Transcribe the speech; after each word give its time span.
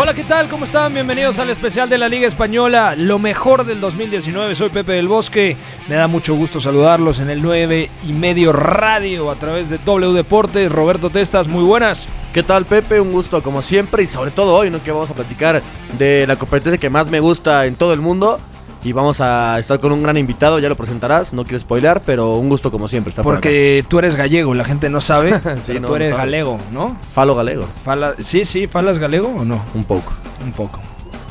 Hola, 0.00 0.14
¿qué 0.14 0.22
tal? 0.22 0.48
¿Cómo 0.48 0.64
están? 0.64 0.94
Bienvenidos 0.94 1.40
al 1.40 1.50
especial 1.50 1.88
de 1.88 1.98
la 1.98 2.08
Liga 2.08 2.28
Española, 2.28 2.94
lo 2.96 3.18
mejor 3.18 3.66
del 3.66 3.80
2019. 3.80 4.54
Soy 4.54 4.68
Pepe 4.68 4.92
del 4.92 5.08
Bosque. 5.08 5.56
Me 5.88 5.96
da 5.96 6.06
mucho 6.06 6.36
gusto 6.36 6.60
saludarlos 6.60 7.18
en 7.18 7.30
el 7.30 7.42
9 7.42 7.90
y 8.06 8.12
medio 8.12 8.52
radio 8.52 9.28
a 9.28 9.34
través 9.34 9.70
de 9.70 9.78
W 9.78 10.12
Deportes. 10.12 10.70
Roberto 10.70 11.10
Testas, 11.10 11.48
muy 11.48 11.64
buenas. 11.64 12.06
¿Qué 12.32 12.44
tal 12.44 12.64
Pepe? 12.64 13.00
Un 13.00 13.10
gusto 13.10 13.42
como 13.42 13.60
siempre 13.60 14.04
y 14.04 14.06
sobre 14.06 14.30
todo 14.30 14.54
hoy, 14.54 14.70
¿no? 14.70 14.80
Que 14.80 14.92
vamos 14.92 15.10
a 15.10 15.14
platicar 15.14 15.60
de 15.98 16.28
la 16.28 16.36
competencia 16.36 16.78
que 16.78 16.90
más 16.90 17.08
me 17.08 17.18
gusta 17.18 17.66
en 17.66 17.74
todo 17.74 17.92
el 17.92 18.00
mundo. 18.00 18.38
Y 18.84 18.92
vamos 18.92 19.20
a 19.20 19.58
estar 19.58 19.80
con 19.80 19.90
un 19.92 20.02
gran 20.02 20.16
invitado, 20.16 20.58
ya 20.60 20.68
lo 20.68 20.76
presentarás, 20.76 21.32
no 21.32 21.42
quiero 21.42 21.58
spoilear, 21.58 22.00
pero 22.02 22.34
un 22.34 22.48
gusto 22.48 22.70
como 22.70 22.86
siempre 22.86 23.10
estar 23.10 23.24
por 23.24 23.34
Porque 23.34 23.84
tú 23.88 23.98
eres 23.98 24.14
gallego, 24.14 24.54
la 24.54 24.64
gente 24.64 24.88
no 24.88 25.00
sabe, 25.00 25.32
Sí, 25.62 25.62
pero 25.68 25.80
no, 25.80 25.88
tú 25.88 25.96
eres 25.96 26.10
no 26.10 26.16
sabe. 26.16 26.26
galego, 26.30 26.58
¿no? 26.72 26.96
Falo 27.12 27.34
galego, 27.34 27.64
Fala- 27.84 28.14
sí, 28.18 28.44
sí, 28.44 28.66
¿falas 28.68 28.98
galego 28.98 29.28
o 29.36 29.44
no? 29.44 29.60
un 29.74 29.84
poco. 29.84 30.12
Un 30.44 30.52
poco. 30.52 30.78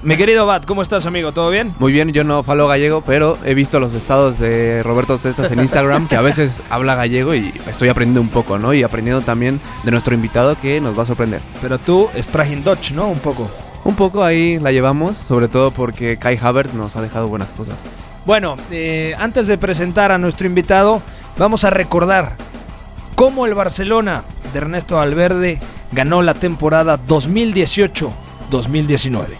Mi 0.04 0.16
querido 0.16 0.46
Bat, 0.46 0.66
¿cómo 0.66 0.84
estás, 0.84 1.06
amigo? 1.08 1.32
¿Todo 1.32 1.50
bien? 1.50 1.74
Muy 1.80 1.92
bien, 1.92 2.12
yo 2.14 2.24
no 2.24 2.44
falo 2.44 2.68
gallego, 2.68 3.02
pero 3.02 3.38
he 3.44 3.54
visto 3.56 3.80
los 3.80 3.94
estados 3.94 4.38
de 4.40 4.84
Roberto 4.84 5.18
Testas 5.18 5.50
en 5.52 5.60
Instagram, 5.60 6.08
que 6.08 6.16
a 6.16 6.22
veces 6.22 6.62
habla 6.70 6.96
gallego 6.96 7.34
y 7.34 7.52
estoy 7.68 7.90
aprendiendo 7.90 8.22
un 8.22 8.30
poco, 8.30 8.60
¿no? 8.60 8.74
Y 8.74 8.84
aprendiendo 8.84 9.22
también 9.22 9.60
de 9.84 9.92
nuestro 9.92 10.14
invitado 10.14 10.56
que 10.62 10.80
nos 10.82 10.98
va 10.98 11.04
a 11.04 11.06
sorprender. 11.08 11.42
Pero 11.62 11.80
tú, 11.80 12.10
Spraching 12.22 12.64
Dutch, 12.64 12.92
¿no? 12.92 13.08
Un 13.08 13.20
poco. 13.20 13.50
Un 13.88 13.96
poco 13.96 14.24
ahí 14.26 14.60
la 14.60 14.74
llevamos, 14.74 15.16
sobre 15.30 15.48
todo 15.48 15.72
porque 15.72 16.18
Kai 16.18 16.38
Havertz 16.42 16.74
nos 16.74 16.98
ha 16.98 17.02
dejado 17.02 17.30
buenas 17.30 17.48
cosas. 17.52 17.76
Bueno, 18.26 18.58
eh, 18.70 19.16
antes 19.18 19.48
de 19.48 19.58
presentar 19.58 20.12
a 20.12 20.18
nuestro 20.18 20.46
invitado, 20.46 21.02
vamos 21.38 21.64
a 21.64 21.70
recordar 21.70 22.36
cómo 23.16 23.46
el 23.46 23.54
Barcelona 23.54 24.24
de 24.52 24.60
Ernesto 24.60 24.98
Valverde 24.98 25.60
ganó 25.94 26.22
la 26.22 26.34
temporada 26.34 27.00
2018-2019. 27.08 29.38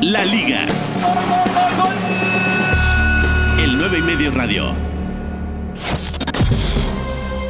La 0.00 0.24
Liga. 0.24 0.66
El 3.60 3.78
9 3.78 3.96
y 3.96 4.02
medio 4.02 4.32
radio. 4.32 4.93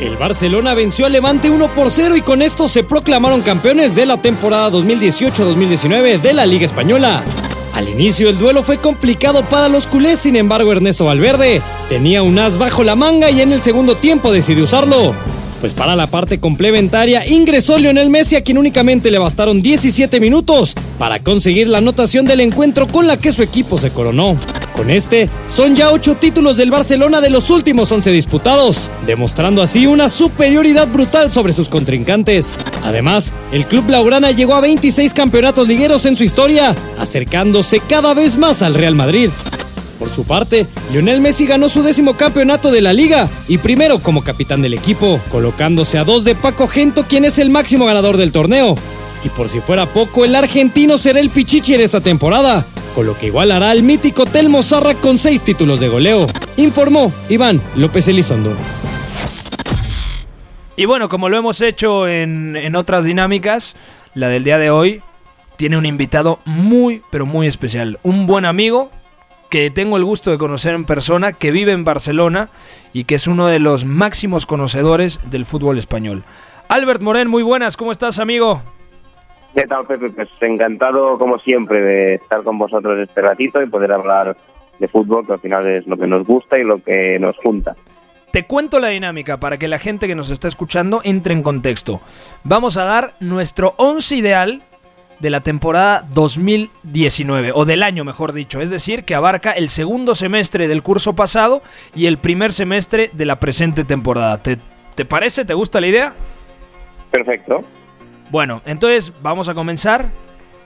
El 0.00 0.16
Barcelona 0.16 0.74
venció 0.74 1.06
al 1.06 1.12
Levante 1.12 1.50
1 1.50 1.72
por 1.72 1.90
0 1.90 2.16
y 2.16 2.20
con 2.20 2.42
esto 2.42 2.68
se 2.68 2.82
proclamaron 2.82 3.42
campeones 3.42 3.94
de 3.94 4.06
la 4.06 4.20
temporada 4.20 4.70
2018-2019 4.72 6.20
de 6.20 6.32
la 6.34 6.46
Liga 6.46 6.66
Española. 6.66 7.24
Al 7.72 7.88
inicio 7.88 8.28
el 8.28 8.38
duelo 8.38 8.62
fue 8.64 8.78
complicado 8.78 9.44
para 9.48 9.68
los 9.68 9.86
culés, 9.86 10.18
sin 10.18 10.36
embargo 10.36 10.72
Ernesto 10.72 11.04
Valverde 11.04 11.62
tenía 11.88 12.22
un 12.22 12.38
as 12.38 12.58
bajo 12.58 12.82
la 12.82 12.96
manga 12.96 13.30
y 13.30 13.40
en 13.40 13.52
el 13.52 13.62
segundo 13.62 13.96
tiempo 13.96 14.32
decidió 14.32 14.64
usarlo. 14.64 15.14
Pues 15.60 15.72
para 15.72 15.96
la 15.96 16.08
parte 16.08 16.40
complementaria 16.40 17.26
ingresó 17.26 17.78
Lionel 17.78 18.10
Messi 18.10 18.36
a 18.36 18.42
quien 18.42 18.58
únicamente 18.58 19.10
le 19.10 19.18
bastaron 19.18 19.62
17 19.62 20.18
minutos 20.18 20.74
para 20.98 21.20
conseguir 21.20 21.68
la 21.68 21.78
anotación 21.78 22.24
del 22.24 22.40
encuentro 22.40 22.88
con 22.88 23.06
la 23.06 23.16
que 23.16 23.32
su 23.32 23.42
equipo 23.42 23.78
se 23.78 23.90
coronó. 23.90 24.36
Con 24.74 24.90
este, 24.90 25.30
son 25.46 25.76
ya 25.76 25.92
8 25.92 26.16
títulos 26.16 26.56
del 26.56 26.72
Barcelona 26.72 27.20
de 27.20 27.30
los 27.30 27.48
últimos 27.48 27.92
11 27.92 28.10
disputados, 28.10 28.90
demostrando 29.06 29.62
así 29.62 29.86
una 29.86 30.08
superioridad 30.08 30.88
brutal 30.88 31.30
sobre 31.30 31.52
sus 31.52 31.68
contrincantes. 31.68 32.58
Además, 32.82 33.32
el 33.52 33.66
club 33.66 33.88
Laurana 33.88 34.32
llegó 34.32 34.54
a 34.54 34.60
26 34.60 35.14
campeonatos 35.14 35.68
ligueros 35.68 36.06
en 36.06 36.16
su 36.16 36.24
historia, 36.24 36.74
acercándose 36.98 37.80
cada 37.88 38.14
vez 38.14 38.36
más 38.36 38.62
al 38.62 38.74
Real 38.74 38.96
Madrid. 38.96 39.30
Por 40.00 40.10
su 40.10 40.24
parte, 40.24 40.66
Lionel 40.90 41.20
Messi 41.20 41.46
ganó 41.46 41.68
su 41.68 41.84
décimo 41.84 42.14
campeonato 42.16 42.72
de 42.72 42.82
la 42.82 42.92
liga 42.92 43.28
y 43.46 43.58
primero 43.58 44.00
como 44.00 44.24
capitán 44.24 44.60
del 44.60 44.74
equipo, 44.74 45.20
colocándose 45.30 45.98
a 45.98 46.04
dos 46.04 46.24
de 46.24 46.34
Paco 46.34 46.66
Gento, 46.66 47.06
quien 47.08 47.24
es 47.24 47.38
el 47.38 47.48
máximo 47.48 47.86
ganador 47.86 48.16
del 48.16 48.32
torneo. 48.32 48.76
Y 49.24 49.28
por 49.28 49.48
si 49.48 49.60
fuera 49.60 49.86
poco, 49.86 50.24
el 50.24 50.34
argentino 50.34 50.98
será 50.98 51.20
el 51.20 51.30
pichichi 51.30 51.74
en 51.74 51.80
esta 51.80 52.00
temporada, 52.00 52.66
con 52.94 53.06
lo 53.06 53.18
que 53.18 53.26
igualará 53.26 53.70
al 53.70 53.82
mítico 53.82 54.24
Telmo 54.24 54.62
Zarra 54.62 54.94
con 54.94 55.18
seis 55.18 55.42
títulos 55.42 55.80
de 55.80 55.88
goleo. 55.88 56.26
Informó 56.56 57.12
Iván 57.28 57.60
López 57.76 58.08
Elizondo. 58.08 58.54
Y 60.76 60.86
bueno, 60.86 61.08
como 61.08 61.28
lo 61.28 61.36
hemos 61.36 61.60
hecho 61.60 62.08
en, 62.08 62.56
en 62.56 62.76
otras 62.76 63.04
dinámicas, 63.04 63.76
la 64.14 64.28
del 64.28 64.44
día 64.44 64.58
de 64.58 64.70
hoy 64.70 65.02
tiene 65.56 65.76
un 65.76 65.86
invitado 65.86 66.40
muy, 66.44 67.02
pero 67.10 67.26
muy 67.26 67.46
especial. 67.46 67.98
Un 68.02 68.26
buen 68.26 68.44
amigo 68.44 68.90
que 69.50 69.70
tengo 69.70 69.96
el 69.96 70.04
gusto 70.04 70.30
de 70.30 70.38
conocer 70.38 70.74
en 70.74 70.84
persona, 70.84 71.32
que 71.32 71.52
vive 71.52 71.72
en 71.72 71.84
Barcelona 71.84 72.48
y 72.92 73.04
que 73.04 73.14
es 73.14 73.26
uno 73.26 73.46
de 73.46 73.60
los 73.60 73.84
máximos 73.84 74.46
conocedores 74.46 75.20
del 75.30 75.46
fútbol 75.46 75.78
español. 75.78 76.24
Albert 76.68 77.02
Morén, 77.02 77.28
muy 77.28 77.42
buenas, 77.42 77.76
¿cómo 77.76 77.92
estás, 77.92 78.18
amigo? 78.18 78.62
¿Qué 79.54 79.66
tal, 79.68 79.86
Pepe? 79.86 80.10
Pues 80.10 80.28
encantado, 80.40 81.16
como 81.16 81.38
siempre, 81.38 81.80
de 81.80 82.14
estar 82.14 82.42
con 82.42 82.58
vosotros 82.58 82.98
este 82.98 83.20
ratito 83.20 83.62
y 83.62 83.68
poder 83.68 83.92
hablar 83.92 84.36
de 84.80 84.88
fútbol, 84.88 85.24
que 85.26 85.34
al 85.34 85.40
final 85.40 85.66
es 85.68 85.86
lo 85.86 85.96
que 85.96 86.08
nos 86.08 86.26
gusta 86.26 86.58
y 86.58 86.64
lo 86.64 86.82
que 86.82 87.18
nos 87.20 87.36
junta. 87.36 87.76
Te 88.32 88.46
cuento 88.46 88.80
la 88.80 88.88
dinámica 88.88 89.38
para 89.38 89.56
que 89.56 89.68
la 89.68 89.78
gente 89.78 90.08
que 90.08 90.16
nos 90.16 90.30
está 90.30 90.48
escuchando 90.48 91.00
entre 91.04 91.34
en 91.34 91.44
contexto. 91.44 92.00
Vamos 92.42 92.76
a 92.76 92.84
dar 92.84 93.14
nuestro 93.20 93.74
11 93.76 94.16
ideal 94.16 94.62
de 95.20 95.30
la 95.30 95.40
temporada 95.40 96.04
2019, 96.12 97.52
o 97.54 97.64
del 97.64 97.84
año 97.84 98.04
mejor 98.04 98.32
dicho, 98.32 98.60
es 98.60 98.70
decir, 98.70 99.04
que 99.04 99.14
abarca 99.14 99.52
el 99.52 99.68
segundo 99.68 100.16
semestre 100.16 100.66
del 100.66 100.82
curso 100.82 101.14
pasado 101.14 101.62
y 101.94 102.06
el 102.06 102.18
primer 102.18 102.52
semestre 102.52 103.10
de 103.12 103.24
la 103.24 103.38
presente 103.38 103.84
temporada. 103.84 104.42
¿Te, 104.42 104.58
te 104.96 105.04
parece? 105.04 105.44
¿Te 105.44 105.54
gusta 105.54 105.80
la 105.80 105.86
idea? 105.86 106.12
Perfecto. 107.12 107.64
Bueno, 108.34 108.62
entonces 108.66 109.12
vamos 109.22 109.48
a 109.48 109.54
comenzar 109.54 110.06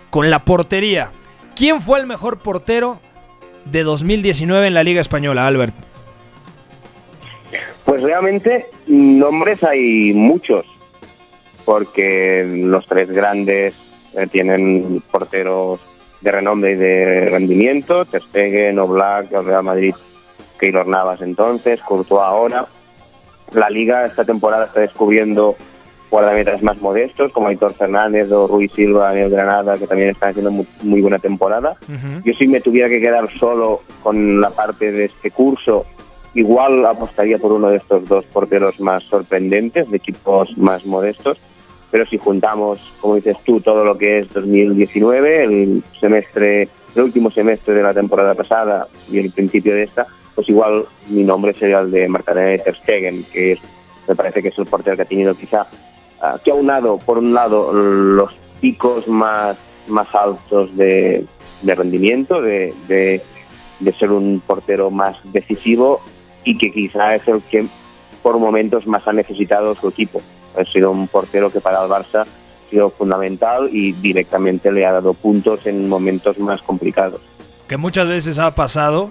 con 0.09 0.31
la 0.31 0.43
portería. 0.47 1.13
¿Quién 1.55 1.83
fue 1.83 2.01
el 2.01 2.07
mejor 2.07 2.39
portero 2.39 2.99
de 3.67 3.83
2019 3.83 4.69
en 4.69 4.73
la 4.73 4.83
Liga 4.83 5.03
Española, 5.03 5.47
Albert? 5.47 5.75
Pues 7.85 8.01
realmente 8.01 8.71
nombres 8.87 9.63
hay 9.65 10.15
muchos, 10.15 10.65
porque 11.67 12.51
los 12.65 12.87
tres 12.87 13.11
grandes 13.11 13.75
eh, 14.15 14.27
tienen 14.29 15.03
porteros 15.11 15.79
de 16.23 16.33
renombre 16.33 16.73
y 16.73 16.77
de 16.77 17.27
rendimiento, 17.27 18.07
Ter 18.07 18.23
Stegen, 18.23 18.79
Oblak, 18.79 19.31
Real 19.31 19.65
Madrid, 19.65 19.95
Keylor 20.59 20.87
Navas 20.87 21.21
entonces, 21.21 21.81
Courtois 21.81 22.23
ahora. 22.23 22.67
La 23.53 23.69
Liga 23.69 24.07
esta 24.07 24.25
temporada 24.25 24.65
está 24.65 24.81
descubriendo 24.81 25.55
guardametas 26.11 26.63
más 26.63 26.81
modestos, 26.81 27.33
como 27.33 27.49
Aitor 27.49 27.75
Fernández 27.75 28.31
o 28.31 28.47
Ruiz 28.47 28.73
Silva 28.73 29.13
en 29.13 29.25
el 29.25 29.31
Granada, 29.31 29.77
que 29.77 29.87
también 29.87 30.11
están 30.11 30.31
haciendo 30.31 30.51
muy, 30.51 30.67
muy 30.83 31.01
buena 31.01 31.19
temporada. 31.19 31.77
Yo 32.25 32.33
si 32.33 32.47
me 32.47 32.61
tuviera 32.61 32.89
que 32.89 33.01
quedar 33.01 33.29
solo 33.39 33.83
con 34.03 34.41
la 34.41 34.51
parte 34.51 34.91
de 34.91 35.07
este 35.07 35.31
curso, 35.31 35.85
igual 36.35 36.85
apostaría 36.87 37.39
por 37.39 37.53
uno 37.53 37.69
de 37.69 37.77
estos 37.77 38.09
dos 38.09 38.25
porteros 38.27 38.81
más 38.81 39.05
sorprendentes, 39.05 39.89
de 39.91 39.97
equipos 39.97 40.57
más 40.57 40.87
modestos. 40.87 41.39
Pero 41.91 42.07
si 42.07 42.19
juntamos, 42.19 42.81
como 43.01 43.17
dices 43.17 43.37
tú, 43.45 43.61
todo 43.61 43.83
lo 43.83 43.97
que 43.97 44.19
es 44.19 44.33
2019, 44.33 45.45
el 45.45 45.83
semestre, 45.99 46.69
el 46.95 47.03
último 47.03 47.31
semestre 47.31 47.75
de 47.75 47.83
la 47.83 47.95
temporada 47.95 48.35
pasada 48.35 48.89
y 49.11 49.19
el 49.19 49.31
principio 49.31 49.75
de 49.75 49.85
esta, 49.85 50.07
pues 50.35 50.49
igual 50.51 50.85
mi 51.09 51.25
nombre 51.25 51.55
sería 51.55 51.81
el 51.81 51.91
de 51.91 52.07
Marc-André 52.09 52.59
Ter 52.59 52.77
Stegen, 52.77 53.25
que 53.33 53.53
es, 53.53 53.61
me 54.07 54.15
parece 54.15 54.43
que 54.43 54.49
es 54.49 54.59
el 54.59 54.67
portero 54.67 54.97
que 54.97 55.03
ha 55.03 55.07
tenido 55.07 55.35
quizá 55.35 55.67
que 56.45 56.51
ha 56.51 56.55
unado, 56.55 56.99
por 56.99 57.19
un 57.19 57.33
lado, 57.33 57.73
los 57.73 58.35
picos 58.61 59.07
más, 59.09 59.57
más 59.87 60.13
altos 60.15 60.77
de, 60.77 61.25
rendimiento, 61.65 62.43
de, 62.43 62.75
de, 62.89 63.23
de 63.81 63.93
ser 63.93 64.11
un 64.11 64.43
portero 64.45 64.91
más 64.91 65.17
decisivo 65.33 66.01
y 66.45 66.57
que 66.57 66.73
quizá 66.73 67.15
es 67.15 67.27
el 67.29 67.43
que 67.43 67.67
por 68.23 68.39
momentos 68.39 68.87
más 68.87 69.07
ha 69.07 69.13
necesitado 69.13 69.75
su 69.75 69.89
equipo. 69.89 70.21
Ha 70.59 70.65
sido 70.65 70.91
un 70.91 71.07
portero 71.09 71.51
que 71.51 71.61
para 71.61 71.85
el 71.85 71.91
Barça 71.91 72.23
ha 72.23 72.71
sido 72.71 72.91
fundamental 72.91 73.71
y 73.73 73.93
directamente 73.93 74.73
le 74.73 74.85
ha 74.87 74.93
dado 74.93 75.15
puntos 75.15 75.67
en 75.67 75.89
momentos 75.89 76.39
más 76.39 76.61
complicados. 76.63 77.21
que 77.69 77.77
muchas 77.77 78.09
veces 78.09 78.39
ha 78.39 78.55
pasado 78.55 79.11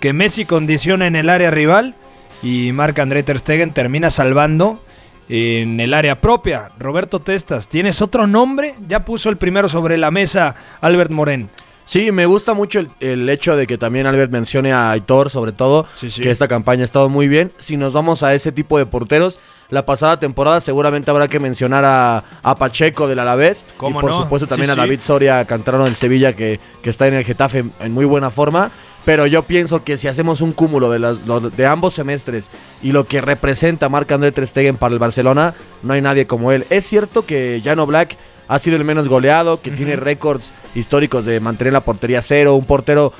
que 0.00 0.12
Messi 0.12 0.44
condiciona 0.44 1.06
en 1.06 1.16
el 1.16 1.30
área 1.30 1.50
rival 1.50 1.94
y 2.42 2.72
Marc 2.72 2.98
André 2.98 3.22
Ter 3.22 3.38
Stegen 3.38 3.72
termina 3.72 4.10
salvando 4.10 4.80
en 5.28 5.80
el 5.80 5.94
área 5.94 6.20
propia. 6.20 6.70
Roberto 6.78 7.20
Testas, 7.20 7.68
¿tienes 7.68 8.02
otro 8.02 8.26
nombre? 8.26 8.74
Ya 8.88 9.04
puso 9.04 9.28
el 9.30 9.36
primero 9.36 9.68
sobre 9.68 9.96
la 9.96 10.10
mesa 10.10 10.54
Albert 10.80 11.10
Morén. 11.10 11.50
Sí, 11.86 12.10
me 12.12 12.24
gusta 12.24 12.54
mucho 12.54 12.78
el, 12.80 12.88
el 13.00 13.28
hecho 13.28 13.56
de 13.56 13.66
que 13.66 13.76
también 13.76 14.06
Albert 14.06 14.32
mencione 14.32 14.72
a 14.72 14.90
Aitor, 14.92 15.28
sobre 15.28 15.52
todo, 15.52 15.84
Sí, 15.94 16.10
sí. 16.10 16.22
que 16.22 16.30
esta 16.30 16.48
campaña 16.48 16.80
ha 16.80 16.84
estado 16.84 17.10
muy 17.10 17.28
bien. 17.28 17.52
Si 17.58 17.76
nos 17.76 17.92
vamos 17.92 18.22
a 18.22 18.32
ese 18.32 18.52
tipo 18.52 18.78
de 18.78 18.86
porteros, 18.86 19.38
la 19.68 19.84
pasada 19.84 20.18
temporada 20.18 20.60
seguramente 20.60 21.10
habrá 21.10 21.28
que 21.28 21.38
mencionar 21.40 21.84
a, 21.84 22.24
a 22.42 22.54
Pacheco 22.54 23.06
del 23.06 23.18
Alavés. 23.18 23.66
Y 23.68 23.76
¿Cómo 23.76 24.00
por 24.00 24.10
no? 24.12 24.16
supuesto 24.16 24.46
también 24.48 24.70
Sí, 24.70 24.72
a. 24.72 24.76
David 24.82 25.00
Soria, 25.00 25.44
canterano 25.44 25.84
del 25.84 25.94
Sevilla, 25.94 26.32
que, 26.32 26.58
que 26.82 26.88
está 26.88 27.06
en 27.06 27.14
el 27.14 27.24
Getafe 27.24 27.64
en 27.80 27.92
muy 27.92 28.06
buena 28.06 28.30
forma. 28.30 28.70
Pero 29.04 29.26
yo 29.26 29.42
pienso 29.42 29.84
que 29.84 29.96
si 29.98 30.08
hacemos 30.08 30.40
un 30.40 30.52
cúmulo 30.52 30.90
de, 30.90 30.98
las, 30.98 31.26
lo- 31.26 31.40
de 31.50 31.66
ambos 31.66 31.94
semestres 31.94 32.50
y 32.82 32.92
lo 32.92 33.04
que 33.04 33.20
representa 33.20 33.88
Marc-André 33.90 34.32
Ter 34.32 34.46
Stegen 34.46 34.76
para 34.76 34.94
el 34.94 34.98
Barcelona, 34.98 35.54
no 35.82 35.92
hay 35.92 36.00
nadie 36.00 36.26
como 36.26 36.52
él. 36.52 36.64
Es 36.70 36.86
cierto 36.86 37.26
que 37.26 37.60
Jano 37.62 37.84
Black 37.86 38.16
ha 38.48 38.58
sido 38.58 38.76
el 38.76 38.84
menos 38.84 39.08
goleado, 39.08 39.60
que 39.60 39.70
tiene 39.70 39.96
récords 39.96 40.52
históricos 40.74 41.24
de 41.26 41.40
mantener 41.40 41.72
la 41.74 41.80
portería 41.80 42.22
cero, 42.22 42.54
un 42.54 42.64
portero 42.64 43.12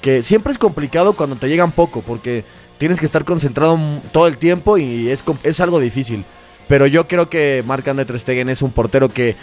que 0.00 0.22
siempre 0.22 0.52
es 0.52 0.58
complicado 0.58 1.12
cuando 1.14 1.36
te 1.36 1.48
llegan 1.48 1.72
poco, 1.72 2.02
porque 2.02 2.44
tienes 2.78 3.00
que 3.00 3.06
estar 3.06 3.24
concentrado 3.24 3.78
todo 4.12 4.26
el 4.28 4.38
tiempo 4.38 4.78
y 4.78 5.08
es, 5.08 5.24
es 5.44 5.60
algo 5.60 5.78
difícil. 5.80 6.24
Pero 6.68 6.86
yo 6.86 7.08
creo 7.08 7.30
que 7.30 7.64
Marc-André 7.66 8.04
Ter 8.04 8.20
Stegen 8.20 8.48
es 8.50 8.60
un 8.60 8.70
portero 8.72 9.08
que 9.08 9.34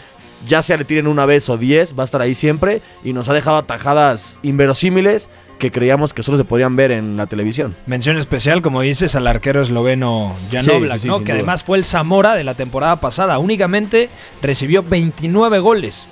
ya 0.47 0.61
sea 0.61 0.77
le 0.77 0.85
tiren 0.85 1.07
una 1.07 1.25
vez 1.25 1.49
o 1.49 1.57
diez, 1.57 1.97
va 1.97 2.03
a 2.03 2.05
estar 2.05 2.21
ahí 2.21 2.35
siempre 2.35 2.81
y 3.03 3.13
nos 3.13 3.29
ha 3.29 3.33
dejado 3.33 3.57
atajadas 3.57 4.39
inverosímiles 4.43 5.29
que 5.59 5.71
creíamos 5.71 6.13
que 6.13 6.21
solo 6.23 6.37
se 6.37 6.43
podrían 6.43 6.75
ver 6.75 6.91
en 6.91 7.15
la 7.17 7.27
televisión. 7.27 7.75
Mención 7.85 8.17
especial, 8.17 8.61
como 8.61 8.81
dices, 8.81 9.15
al 9.15 9.25
arquero 9.27 9.61
esloveno 9.61 10.35
Jan 10.51 10.63
Sí, 10.63 10.71
Oblak, 10.71 10.97
sí, 10.97 10.99
sí, 11.03 11.07
¿no? 11.07 11.19
que 11.19 11.25
duda. 11.25 11.33
además 11.35 11.63
fue 11.63 11.77
el 11.77 11.85
Zamora 11.85 12.35
de 12.35 12.43
la 12.43 12.55
temporada 12.55 12.97
pasada. 12.97 13.39
Únicamente 13.39 14.09
recibió 14.41 14.83
29 14.83 15.59
goles. 15.59 16.05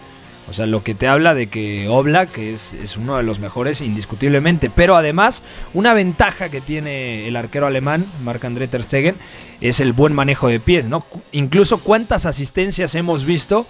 O 0.49 0.53
sea, 0.53 0.65
lo 0.65 0.83
que 0.83 0.93
te 0.93 1.07
habla 1.07 1.33
de 1.33 1.47
que 1.47 1.87
Oblak 1.87 2.37
es, 2.37 2.73
es 2.73 2.97
uno 2.97 3.15
de 3.17 3.23
los 3.23 3.39
mejores 3.39 3.81
indiscutiblemente. 3.81 4.69
Pero 4.69 4.95
además, 4.95 5.41
una 5.73 5.93
ventaja 5.93 6.49
que 6.49 6.61
tiene 6.61 7.27
el 7.27 7.35
arquero 7.35 7.65
alemán, 7.65 8.05
Marc-André 8.23 8.67
Ter 8.67 8.83
Stegen, 8.83 9.15
es 9.61 9.79
el 9.79 9.93
buen 9.93 10.13
manejo 10.13 10.47
de 10.49 10.59
pies, 10.59 10.85
¿no? 10.85 11.05
Incluso 11.31 11.79
cuántas 11.79 12.25
asistencias 12.25 12.93
hemos 12.95 13.25
visto. 13.25 13.65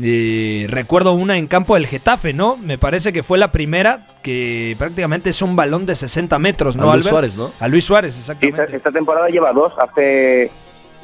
Eh, 0.00 0.66
recuerdo 0.68 1.12
una 1.12 1.38
en 1.38 1.46
campo 1.46 1.74
del 1.74 1.86
Getafe, 1.86 2.32
¿no? 2.32 2.56
Me 2.56 2.78
parece 2.78 3.12
que 3.12 3.22
fue 3.22 3.38
la 3.38 3.50
primera 3.50 4.06
que 4.22 4.76
prácticamente 4.78 5.30
es 5.30 5.42
un 5.42 5.56
balón 5.56 5.86
de 5.86 5.94
60 5.94 6.38
metros, 6.38 6.76
A 6.76 6.80
¿no, 6.80 6.84
Luis 6.94 7.06
Albert? 7.06 7.10
Suárez, 7.32 7.36
¿no? 7.36 7.50
A 7.58 7.68
Luis 7.68 7.84
Suárez, 7.84 8.14
Sí, 8.14 8.20
esta, 8.20 8.32
exactamente. 8.34 8.76
esta 8.76 8.90
temporada 8.92 9.28
lleva 9.28 9.52
dos. 9.52 9.72
Hace, 9.78 10.50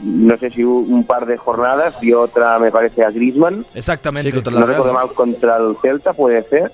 no 0.01 0.37
sé 0.39 0.51
si 0.51 0.63
un 0.63 1.05
par 1.05 1.27
de 1.27 1.37
jornadas 1.37 1.95
y 2.03 2.13
otra, 2.13 2.59
me 2.59 2.71
parece, 2.71 3.05
a 3.05 3.11
Griezmann. 3.11 3.67
Exactamente. 3.75 4.31
Sí, 4.31 4.35
contra 4.35 4.53
No 4.53 4.61
la 4.61 4.67
recuerdo 4.67 4.93
Real. 4.93 5.07
mal 5.07 5.15
contra 5.15 5.57
el 5.57 5.77
Celta, 5.83 6.13
puede 6.13 6.43
ser. 6.49 6.71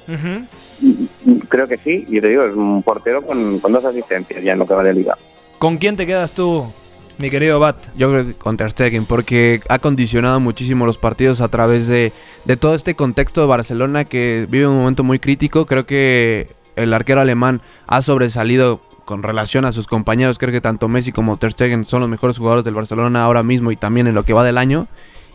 Y- 0.83 1.09
y 1.27 1.39
Creo 1.49 1.69
que 1.69 1.79
sí. 1.79 2.07
Yo 2.09 2.21
te 2.21 2.29
digo, 2.29 2.45
es 2.45 2.55
un 2.55 2.83
portero 2.83 3.23
con, 3.23 3.59
con 3.61 3.73
dos 3.73 3.85
asistencias 3.85 4.43
ya 4.43 4.53
en 4.53 4.59
lo 4.59 4.67
que 4.67 4.75
va 4.75 4.83
de 4.83 4.93
liga. 4.95 5.17
¿Con 5.59 5.77
quién 5.79 5.97
te 5.97 6.07
quedas 6.07 6.33
tú, 6.33 6.73
mi 7.21 7.31
querido 7.31 7.61
Bat? 7.61 7.95
Yo 7.97 8.11
creo 8.11 8.27
que 8.27 8.35
con 8.35 8.57
Ter 8.57 8.71
Stegen, 8.71 9.05
porque 9.05 9.61
ha 9.69 9.79
condicionado 9.79 10.41
muchísimo 10.41 10.87
los 10.87 10.99
partidos 10.99 11.41
a 11.41 11.49
través 11.49 11.87
de, 11.87 12.13
de 12.47 12.57
todo 12.57 12.75
este 12.75 12.95
contexto 12.95 13.43
de 13.43 13.47
Barcelona 13.47 14.07
que 14.07 14.47
vive 14.49 14.67
un 14.67 14.77
momento 14.77 15.05
muy 15.05 15.19
crítico. 15.19 15.67
Creo 15.67 15.87
que 15.87 16.57
el 16.77 16.93
arquero 16.95 17.21
alemán 17.21 17.61
ha 17.87 18.01
sobresalido 18.03 18.81
con 19.05 19.23
relación 19.23 19.65
a 19.67 19.73
sus 19.73 19.87
compañeros. 19.87 20.39
Creo 20.39 20.51
que 20.51 20.61
tanto 20.61 20.89
Messi 20.89 21.13
como 21.13 21.37
Ter 21.37 21.53
Stegen 21.53 21.85
son 21.85 22.01
los 22.01 22.09
mejores 22.09 22.39
jugadores 22.39 22.65
del 22.65 22.75
Barcelona 22.75 23.25
ahora 23.25 23.43
mismo 23.43 23.71
y 23.71 23.77
también 23.77 24.07
en 24.07 24.15
lo 24.15 24.25
que 24.25 24.33
va 24.33 24.43
del 24.43 24.57
año. 24.59 24.89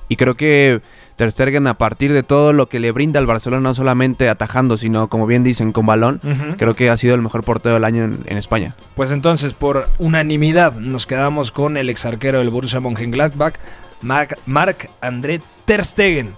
Y 0.08 0.16
creo 0.16 0.36
que 0.36 0.82
Terstegen 1.16 1.66
a 1.68 1.76
partir 1.76 2.12
de 2.12 2.24
todo 2.24 2.52
lo 2.52 2.68
que 2.68 2.80
le 2.80 2.92
brinda 2.92 3.20
al 3.20 3.26
Barcelona, 3.26 3.62
no 3.62 3.74
solamente 3.74 4.28
atajando, 4.28 4.76
sino 4.76 5.08
como 5.08 5.28
bien 5.28 5.44
dicen, 5.44 5.72
con 5.72 5.86
balón, 5.86 6.20
creo 6.58 6.76
que 6.76 6.90
ha 6.90 6.98
sido 6.98 7.16
el 7.16 7.22
mejor 7.22 7.44
portero 7.44 7.76
del 7.76 7.86
año 7.86 8.04
en, 8.04 8.38
España. 8.38 8.76
Pues 8.96 9.12
entonces, 9.12 9.54
por 9.54 9.88
unanimidad, 9.98 10.74
nos 10.74 11.06
quedamos 11.06 11.52
con 11.54 11.78
el 11.78 11.90
exarquero 11.90 12.40
del 12.40 12.50
Borussia 12.50 12.82
Mönchengladbach, 12.82 13.56
Marc 14.02 14.90
André 15.00 15.42
Ter 15.64 15.86
Stegen. 15.86 16.36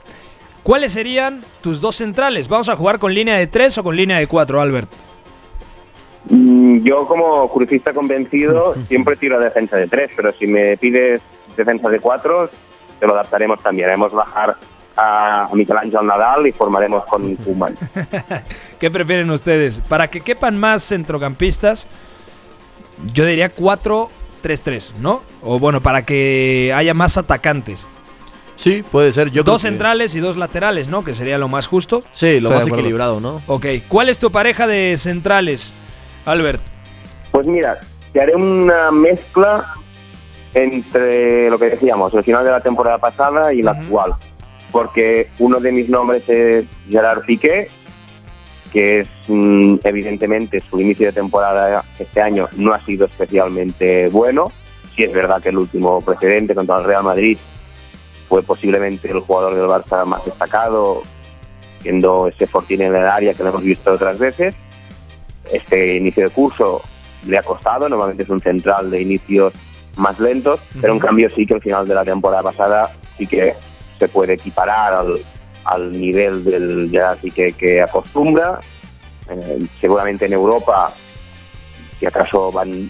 ¿Cuáles 0.62 0.92
serían 0.92 1.44
tus 1.62 1.82
dos 1.82 1.96
centrales? 1.96 2.48
¿Vamos 2.48 2.70
a 2.70 2.76
jugar 2.76 3.00
con 3.00 3.14
línea 3.14 3.38
de 3.38 3.48
tres 3.48 3.78
o 3.78 3.84
con 3.84 3.96
línea 3.96 4.18
de 4.18 4.28
cuatro, 4.28 4.62
Albert? 4.62 4.90
Mm, 6.30 6.84
yo 6.84 7.08
como 7.08 7.50
crucista 7.50 7.94
convencido 7.94 8.76
siempre 8.88 9.16
tiro 9.16 9.38
a 9.38 9.40
defensa 9.40 9.78
de 9.78 9.88
tres, 9.88 10.12
pero 10.16 10.32
si 10.34 10.46
me 10.46 10.78
pides 10.78 11.22
defensa 11.56 11.90
de 11.90 12.00
cuatro 12.00 12.50
se 13.00 13.08
lo 13.08 13.14
adaptaremos 13.14 13.62
también. 13.62 13.88
Haremos 13.90 14.12
bajar 14.12 14.56
a 14.98 15.48
Michelangelo 15.54 16.02
Nadal 16.02 16.48
y 16.48 16.52
formaremos 16.52 17.06
con 17.06 17.36
Koeman. 17.36 17.78
¿Qué 18.80 18.90
prefieren 18.90 19.30
ustedes? 19.30 19.80
Para 19.80 20.10
que 20.10 20.22
quepan 20.22 20.58
más 20.58 20.84
centrocampistas, 20.84 21.88
yo 23.14 23.26
diría 23.26 23.54
4-3-3, 23.56 24.94
¿no? 25.00 25.22
O 25.44 25.60
bueno, 25.60 25.82
para 25.82 26.04
que 26.04 26.74
haya 26.76 26.94
más 26.94 27.18
atacantes. 27.18 27.86
Sí, 28.56 28.84
puede 28.92 29.12
ser. 29.12 29.32
Dos 29.32 29.62
centrales 29.62 30.16
y 30.16 30.20
dos 30.20 30.36
laterales, 30.36 30.88
¿no? 30.88 31.04
Que 31.04 31.14
sería 31.14 31.38
lo 31.38 31.48
más 31.48 31.68
justo. 31.68 32.02
Sí, 32.12 32.40
lo 32.40 32.50
más 32.50 32.66
equilibrado, 32.66 33.20
¿no? 33.20 33.40
Ok. 33.46 33.68
¿Cuál 33.88 34.10
es 34.10 34.18
tu 34.18 34.32
pareja 34.32 34.66
de 34.66 34.98
centrales, 34.98 35.74
Albert? 36.26 36.60
Pues 37.32 37.46
mira, 37.46 37.80
te 38.14 38.20
haré 38.20 38.36
una 38.36 38.90
mezcla 38.90 39.76
entre 40.64 41.50
lo 41.50 41.60
que 41.60 41.70
decíamos, 41.70 42.14
el 42.14 42.24
final 42.24 42.44
de 42.44 42.52
la 42.52 42.62
temporada 42.62 42.98
pasada 42.98 43.54
y 43.54 43.62
la 43.62 43.72
Ujú. 43.72 43.82
actual. 43.82 44.14
Porque 44.72 45.30
uno 45.40 45.60
de 45.60 45.72
mis 45.72 45.88
nombres 45.90 46.28
es 46.28 46.66
Gerard 46.90 47.24
Piqué, 47.26 47.68
que 48.72 49.02
es 49.02 49.08
mm, 49.28 49.76
evidentemente 49.84 50.60
su 50.60 50.80
inicio 50.82 51.08
de 51.08 51.14
temporada 51.14 51.84
este 51.98 52.22
año 52.22 52.48
no 52.58 52.74
ha 52.74 52.84
sido 52.86 53.06
especialmente 53.06 54.10
bueno. 54.10 54.52
Sí 54.96 55.04
es 55.04 55.14
verdad 55.14 55.42
que 55.42 55.50
el 55.50 55.58
último 55.58 56.02
precedente 56.02 56.56
contra 56.56 56.80
el 56.80 56.84
Real 56.84 57.04
Madrid 57.04 57.38
fue 58.28 58.44
posiblemente 58.44 59.10
el 59.10 59.20
jugador 59.20 59.54
del 59.54 59.68
Barça 59.68 60.06
más 60.06 60.26
destacado, 60.26 61.02
siendo 61.82 62.28
ese 62.28 62.48
fortín 62.48 62.82
en 62.82 62.96
el 62.96 63.06
área 63.06 63.34
que 63.34 63.44
lo 63.44 63.50
hemos 63.50 63.64
visto 63.64 63.92
otras 63.92 64.20
veces. 64.20 64.56
Este 65.52 65.96
inicio 65.96 66.26
de 66.26 66.30
curso 66.32 66.82
le 67.26 67.38
ha 67.38 67.44
costado, 67.44 67.88
normalmente 67.88 68.24
es 68.24 68.30
un 68.30 68.42
central 68.42 68.92
de 68.92 69.02
inicios 69.02 69.54
más 69.98 70.20
lentos, 70.20 70.60
pero 70.80 70.94
en 70.94 71.00
cambio 71.00 71.30
sí 71.30 71.46
que 71.46 71.56
el 71.56 71.62
final 71.62 71.88
de 71.88 71.96
la 71.96 72.06
temporada 72.06 72.44
pasada 72.44 72.96
sí 73.18 73.28
que 73.28 73.56
se 74.00 74.08
puede 74.08 74.34
equiparar 74.34 74.94
al, 74.94 75.26
al 75.66 75.92
nivel 75.92 76.44
del 76.44 76.90
Gerard 76.92 77.20
Piqué 77.20 77.54
que 77.54 77.82
acostumbra. 77.82 78.60
Eh, 79.30 79.60
seguramente 79.82 80.26
en 80.26 80.34
Europa, 80.34 80.94
si 82.00 82.06
acaso 82.06 82.52
Van, 82.52 82.90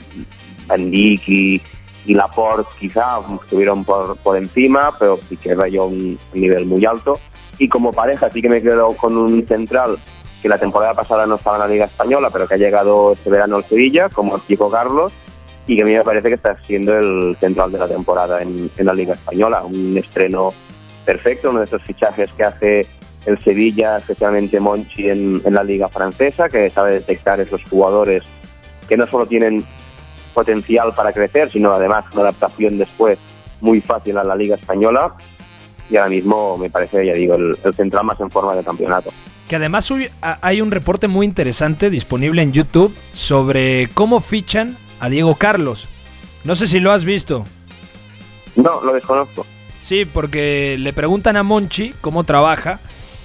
Van 0.67 0.91
Dijk 0.91 1.29
y, 1.29 1.61
y 2.05 2.13
Laporte 2.13 2.69
quizá 2.79 3.19
estuvieron 3.41 3.83
por, 3.83 4.17
por 4.17 4.37
encima, 4.37 4.93
pero 4.99 5.17
Piqué 5.17 5.55
rayó 5.55 5.85
un 5.85 6.19
nivel 6.33 6.65
muy 6.65 6.85
alto. 6.85 7.19
Y 7.57 7.69
como 7.69 7.91
pareja 7.91 8.29
sí 8.31 8.41
que 8.41 8.49
me 8.49 8.61
quedo 8.61 8.95
con 8.97 9.17
un 9.17 9.47
central 9.47 9.97
que 10.41 10.49
la 10.49 10.59
temporada 10.59 10.93
pasada 10.93 11.25
no 11.25 11.35
estaba 11.35 11.55
en 11.55 11.61
la 11.61 11.67
Liga 11.67 11.85
Española, 11.85 12.29
pero 12.31 12.47
que 12.47 12.53
ha 12.53 12.57
llegado 12.57 13.13
este 13.13 13.31
verano 13.31 13.55
al 13.55 13.65
Sevilla, 13.65 14.09
como 14.09 14.37
Chico 14.37 14.69
Carlos, 14.69 15.13
y 15.67 15.75
que 15.75 15.81
a 15.81 15.85
mí 15.85 15.93
me 15.93 16.01
parece 16.01 16.29
que 16.29 16.35
está 16.35 16.55
siendo 16.63 16.97
el 16.97 17.35
central 17.39 17.71
de 17.71 17.77
la 17.77 17.87
temporada 17.87 18.41
en, 18.41 18.71
en 18.75 18.85
la 18.85 18.93
Liga 18.93 19.13
Española. 19.13 19.63
Un 19.63 19.97
estreno 19.97 20.51
perfecto, 21.05 21.49
uno 21.49 21.59
de 21.59 21.65
esos 21.65 21.83
fichajes 21.83 22.31
que 22.31 22.43
hace 22.43 22.87
el 23.25 23.37
Sevilla, 23.43 23.97
especialmente 23.97 24.59
Monchi 24.59 25.09
en, 25.09 25.41
en 25.43 25.53
la 25.53 25.63
Liga 25.63 25.89
Francesa, 25.89 26.47
que 26.47 26.69
sabe 26.69 26.93
detectar 26.93 27.39
esos 27.41 27.61
jugadores 27.63 28.23
que 28.87 28.95
no 28.95 29.05
solo 29.05 29.25
tienen 29.25 29.65
potencial 30.33 30.93
para 30.95 31.11
crecer, 31.11 31.51
sino 31.51 31.73
además 31.73 32.05
una 32.13 32.21
adaptación 32.21 32.77
después 32.77 33.19
muy 33.59 33.81
fácil 33.81 34.17
a 34.17 34.23
la 34.23 34.35
Liga 34.35 34.55
Española. 34.55 35.11
Y 35.89 35.97
ahora 35.97 36.09
mismo 36.09 36.57
me 36.57 36.69
parece, 36.69 37.05
ya 37.05 37.13
digo, 37.13 37.35
el, 37.35 37.57
el 37.63 37.73
central 37.73 38.05
más 38.05 38.19
en 38.21 38.31
forma 38.31 38.55
de 38.55 38.63
campeonato. 38.63 39.09
Que 39.49 39.55
además 39.55 39.91
hay 40.41 40.61
un 40.61 40.71
reporte 40.71 41.07
muy 41.07 41.25
interesante 41.25 41.89
disponible 41.89 42.41
en 42.41 42.51
YouTube 42.51 42.93
sobre 43.13 43.89
cómo 43.93 44.19
fichan 44.19 44.77
a 44.99 45.09
Diego 45.09 45.35
Carlos. 45.35 45.87
No 46.43 46.55
sé 46.55 46.67
si 46.67 46.79
lo 46.79 46.91
has 46.91 47.03
visto. 47.03 47.45
No, 48.55 48.81
lo 48.83 48.93
desconozco. 48.93 49.45
Sí, 49.81 50.05
porque 50.05 50.75
le 50.79 50.93
preguntan 50.93 51.37
a 51.37 51.43
Monchi 51.43 51.93
cómo 52.01 52.23
trabaja 52.23 52.79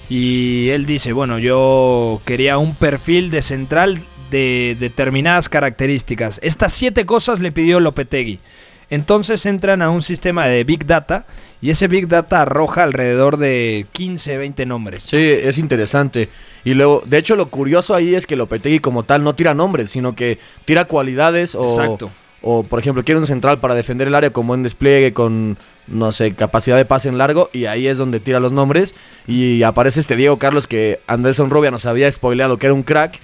y 0.09 0.69
él 0.71 0.87
dice, 0.87 1.12
bueno, 1.12 1.38
yo 1.38 2.21
quería 2.25 2.59
un 2.59 2.75
perfil 2.75 3.31
de 3.31 3.43
central 3.43 4.02
de 4.31 4.76
determinadas 4.79 5.49
características. 5.49 6.38
Estas 6.43 6.73
siete 6.73 7.07
cosas 7.07 7.41
le 7.41 7.52
pidió 7.52 7.81
Lopetegui. 7.81 8.41
Entonces 8.91 9.47
entran 9.47 9.83
a 9.83 9.91
un 9.91 10.02
sistema 10.02 10.47
de 10.47 10.64
Big 10.64 10.87
Data 10.87 11.25
y 11.62 11.71
ese 11.71 11.87
Big 11.87 12.09
Data 12.09 12.42
arroja 12.42 12.83
alrededor 12.83 13.37
de 13.37 13.87
15, 13.92 14.37
20 14.37 14.66
nombres. 14.66 15.04
Sí, 15.04 15.16
es 15.16 15.59
interesante. 15.59 16.28
Y 16.64 16.75
luego, 16.75 17.04
de 17.07 17.19
hecho, 17.19 17.37
lo 17.37 17.47
curioso 17.47 17.95
ahí 17.95 18.16
es 18.16 18.26
que 18.26 18.35
Lopetegui 18.35 18.81
como 18.81 19.04
tal 19.04 19.23
no 19.23 19.37
tira 19.37 19.54
nombres, 19.54 19.90
sino 19.90 20.16
que 20.16 20.38
tira 20.64 20.87
cualidades 20.87 21.54
o, 21.54 21.66
Exacto. 21.66 22.11
o 22.42 22.64
por 22.64 22.81
ejemplo 22.81 23.04
quiere 23.04 23.21
un 23.21 23.28
central 23.28 23.59
para 23.59 23.76
defender 23.76 24.09
el 24.09 24.16
área 24.16 24.31
con 24.31 24.49
buen 24.49 24.64
despliegue, 24.64 25.12
con 25.12 25.57
no 25.87 26.11
sé, 26.11 26.35
capacidad 26.35 26.76
de 26.76 26.85
pase 26.85 27.09
en 27.09 27.16
largo 27.16 27.49
y 27.52 27.66
ahí 27.66 27.87
es 27.87 27.97
donde 27.97 28.19
tira 28.19 28.40
los 28.40 28.50
nombres 28.50 28.95
y 29.28 29.62
aparece 29.62 30.00
este 30.00 30.16
Diego 30.16 30.38
Carlos 30.38 30.66
que 30.66 31.00
Anderson 31.07 31.50
Rubia 31.50 31.71
nos 31.71 31.87
había 31.87 32.11
spoileado 32.11 32.57
que 32.57 32.66
era 32.66 32.75
un 32.75 32.83
crack 32.83 33.21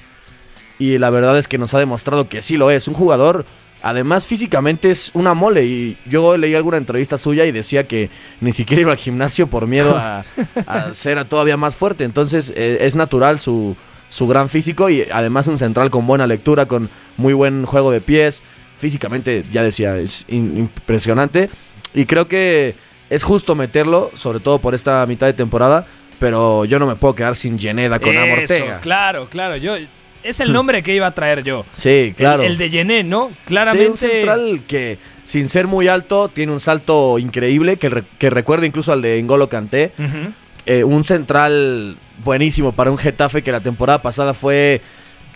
y 0.79 0.99
la 0.99 1.11
verdad 1.11 1.39
es 1.39 1.49
que 1.49 1.59
nos 1.59 1.75
ha 1.75 1.79
demostrado 1.79 2.29
que 2.29 2.41
sí 2.41 2.57
lo 2.57 2.71
es, 2.71 2.89
un 2.89 2.95
jugador 2.95 3.45
Además, 3.83 4.27
físicamente 4.27 4.91
es 4.91 5.11
una 5.15 5.35
mole. 5.35 5.65
Y 5.65 5.97
yo 6.07 6.37
leí 6.37 6.55
alguna 6.55 6.77
entrevista 6.79 7.17
suya 7.19 7.45
y 7.47 7.53
decía 7.53 7.87
que 7.87 8.11
ni 8.41 8.53
siquiera 8.53 8.83
iba 8.83 8.93
al 8.93 8.99
gimnasio 8.99 9.47
por 9.47 9.67
miedo 9.67 9.97
a, 9.97 10.25
a 10.67 10.93
ser 10.95 11.25
todavía 11.27 11.57
más 11.57 11.77
fuerte. 11.77 12.05
Entonces, 12.05 12.53
eh, 12.57 12.79
es 12.81 12.97
natural 12.97 13.39
su, 13.39 13.77
su 14.09 14.27
gran 14.27 14.49
físico 14.49 14.91
y 14.91 15.05
además 15.13 15.47
un 15.47 15.59
central 15.59 15.91
con 15.91 16.07
buena 16.07 16.27
lectura, 16.27 16.67
con 16.67 16.89
muy 17.17 17.33
buen 17.35 17.67
juego 17.67 17.91
de 17.93 18.01
pies. 18.01 18.43
Físicamente, 18.79 19.45
ya 19.53 19.63
decía, 19.63 19.97
es 19.97 20.25
in- 20.29 20.57
impresionante. 20.59 21.49
Y 21.95 22.05
creo 22.07 22.29
que 22.29 22.75
es 23.11 23.23
justo 23.23 23.55
meterlo, 23.55 24.11
sobre 24.15 24.41
todo 24.41 24.59
por 24.59 24.75
esta 24.75 25.05
mitad 25.07 25.27
de 25.27 25.33
temporada. 25.33 25.87
Pero 26.21 26.65
yo 26.65 26.81
no 26.81 26.87
me 26.87 26.97
puedo 26.97 27.15
quedar 27.15 27.37
sin 27.37 27.59
Yeneda 27.59 28.01
con 28.01 28.11
Eso, 28.17 28.21
Amortega. 28.25 28.81
claro, 28.81 29.29
claro. 29.31 29.57
Yo, 29.57 29.77
es 30.23 30.41
el 30.41 30.53
nombre 30.53 30.83
que 30.83 30.95
iba 30.95 31.07
a 31.07 31.11
traer 31.13 31.43
yo. 31.45 31.65
Sí, 31.77 32.15
claro. 32.17 32.43
El, 32.43 32.53
el 32.53 32.59
de 32.59 32.71
Yené, 32.71 33.03
¿no? 33.05 33.29
Sí, 33.29 33.35
Claramente. 33.47 33.91
un 33.91 33.97
central 33.97 34.61
que 34.67 34.99
sin 35.25 35.49
ser 35.49 35.67
muy 35.67 35.89
alto 35.89 36.29
tiene 36.29 36.53
un 36.53 36.61
salto 36.61 37.19
increíble 37.19 37.77
que, 37.77 37.89
re- 37.89 38.05
que 38.19 38.31
recuerda 38.31 38.67
incluso 38.67 38.93
al 38.93 39.03
de 39.03 39.23
Ngolo 39.23 39.49
Kanté. 39.49 39.93
Ujú. 39.99 40.33
Eh, 40.67 40.85
un 40.85 41.05
central 41.05 41.97
buenísimo 42.25 42.73
para 42.73 42.91
un 42.91 42.99
Getafe 42.99 43.43
que 43.43 43.53
la 43.53 43.61
temporada 43.61 44.03
pasada 44.03 44.35
fue 44.35 44.81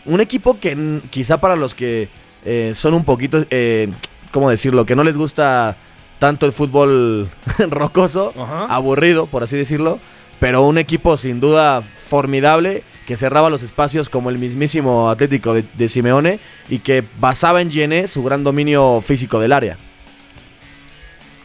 un 0.05 0.21
equipo 0.21 0.59
que 0.59 1.01
quizá 1.11 1.39
para 1.39 1.57
los 1.57 1.75
que 1.75 2.09
eh, 2.45 2.73
son 2.75 2.93
un 2.95 3.05
poquito, 3.05 3.45
eh, 3.51 3.89
¿cómo 4.31 4.51
decirlo? 4.51 4.85
Que 4.85 4.97
no 4.97 5.05
les 5.05 5.17
gusta 5.17 5.77
tanto 6.19 6.45
el 6.47 6.53
fútbol 6.53 7.29
rocoso, 7.71 8.33
aburrido, 8.69 9.27
por 9.27 9.43
así 9.43 9.57
decirlo, 9.57 9.99
pero 10.43 10.63
un 10.63 10.77
equipo 10.77 11.17
sin 11.17 11.39
duda 11.39 11.83
formidable 11.83 12.83
que 13.07 13.17
cerraba 13.17 13.49
los 13.49 13.63
espacios 13.63 14.09
como 14.09 14.29
el 14.29 14.39
mismísimo 14.39 15.09
Atlético 15.09 15.55
de, 15.55 15.63
de 15.75 15.87
Simeone 15.87 16.41
y 16.69 16.81
que 16.81 17.05
basaba 17.21 17.63
en 17.63 17.71
Gené 17.71 18.09
su 18.09 18.25
gran 18.25 18.43
dominio 18.43 19.01
físico 19.07 19.39
del 19.39 19.53
área. 19.53 19.77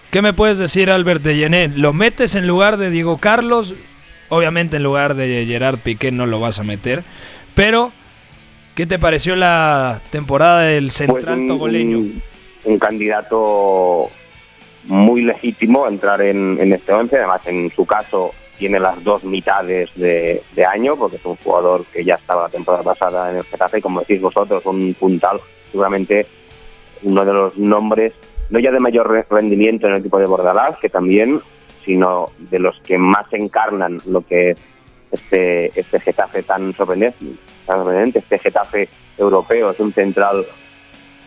¿Qué 0.10 0.24
me 0.24 0.34
puedes 0.34 0.58
decir, 0.58 0.90
Albert 0.90 1.22
de 1.22 1.38
Yené? 1.38 1.68
¿Lo 1.68 1.94
metes 1.94 2.34
en 2.34 2.48
lugar 2.48 2.78
de 2.78 2.90
Diego 2.90 3.20
Carlos? 3.20 3.76
Obviamente 4.30 4.78
en 4.78 4.84
lugar 4.84 5.14
de 5.14 5.46
Gerard 5.48 5.78
Piqué 5.78 6.12
no 6.12 6.26
lo 6.26 6.40
vas 6.40 6.58
a 6.58 6.64
meter. 6.64 7.04
Pero, 7.54 7.92
¿qué 8.74 8.88
te 8.88 8.98
pareció 8.98 9.36
la 9.36 10.02
temporada 10.10 10.62
del 10.62 10.86
Pues 10.86 10.94
central 10.96 11.38
un, 11.42 11.48
togoleño? 11.48 12.00
un- 12.00 12.22
un 12.64 12.80
candidato 12.80 14.10
muy 14.86 15.22
legítimo 15.22 15.86
a 15.86 15.90
entrar 15.90 16.20
en, 16.22 16.58
en 16.60 16.74
este 16.74 16.94
11. 16.94 17.16
Además, 17.18 17.42
en 17.46 17.72
su 17.76 17.86
caso, 17.86 18.32
tiene 18.58 18.80
las 18.80 19.04
dos 19.04 19.24
mitades 19.24 19.90
de, 19.96 20.42
año, 20.66 20.96
porque 20.96 21.18
es 21.18 21.26
un 21.26 21.36
jugador 21.38 21.86
que 21.86 22.04
ya 22.04 22.16
estaba 22.16 22.44
la 22.44 22.50
temporada 22.50 22.84
pasada 22.84 23.30
en 23.32 23.38
el 23.38 23.44
Getafe. 23.44 23.80
Y 23.80 23.82
como 23.82 24.00
decís 24.02 24.22
vosotros, 24.22 24.66
un 24.66 24.94
puntal, 24.96 25.40
seguramente 25.72 26.26
uno 27.04 27.24
de 27.24 27.34
los 27.34 27.58
nombres, 27.58 28.14
no 28.50 28.60
ya 28.60 28.72
de 28.72 28.80
mayor 28.80 29.10
re- 29.10 29.26
rendimiento 29.30 29.88
en 29.88 29.94
el 29.94 30.00
equipo 30.00 30.18
de 30.20 30.26
Bordalás, 30.26 30.78
que 30.80 30.90
también, 30.90 31.42
sino 31.86 32.30
de 32.38 32.60
los 32.60 32.80
que 32.82 32.98
más 32.98 33.32
encarnan 33.32 34.00
lo 34.08 34.22
que 34.22 34.52
es 34.52 34.58
este, 35.12 35.80
este 35.80 36.00
Getafe 36.00 36.44
tan 36.44 36.74
sorprendente, 36.76 37.18
tan 37.66 37.78
sorprendente, 37.78 38.20
este 38.20 38.40
Getafe 38.40 38.90
europeo. 39.18 39.72
Es 39.72 39.80
un 39.80 39.94
central 39.94 40.46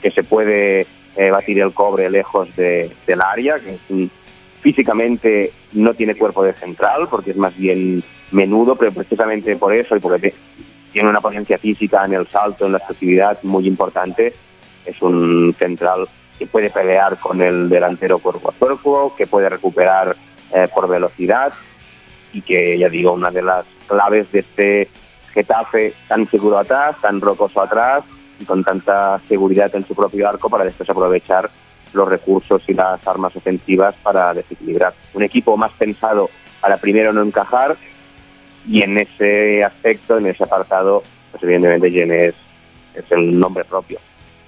que 0.02 0.10
se 0.10 0.22
puede 0.24 0.86
eh, 1.16 1.30
batir 1.30 1.60
el 1.60 1.72
cobre 1.72 2.10
lejos 2.10 2.54
de, 2.56 2.90
del 3.06 3.20
área, 3.20 3.58
que 3.60 3.70
es 3.74 3.80
un- 3.88 4.10
físicamente 4.60 5.52
no 5.72 5.94
tiene 5.94 6.14
cuerpo 6.14 6.42
de 6.44 6.52
central, 6.52 7.08
porque 7.10 7.30
es 7.32 7.36
más 7.36 7.56
bien 7.56 8.02
menudo, 8.30 8.76
pero 8.76 8.92
precisamente 8.92 9.56
por 9.56 9.74
eso 9.74 9.96
y 9.96 10.00
porque 10.00 10.34
tiene 10.92 11.08
una 11.08 11.20
potencia 11.20 11.58
física 11.58 12.04
en 12.04 12.14
el 12.14 12.26
salto, 12.28 12.66
en 12.66 12.72
la 12.72 12.78
explosividad 12.78 13.42
muy 13.42 13.66
importante, 13.66 14.34
es 14.84 15.02
un 15.02 15.54
central 15.58 16.08
que 16.38 16.46
puede 16.46 16.70
pelear 16.70 17.18
con 17.18 17.40
el 17.42 17.68
delantero 17.68 18.18
cuerpo 18.18 18.50
a 18.50 18.52
cuerpo, 18.52 19.14
que 19.16 19.26
puede 19.26 19.48
recuperar 19.48 20.16
eh, 20.52 20.68
por 20.74 20.88
velocidad 20.88 21.52
y 22.32 22.42
que, 22.42 22.78
ya 22.78 22.88
digo, 22.88 23.12
una 23.12 23.30
de 23.30 23.42
las 23.42 23.66
claves 23.86 24.30
de 24.32 24.40
este 24.40 24.88
Getafe 25.32 25.94
tan 26.08 26.28
seguro 26.28 26.58
atrás, 26.58 26.96
tan 27.00 27.20
rocoso 27.20 27.60
atrás 27.60 28.02
y 28.40 28.44
con 28.44 28.64
tanta 28.64 29.20
seguridad 29.28 29.72
en 29.76 29.86
su 29.86 29.94
propio 29.94 30.28
arco 30.28 30.48
para 30.48 30.64
después 30.64 30.88
aprovechar 30.90 31.50
los 31.92 32.08
recursos 32.08 32.62
y 32.68 32.74
las 32.74 33.06
armas 33.06 33.34
ofensivas 33.36 33.94
para 34.02 34.34
desequilibrar. 34.34 34.94
Un 35.14 35.22
equipo 35.22 35.56
más 35.56 35.72
pensado 35.72 36.30
para 36.60 36.76
primero 36.76 37.12
no 37.12 37.22
encajar 37.22 37.76
y 38.68 38.82
en 38.82 38.98
ese 38.98 39.64
aspecto, 39.64 40.18
en 40.18 40.26
ese 40.26 40.44
apartado, 40.44 41.02
pues 41.30 41.42
evidentemente 41.42 41.90
Jenny 41.90 42.14
es, 42.14 42.34
es 42.94 43.04
el 43.10 43.38
nombre 43.38 43.64
propio. 43.64 43.98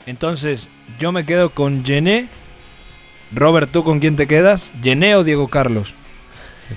Entonces, 0.07 0.69
yo 0.99 1.13
me 1.13 1.25
quedo 1.25 1.51
con 1.51 1.85
Yené. 1.85 2.29
Robert, 3.35 3.71
¿tú 3.71 3.83
con 3.83 3.99
quién 4.01 4.17
te 4.17 4.27
quedas? 4.27 4.73
¿Yené 4.83 5.17
o 5.17 5.25
Diego 5.25 5.49
Carlos? 5.49 5.95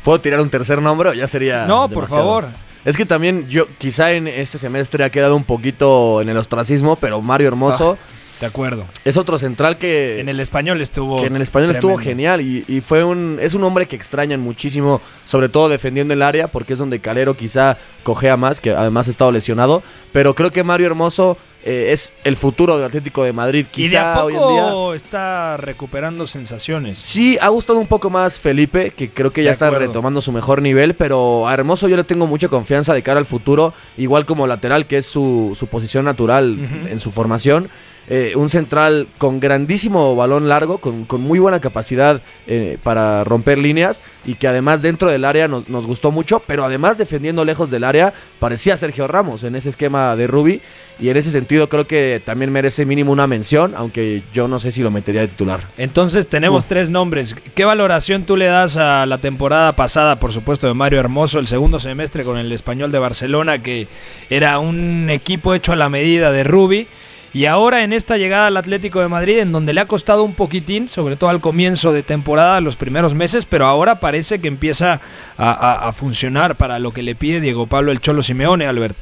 ¿Puedo 0.03 0.19
tirar 0.19 0.39
un 0.39 0.49
tercer 0.49 0.81
nombre 0.81 1.09
o 1.09 1.13
ya 1.13 1.27
sería 1.27 1.65
no, 1.65 1.89
por 1.89 2.05
demasiado? 2.05 2.23
favor. 2.23 2.45
Es 2.85 2.95
que 2.95 3.05
también 3.05 3.49
yo 3.49 3.67
quizá 3.79 4.11
en 4.11 4.27
este 4.27 4.57
semestre 4.57 5.03
ha 5.03 5.09
quedado 5.09 5.35
un 5.35 5.43
poquito 5.43 6.21
en 6.21 6.29
el 6.29 6.37
ostracismo, 6.37 6.95
pero 6.95 7.19
Mario 7.19 7.47
Hermoso 7.47 7.97
De 8.41 8.47
acuerdo. 8.47 8.85
es 9.05 9.15
otro 9.17 9.37
central 9.37 9.77
que. 9.77 10.19
En 10.19 10.27
el 10.29 10.39
español 10.39 10.81
estuvo. 10.81 11.21
que 11.21 11.27
en 11.27 11.35
el 11.35 11.41
español 11.41 11.71
estuvo 11.71 11.95
genial 11.97 12.41
y, 12.41 12.65
y 12.67 12.81
fue 12.81 13.03
un 13.03 13.39
es 13.41 13.53
un 13.53 13.63
hombre 13.63 13.85
que 13.87 13.95
extrañan 13.95 14.41
muchísimo, 14.41 15.01
sobre 15.23 15.47
todo 15.49 15.69
defendiendo 15.69 16.13
el 16.13 16.21
área, 16.21 16.47
porque 16.49 16.73
es 16.73 16.79
donde 16.79 16.99
Calero 16.99 17.35
quizá 17.35 17.77
cojea 18.03 18.35
más, 18.35 18.59
que 18.59 18.71
además 18.71 19.07
ha 19.07 19.11
estado 19.11 19.31
lesionado, 19.31 19.83
pero 20.11 20.33
creo 20.35 20.51
que 20.51 20.63
Mario 20.63 20.87
Hermoso 20.87 21.37
eh, 21.63 21.91
es 21.93 22.13
el 22.23 22.35
futuro 22.35 22.75
del 22.75 22.85
Atlético 22.85 23.23
de 23.23 23.33
Madrid, 23.33 23.65
Y 23.75 23.87
de 23.87 23.97
a 23.97 24.13
quizá 24.13 24.23
hoy 24.25 24.35
en 24.35 24.39
día. 24.47 24.95
está 24.95 25.57
recuperando 25.57 26.27
sensaciones. 26.27 26.99
Sí, 26.99 27.37
ha 27.41 27.47
gustado 27.47 27.79
un 27.79 27.87
poco 27.87 28.09
más 28.11 28.39
Felipe, 28.39 28.91
que 28.91 29.09
creo 29.09 29.31
que 29.31 29.41
ya 29.43 29.49
De 29.49 29.53
está 29.53 29.67
acuerdo. 29.67 29.87
retomando 29.87 30.21
su 30.21 30.31
mejor 30.31 30.61
nivel, 30.61 30.93
pero 30.93 31.47
a 31.47 31.53
Hermoso 31.53 31.87
yo 31.87 31.95
le 31.95 32.03
tengo 32.03 32.27
mucha 32.27 32.49
confianza 32.49 32.93
de 32.93 33.01
cara 33.01 33.17
al 33.19 33.25
futuro, 33.25 33.73
igual 33.97 34.25
como 34.27 34.45
lateral, 34.45 34.85
que 34.85 34.97
es 34.97 35.05
su, 35.07 35.53
su 35.57 35.65
posición 35.67 36.05
natural 36.05 36.57
en 36.89 36.99
su 36.99 37.11
formación. 37.11 37.69
Eh, 38.07 38.33
un 38.35 38.49
central 38.49 39.07
con 39.17 39.39
grandísimo 39.39 40.15
balón 40.15 40.47
largo, 40.47 40.77
con, 40.77 41.05
con 41.05 41.21
muy 41.21 41.39
buena 41.39 41.59
capacidad 41.59 42.21
eh, 42.45 42.77
para 42.83 43.23
romper 43.23 43.57
líneas 43.57 44.01
y 44.25 44.35
que 44.35 44.47
además 44.47 44.83
dentro 44.83 45.09
del 45.09 45.25
área 45.25 45.47
nos, 45.47 45.69
nos 45.69 45.87
gustó 45.87 46.11
mucho, 46.11 46.39
pero 46.45 46.65
además 46.65 46.99
defendiendo 46.99 47.43
lejos 47.43 47.71
del 47.71 47.83
área 47.83 48.13
parecía 48.39 48.77
Sergio 48.77 49.07
Ramos 49.07 49.43
en 49.43 49.55
ese 49.55 49.69
esquema 49.69 50.15
de 50.15 50.27
Ruby 50.27 50.61
y 50.99 51.09
en 51.09 51.17
ese 51.17 51.31
sentido 51.31 51.67
creo 51.67 51.87
que 51.87 52.21
también 52.23 52.51
merece 52.51 52.85
mínimo 52.85 53.11
una 53.11 53.27
mención, 53.27 53.73
aunque 53.75 54.21
yo 54.33 54.47
no 54.47 54.59
sé 54.59 54.71
si 54.71 54.81
lo 54.81 54.91
metería 54.91 55.21
de 55.21 55.27
titular. 55.27 55.61
Entonces 55.77 56.27
tenemos 56.27 56.65
tres 56.65 56.89
nombres. 56.89 57.35
¿Qué 57.55 57.65
valoración 57.65 58.23
tú 58.23 58.37
le 58.37 58.45
das 58.45 58.77
a 58.77 59.05
la 59.05 59.17
temporada 59.17 59.73
pasada, 59.73 60.19
por 60.19 60.31
supuesto, 60.31 60.67
de 60.67 60.73
Mario 60.73 60.99
Hermoso, 60.99 61.39
el 61.39 61.47
segundo 61.47 61.79
semestre 61.79 62.23
con 62.23 62.37
el 62.37 62.51
español 62.51 62.91
de 62.91 62.99
Barcelona, 62.99 63.61
que 63.61 63.87
era 64.29 64.59
un 64.59 65.09
equipo 65.09 65.53
hecho 65.53 65.73
a 65.73 65.75
la 65.75 65.89
medida 65.89 66.31
de 66.31 66.43
Rubi? 66.43 66.87
Y 67.35 67.47
ahora 67.47 67.83
en 67.83 67.91
esta 67.91 68.15
llegada 68.15 68.47
al 68.47 68.55
Atlético 68.55 69.01
de 69.01 69.09
Madrid, 69.09 69.39
en 69.39 69.51
donde 69.51 69.73
le 69.73 69.81
ha 69.81 69.87
costado 69.87 70.23
un 70.23 70.35
poquitín, 70.35 70.87
sobre 70.87 71.17
todo 71.17 71.29
al 71.29 71.41
comienzo 71.41 71.91
de 71.91 72.01
temporada, 72.01 72.61
los 72.61 72.77
primeros 72.77 73.13
meses, 73.13 73.45
pero 73.45 73.65
ahora 73.65 73.99
parece 73.99 74.39
que 74.39 74.47
empieza 74.47 75.01
a, 75.37 75.91
funcionar 75.91 76.55
para 76.55 76.79
lo 76.79 76.91
que 76.91 77.03
le 77.03 77.13
pide 77.13 77.41
Diego 77.41 77.67
Pablo 77.67 77.91
el 77.91 77.99
Cholo 77.99 78.21
Simeone, 78.21 78.67
Albert. 78.67 78.95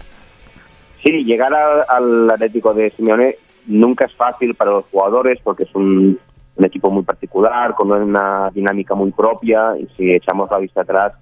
Sí, 1.04 1.24
llegar 1.24 1.54
al 1.88 2.28
Atlético 2.28 2.74
de 2.74 2.90
Simeone 2.90 3.36
nunca 3.68 4.06
es 4.06 4.16
fácil 4.16 4.56
para 4.56 4.72
los 4.72 4.86
jugadores 4.86 5.38
porque 5.44 5.66
es 5.66 5.76
un, 5.76 6.18
un 6.56 6.66
equipo 6.66 6.90
muy 6.90 7.04
particular, 7.04 7.76
con 7.76 7.92
una 7.92 8.50
dinámica 8.52 8.96
muy 8.96 9.12
propia 9.12 9.78
y 9.78 9.88
si 9.96 10.12
echamos 10.12 10.50
la 10.50 10.58
vista 10.58 10.82
atrás, 10.82 11.14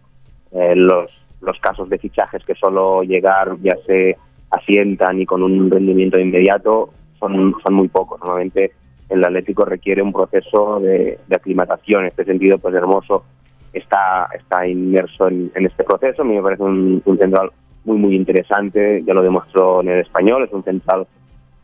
eh, 0.54 0.76
los, 0.78 1.12
los 1.42 1.60
casos 1.60 1.90
de 1.90 1.98
fichajes 1.98 2.42
que 2.46 2.56
solo 2.56 3.04
llegar 3.04 3.58
ya 3.62 3.76
se 3.86 4.16
asientan 4.50 5.20
y 5.20 5.26
con 5.26 5.44
un 5.44 5.70
rendimiento 5.70 6.18
inmediato 6.18 6.92
son, 7.22 7.74
muy 7.74 7.88
pocos. 7.88 8.20
Normalmente 8.20 8.72
el 9.10 9.24
Atlético 9.24 9.66
requiere 9.66 10.02
un 10.02 10.12
proceso 10.12 10.80
de, 10.80 11.20
aclimatación. 11.34 12.02
En 12.02 12.08
este 12.08 12.26
sentido, 12.26 12.58
pues 12.58 12.74
Hermoso 12.76 13.24
está, 13.72 14.28
está 14.34 14.68
inmerso 14.68 15.28
en, 15.28 15.52
este 15.56 15.84
proceso. 15.84 16.24
A 16.24 16.26
mí 16.26 16.36
me 16.36 16.42
parece 16.42 16.64
un, 16.64 17.02
central 17.18 17.52
muy, 17.86 17.98
muy 17.98 18.16
interesante. 18.16 19.04
Ya 19.04 19.14
lo 19.14 19.22
demostró 19.22 19.82
en 19.82 19.90
el 19.90 20.00
español. 20.02 20.44
Es 20.44 20.52
un 20.52 20.64
central 20.64 21.08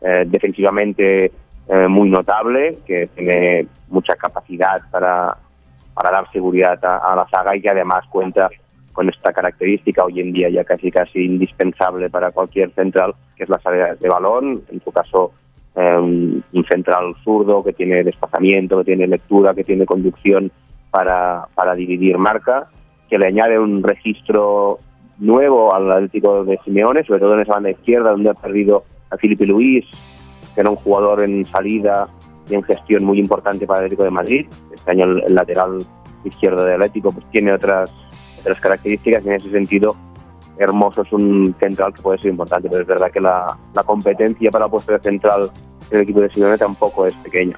eh, 0.00 0.24
defensivamente 0.26 1.32
eh, 1.68 1.88
muy 1.88 2.08
notable, 2.08 2.78
que 2.86 3.08
tiene 3.14 3.66
mucha 3.88 4.14
capacidad 4.16 4.80
para, 4.90 5.36
para 5.94 6.10
dar 6.10 6.32
seguridad 6.32 6.78
a, 6.84 7.14
la 7.16 7.28
saga 7.28 7.56
y 7.56 7.60
que 7.60 7.70
además 7.70 8.04
cuenta 8.08 8.48
con 8.92 9.08
esta 9.08 9.32
característica 9.32 10.04
hoy 10.04 10.20
en 10.20 10.32
día 10.32 10.48
ya 10.48 10.64
casi 10.64 10.90
casi 10.90 11.24
indispensable 11.24 12.10
para 12.10 12.30
cualquier 12.30 12.70
central, 12.72 13.14
que 13.36 13.44
es 13.44 13.48
la 13.48 13.60
salida 13.60 13.94
de 13.94 14.08
balón. 14.08 14.62
En 14.70 14.80
su 14.82 14.90
caso, 14.90 15.32
un, 15.78 16.42
un 16.52 16.64
central 16.64 17.14
zurdo 17.22 17.62
que 17.62 17.72
tiene 17.72 18.04
desplazamiento, 18.04 18.78
que 18.78 18.84
tiene 18.84 19.06
lectura, 19.06 19.54
que 19.54 19.64
tiene 19.64 19.86
conducción 19.86 20.50
para, 20.90 21.46
para 21.54 21.74
dividir 21.74 22.18
marca, 22.18 22.68
que 23.08 23.18
le 23.18 23.28
añade 23.28 23.58
un 23.58 23.82
registro 23.82 24.78
nuevo 25.18 25.74
al 25.74 25.90
Atlético 25.90 26.44
de 26.44 26.58
Simeone, 26.64 27.04
sobre 27.04 27.20
todo 27.20 27.34
en 27.34 27.40
esa 27.40 27.54
banda 27.54 27.70
izquierda 27.70 28.10
donde 28.10 28.30
ha 28.30 28.34
perdido 28.34 28.84
a 29.10 29.16
Filipe 29.16 29.46
Luis, 29.46 29.84
que 30.54 30.60
era 30.60 30.70
un 30.70 30.76
jugador 30.76 31.22
en 31.22 31.44
salida 31.44 32.08
y 32.48 32.54
en 32.54 32.62
gestión 32.62 33.04
muy 33.04 33.18
importante 33.18 33.66
para 33.66 33.80
el 33.80 33.84
Atlético 33.86 34.04
de 34.04 34.10
Madrid. 34.10 34.46
Este 34.72 34.90
año 34.90 35.04
el, 35.04 35.22
el 35.26 35.34
lateral 35.34 35.78
izquierdo 36.24 36.64
del 36.64 36.74
Atlético 36.74 37.12
pues 37.12 37.26
tiene 37.30 37.52
otras, 37.52 37.92
otras 38.40 38.60
características 38.60 39.24
y 39.24 39.28
en 39.28 39.34
ese 39.34 39.50
sentido 39.50 39.96
Hermoso 40.58 41.02
es 41.02 41.12
un 41.12 41.54
central 41.60 41.92
que 41.94 42.02
puede 42.02 42.18
ser 42.18 42.30
importante, 42.30 42.68
pero 42.68 42.82
es 42.82 42.86
verdad 42.88 43.10
que 43.12 43.20
la, 43.20 43.56
la 43.74 43.82
competencia 43.84 44.50
para 44.50 44.64
el 44.66 44.70
puesto 44.70 44.92
de 44.92 44.98
central 45.00 45.50
del 45.90 46.02
equipo 46.02 46.20
de 46.20 46.30
Simeone 46.30 46.58
tampoco 46.58 47.06
es 47.06 47.14
pequeña. 47.14 47.56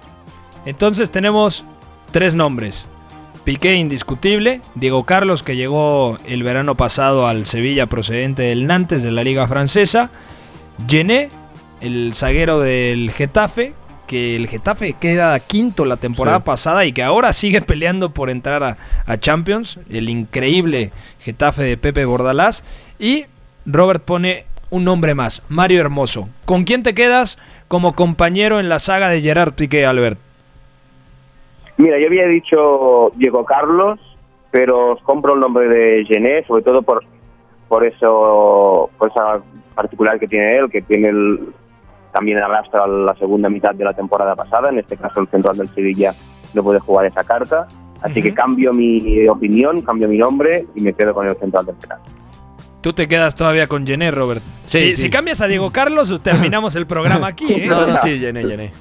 Entonces 0.67 1.11
tenemos 1.11 1.65
tres 2.11 2.35
nombres. 2.35 2.87
Piqué 3.45 3.75
indiscutible, 3.75 4.61
Diego 4.75 5.05
Carlos 5.05 5.43
que 5.43 5.57
llegó 5.57 6.19
el 6.27 6.43
verano 6.43 6.75
pasado 6.77 7.27
al 7.27 7.47
Sevilla 7.47 7.87
procedente 7.87 8.43
del 8.43 8.67
Nantes 8.67 9.03
de 9.03 9.11
la 9.11 9.25
liga 9.25 9.47
francesa, 9.49 10.11
Gené, 10.87 11.31
el 11.81 12.13
zaguero 12.15 12.61
del 12.61 13.11
Getafe, 13.11 13.73
que 14.07 14.37
el 14.37 14.49
Getafe 14.49 14.93
queda 14.95 15.39
quinto 15.41 15.85
la 15.87 15.97
temporada 15.97 16.39
Sí. 16.39 16.43
pasada 16.45 16.85
y 16.85 16.93
que 16.93 17.03
ahora 17.03 17.33
sigue 17.33 17.63
peleando 17.63 18.11
por 18.11 18.29
entrar 18.29 18.63
a, 18.63 18.77
a 19.07 19.17
Champions, 19.19 19.79
el 19.89 20.09
increíble 20.11 20.93
Getafe 21.21 21.63
de 21.63 21.77
Pepe 21.79 22.05
Bordalás, 22.05 22.65
y 23.01 23.25
Robert 23.67 24.05
pone 24.05 24.45
un 24.71 24.85
nombre 24.85 25.15
más, 25.15 25.43
Mario 25.49 25.81
Hermoso. 25.81 26.29
¿Con 26.45 26.65
quién 26.65 26.83
te 26.83 26.95
quedas 26.95 27.39
como 27.67 27.95
compañero 27.95 28.61
en 28.61 28.69
la 28.69 28.79
saga 28.79 29.09
de 29.09 29.21
Gerard 29.21 29.55
Piqué, 29.55 29.87
Albert? 29.87 30.19
Mira, 31.77 31.99
yo 31.99 32.07
había 32.07 32.27
dicho 32.27 33.11
Diego 33.17 33.45
Carlos, 33.45 33.99
pero 34.51 34.93
os 34.93 35.03
compro 35.03 35.35
el 35.35 35.41
nombre 35.41 35.67
de 35.67 36.05
Gené, 36.05 36.45
sobre 36.47 36.63
todo 36.63 36.83
por 36.83 37.03
por 37.69 37.87
eso 37.87 38.91
por 38.99 39.11
esa 39.11 39.41
particular 39.77 40.19
que 40.19 40.27
tiene 40.27 40.59
él, 40.59 40.69
que 40.71 40.83
tiene 40.83 41.09
el, 41.09 41.55
también 42.13 42.39
arrastra 42.39 42.85
la 42.87 43.15
segunda 43.15 43.49
mitad 43.49 43.75
de 43.77 43.85
la 43.85 43.95
temporada 43.95 44.35
pasada, 44.35 44.71
en 44.71 44.81
este 44.81 44.97
caso 44.97 45.21
el 45.21 45.29
central 45.29 45.57
del 45.57 45.69
Sevilla 45.69 46.13
no 46.53 46.65
puede 46.65 46.81
jugar 46.81 47.07
esa 47.07 47.23
carta, 47.23 47.69
así 48.03 48.21
que 48.21 48.35
cambio 48.35 48.73
mi 48.73 49.27
opinión, 49.29 49.83
cambio 49.83 50.09
mi 50.09 50.19
nombre 50.19 50.67
y 50.75 50.81
me 50.81 50.93
quedo 50.93 51.15
con 51.15 51.29
el 51.29 51.37
central 51.37 51.65
del 51.65 51.77
penal. 51.77 52.01
Tú 52.81 52.93
te 52.95 53.07
quedas 53.09 53.35
todavía 53.35 53.67
con 53.67 53.87
Gené, 53.87 54.11
Robert. 54.11 54.43
Sí, 54.67 54.79
si, 54.79 54.93
sí. 54.93 55.03
si 55.03 55.11
cambias 55.11 55.41
a 55.43 55.47
Diego 55.47 55.71
Carlos, 55.71 56.13
terminamos 56.23 56.75
el 56.77 56.87
programa 56.87 57.27
aquí, 57.27 57.47
¿eh? 57.53 57.67
No, 57.67 57.87
no, 57.87 57.97
sí, 58.03 58.19
llené, 58.19 58.45
llené. 58.45 58.73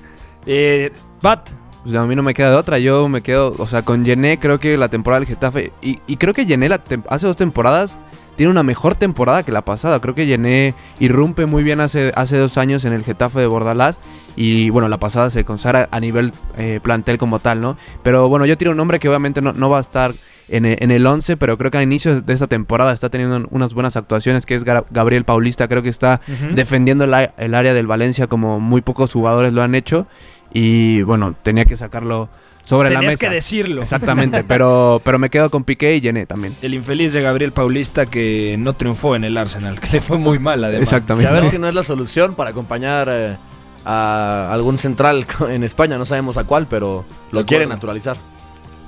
Eh, 0.46 0.92
Bat, 1.22 1.50
Pues 1.84 1.94
a 1.96 2.06
mí 2.06 2.16
no 2.16 2.24
me 2.24 2.34
queda 2.34 2.52
de 2.52 2.56
otra, 2.56 2.80
yo 2.80 3.10
me 3.10 3.22
quedo, 3.22 3.54
o 3.58 3.68
sea, 3.68 3.82
con 3.84 4.06
Yené 4.06 4.40
creo 4.40 4.58
que 4.60 4.78
la 4.78 4.88
temporada 4.88 5.20
del 5.20 5.28
Getafe, 5.28 5.74
y, 5.82 6.00
y 6.08 6.16
creo 6.16 6.34
que 6.34 6.46
tem- 6.48 7.04
hace 7.10 7.28
dos 7.28 7.36
temporadas 7.36 7.98
tiene 8.38 8.50
una 8.52 8.64
mejor 8.64 8.96
temporada 8.96 9.44
que 9.44 9.52
la 9.52 9.64
pasada, 9.66 10.00
creo 10.00 10.16
que 10.16 10.26
Yené 10.26 10.74
irrumpe 11.02 11.46
muy 11.46 11.62
bien 11.64 11.82
hace, 11.82 12.14
hace 12.16 12.38
dos 12.38 12.58
años 12.58 12.86
en 12.86 12.94
el 12.94 13.04
Getafe 13.04 13.40
de 13.42 13.48
Bordalás, 13.48 14.00
y 14.38 14.70
bueno, 14.70 14.88
la 14.88 14.98
pasada 14.98 15.30
se 15.30 15.44
consagra 15.44 15.90
a 15.92 16.00
nivel 16.00 16.32
eh, 16.58 16.80
plantel 16.82 17.18
como 17.18 17.40
tal, 17.40 17.60
¿no? 17.60 17.76
Pero 18.02 18.30
bueno, 18.30 18.46
yo 18.46 18.58
tiro 18.58 18.72
un 18.72 18.78
nombre 18.78 19.00
que 19.00 19.10
obviamente 19.10 19.42
no, 19.42 19.52
no 19.52 19.70
va 19.70 19.80
a 19.80 19.82
estar 19.82 20.14
en 20.52 20.66
e- 20.66 20.78
en 20.80 20.92
el 20.92 21.06
11, 21.06 21.38
pero 21.38 21.58
creo 21.58 21.72
que 21.72 21.78
a 21.78 21.84
inicios 21.84 22.26
de 22.26 22.34
esta 22.34 22.48
temporada 22.48 22.94
está 22.94 23.10
teniendo 23.10 23.48
unas 23.52 23.74
buenas 23.74 23.96
actuaciones, 23.96 24.46
que 24.46 24.56
es 24.56 24.64
Gabriel 24.64 25.24
Paulista, 25.26 25.68
creo 25.68 25.82
que 25.84 25.90
está 25.90 26.22
defendiendo 26.54 27.04
el, 27.06 27.14
área 27.14 27.74
del 27.74 27.88
Valencia 27.88 28.28
como 28.28 28.60
muy 28.60 28.82
pocos 28.82 29.14
jugadores 29.14 29.54
lo 29.54 29.64
han 29.64 29.76
hecho. 29.76 30.08
Y 30.54 31.04
bueno, 31.04 31.36
tenía 31.44 31.66
que 31.66 31.78
sacarlo 31.78 32.30
sobre 32.66 32.90
la 32.90 33.00
tenías 33.00 33.14
mesa. 33.14 33.28
que 33.28 33.34
decirlo. 33.34 33.82
Exactamente, 33.82 34.44
pero, 34.48 35.02
pero 35.04 35.20
me 35.20 35.30
quedo 35.30 35.50
con 35.50 35.64
Piqué 35.64 35.96
y 35.96 36.02
Llené 36.02 36.26
también. 36.26 36.56
El 36.62 36.74
infeliz 36.74 37.14
de 37.14 37.22
Gabriel 37.22 37.52
Paulista 37.52 38.06
que 38.06 38.56
no 38.60 38.74
triunfó 38.74 39.16
en 39.16 39.24
el 39.24 39.38
Arsenal, 39.38 39.80
que 39.80 39.94
le 39.94 40.02
fue 40.02 40.18
muy 40.18 40.40
mal 40.40 40.64
además. 40.64 40.80
Y 40.80 40.84
Exactamente. 40.84 41.28
a 41.28 41.32
ver 41.32 41.46
si 41.46 41.58
no 41.58 41.68
es 41.68 41.76
la 41.76 41.84
solución 41.84 42.36
para 42.36 42.52
acompañar 42.52 43.08
eh, 43.12 43.38
a 43.86 44.50
algún 44.52 44.78
central 44.78 45.26
en 45.50 45.64
España. 45.64 45.98
No 45.98 46.06
sabemos 46.06 46.38
a 46.38 46.44
cuál, 46.44 46.68
pero 46.68 47.06
lo 47.32 47.46
quiere 47.46 47.66
naturalizar. 47.66 48.18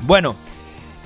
Bueno, 0.01 0.35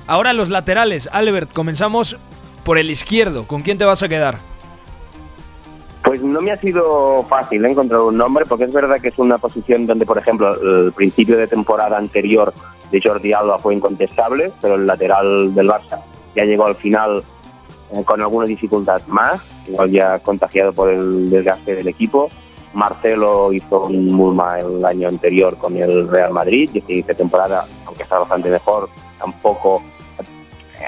ahora 0.06 0.32
los 0.32 0.48
laterales. 0.48 1.08
Albert, 1.12 1.52
comenzamos 1.52 2.16
por 2.64 2.78
el 2.78 2.90
izquierdo. 2.90 3.46
¿Con 3.46 3.62
quién 3.62 3.78
te 3.78 3.84
vas 3.84 4.02
a 4.02 4.08
quedar? 4.08 4.38
Pues 6.02 6.22
no 6.22 6.40
me 6.40 6.52
ha 6.52 6.60
sido 6.60 7.24
fácil 7.28 7.64
encontrar 7.64 8.00
un 8.00 8.16
nombre, 8.16 8.44
porque 8.46 8.64
es 8.64 8.72
verdad 8.72 9.00
que 9.00 9.08
es 9.08 9.18
una 9.18 9.38
posición 9.38 9.86
donde, 9.86 10.06
por 10.06 10.18
ejemplo, 10.18 10.54
el 10.60 10.92
principio 10.92 11.36
de 11.36 11.48
temporada 11.48 11.98
anterior 11.98 12.54
de 12.90 13.00
Jordi 13.02 13.32
Alba 13.32 13.58
fue 13.58 13.74
incontestable, 13.74 14.52
pero 14.62 14.76
el 14.76 14.86
lateral 14.86 15.52
del 15.54 15.68
Barça 15.68 16.00
ya 16.36 16.44
llegó 16.44 16.66
al 16.66 16.76
final 16.76 17.24
eh, 17.92 18.04
con 18.04 18.20
alguna 18.20 18.46
dificultad 18.46 19.02
más, 19.08 19.40
igual 19.66 19.90
ya 19.90 20.18
contagiado 20.20 20.72
por 20.72 20.90
el 20.90 21.28
desgaste 21.30 21.74
del 21.74 21.88
equipo. 21.88 22.28
Marcelo 22.72 23.52
hizo 23.52 23.86
un 23.86 24.12
muy 24.12 24.34
mal 24.34 24.60
el 24.60 24.84
año 24.84 25.08
anterior 25.08 25.56
con 25.56 25.76
el 25.76 26.08
Real 26.08 26.32
Madrid 26.32 26.70
y 26.72 27.00
esta 27.00 27.14
temporada, 27.14 27.64
aunque 27.86 28.02
está 28.02 28.18
bastante 28.18 28.50
mejor, 28.50 28.88
tampoco 29.18 29.82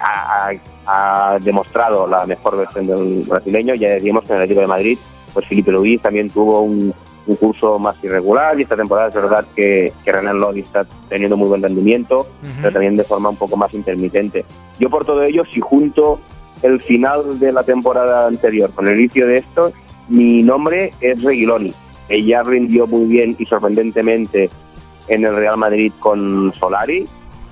ha, 0.03 0.51
ha- 0.87 1.38
demostrado 1.40 2.07
la 2.07 2.27
mejor 2.27 2.57
versión 2.57 2.87
del 2.87 3.24
brasileño. 3.29 3.74
Ya 3.74 3.90
decíamos 3.90 4.24
que 4.24 4.31
en 4.33 4.37
el 4.37 4.42
Atlético 4.42 4.61
de 4.62 4.66
Madrid, 4.66 4.98
pues 5.33 5.46
Felipe 5.46 5.70
Luis 5.72 6.01
también 6.03 6.31
tuvo 6.31 6.61
un, 6.62 6.92
un 7.27 7.37
curso 7.37 7.79
más 7.79 7.96
irregular 8.03 8.59
y 8.59 8.62
esta 8.62 8.77
temporada 8.77 9.09
es 9.09 9.14
verdad 9.14 9.44
que, 9.55 9.92
que 10.05 10.12
Renan 10.12 10.38
Lodi 10.38 10.61
está 10.61 10.87
teniendo 11.09 11.37
muy 11.37 11.48
buen 11.48 11.62
rendimiento, 11.62 12.27
pero 12.62 12.72
también 12.72 12.96
de 12.96 13.05
forma 13.05 13.29
un 13.29 13.37
poco 13.37 13.57
más 13.57 13.72
intermitente. 13.74 14.44
Yo 14.79 14.88
por 14.90 15.05
todo 15.05 15.22
ello, 15.22 15.44
si 15.53 15.61
junto 15.61 16.20
el 16.62 16.81
final 16.83 17.38
de 17.38 17.53
la 17.53 17.62
temporada 17.62 18.27
anterior 18.27 18.70
con 18.74 18.88
el 18.88 18.98
inicio 18.98 19.27
de 19.27 19.37
esto, 19.37 19.72
mi 20.09 20.42
nombre 20.42 20.92
es 21.01 21.22
Reguiloni. 21.22 21.72
Ella 22.09 22.42
rindió 22.42 22.87
muy 22.87 23.05
bien 23.05 23.37
y 23.38 23.44
sorprendentemente 23.44 24.48
en 25.09 25.24
el 25.24 25.37
Real 25.37 25.57
Madrid 25.59 25.92
con 26.01 26.53
Solari 26.59 27.05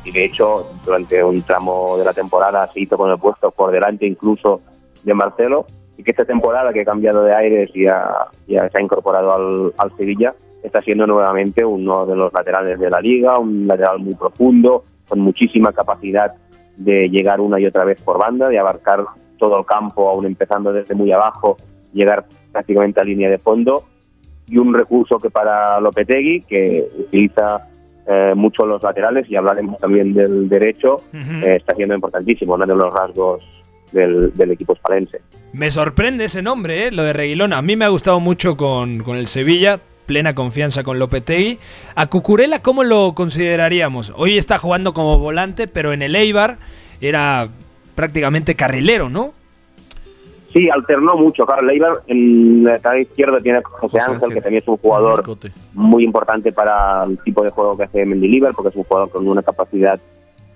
y 0.06 0.12
de 0.12 0.24
hecho 0.24 0.70
durante 0.84 1.22
un 1.22 1.42
tramo 1.42 1.98
de 1.98 2.04
la 2.04 2.12
temporada 2.12 2.70
se 2.72 2.80
hizo 2.80 2.96
con 2.96 3.10
el 3.10 3.18
puesto 3.18 3.50
por 3.50 3.72
delante 3.72 4.06
incluso 4.06 4.60
de 5.02 5.12
Marcelo 5.14 5.66
y 5.98 6.02
que 6.02 6.12
esta 6.12 6.24
temporada 6.24 6.72
que 6.72 6.82
ha 6.82 6.84
cambiado 6.84 7.24
de 7.24 7.34
aires 7.34 7.70
y 7.74 7.86
ha- 7.88 8.28
ya 8.46 8.68
se 8.68 8.78
ha 8.78 8.82
incorporado 8.82 9.34
al, 9.34 9.74
al 9.78 9.96
Sevilla 9.96 10.34
está 10.62 10.80
siendo 10.82 11.06
nuevamente 11.06 11.64
uno 11.64 12.06
de 12.06 12.14
los 12.16 12.32
laterales 12.32 12.78
de 12.78 12.90
la 12.90 13.00
liga, 13.00 13.38
un 13.38 13.66
lateral 13.66 13.98
muy 14.00 14.14
profundo, 14.14 14.82
con 15.08 15.20
muchísima 15.20 15.72
capacidad 15.72 16.32
de 16.76 17.08
llegar 17.08 17.40
una 17.40 17.58
y 17.60 17.66
otra 17.66 17.84
vez 17.84 18.00
por 18.00 18.18
banda, 18.18 18.48
de 18.48 18.58
abarcar 18.58 19.04
todo 19.38 19.58
el 19.58 19.64
campo, 19.64 20.08
aún 20.10 20.26
empezando 20.26 20.72
desde 20.72 20.94
muy 20.94 21.12
abajo, 21.12 21.56
llegar 21.92 22.26
prácticamente 22.52 23.00
a 23.00 23.04
línea 23.04 23.30
de 23.30 23.38
fondo 23.38 23.84
y 24.48 24.58
un 24.58 24.74
recurso 24.74 25.18
que 25.18 25.30
para 25.30 25.78
Lopetegui, 25.80 26.40
que 26.42 26.86
utiliza 26.98 27.60
eh, 28.08 28.32
mucho 28.34 28.66
los 28.66 28.82
laterales 28.82 29.28
y 29.28 29.36
hablaremos 29.36 29.78
también 29.78 30.14
del 30.14 30.48
derecho, 30.48 30.96
eh, 31.12 31.56
está 31.56 31.74
siendo 31.74 31.94
importantísimo, 31.94 32.54
uno 32.54 32.66
de 32.66 32.74
los 32.74 32.92
rasgos 32.94 33.44
del, 33.92 34.32
del 34.34 34.50
equipo 34.52 34.74
espalense. 34.74 35.20
Me 35.52 35.70
sorprende 35.70 36.24
ese 36.24 36.42
nombre, 36.42 36.86
¿eh? 36.86 36.90
lo 36.90 37.02
de 37.02 37.12
Reguilón. 37.12 37.52
A 37.52 37.62
mí 37.62 37.76
me 37.76 37.84
ha 37.84 37.88
gustado 37.88 38.20
mucho 38.20 38.56
con, 38.56 39.02
con 39.02 39.16
el 39.16 39.26
Sevilla, 39.26 39.80
plena 40.06 40.34
confianza 40.34 40.84
con 40.84 40.98
Lopetegui. 40.98 41.58
A 41.94 42.06
Cucurella, 42.06 42.62
¿cómo 42.62 42.84
lo 42.84 43.14
consideraríamos? 43.14 44.12
Hoy 44.16 44.38
está 44.38 44.58
jugando 44.58 44.94
como 44.94 45.18
volante, 45.18 45.66
pero 45.66 45.92
en 45.92 46.02
el 46.02 46.14
Eibar 46.14 46.56
era 47.00 47.48
prácticamente 47.94 48.54
carrilero, 48.54 49.08
¿no? 49.08 49.32
Sí, 50.48 50.68
alternó 50.70 51.16
mucho. 51.16 51.44
Claro, 51.44 51.62
Leibar 51.62 51.92
en 52.06 52.64
la 52.64 52.72
lateral 52.72 53.02
izquierda 53.02 53.38
tiene 53.38 53.58
a 53.58 53.62
José 53.62 53.80
José 53.80 54.00
Ángel, 54.00 54.14
Ángel. 54.14 54.34
que 54.34 54.40
también 54.42 54.62
es 54.62 54.68
un 54.68 54.76
jugador 54.78 55.22
Cote. 55.22 55.52
muy 55.74 56.04
importante 56.04 56.52
para 56.52 57.04
el 57.04 57.18
tipo 57.18 57.42
de 57.42 57.50
juego 57.50 57.76
que 57.76 57.84
hace 57.84 58.06
Mendilibar, 58.06 58.52
porque 58.54 58.70
es 58.70 58.76
un 58.76 58.84
jugador 58.84 59.10
con 59.10 59.26
una 59.28 59.42
capacidad 59.42 59.98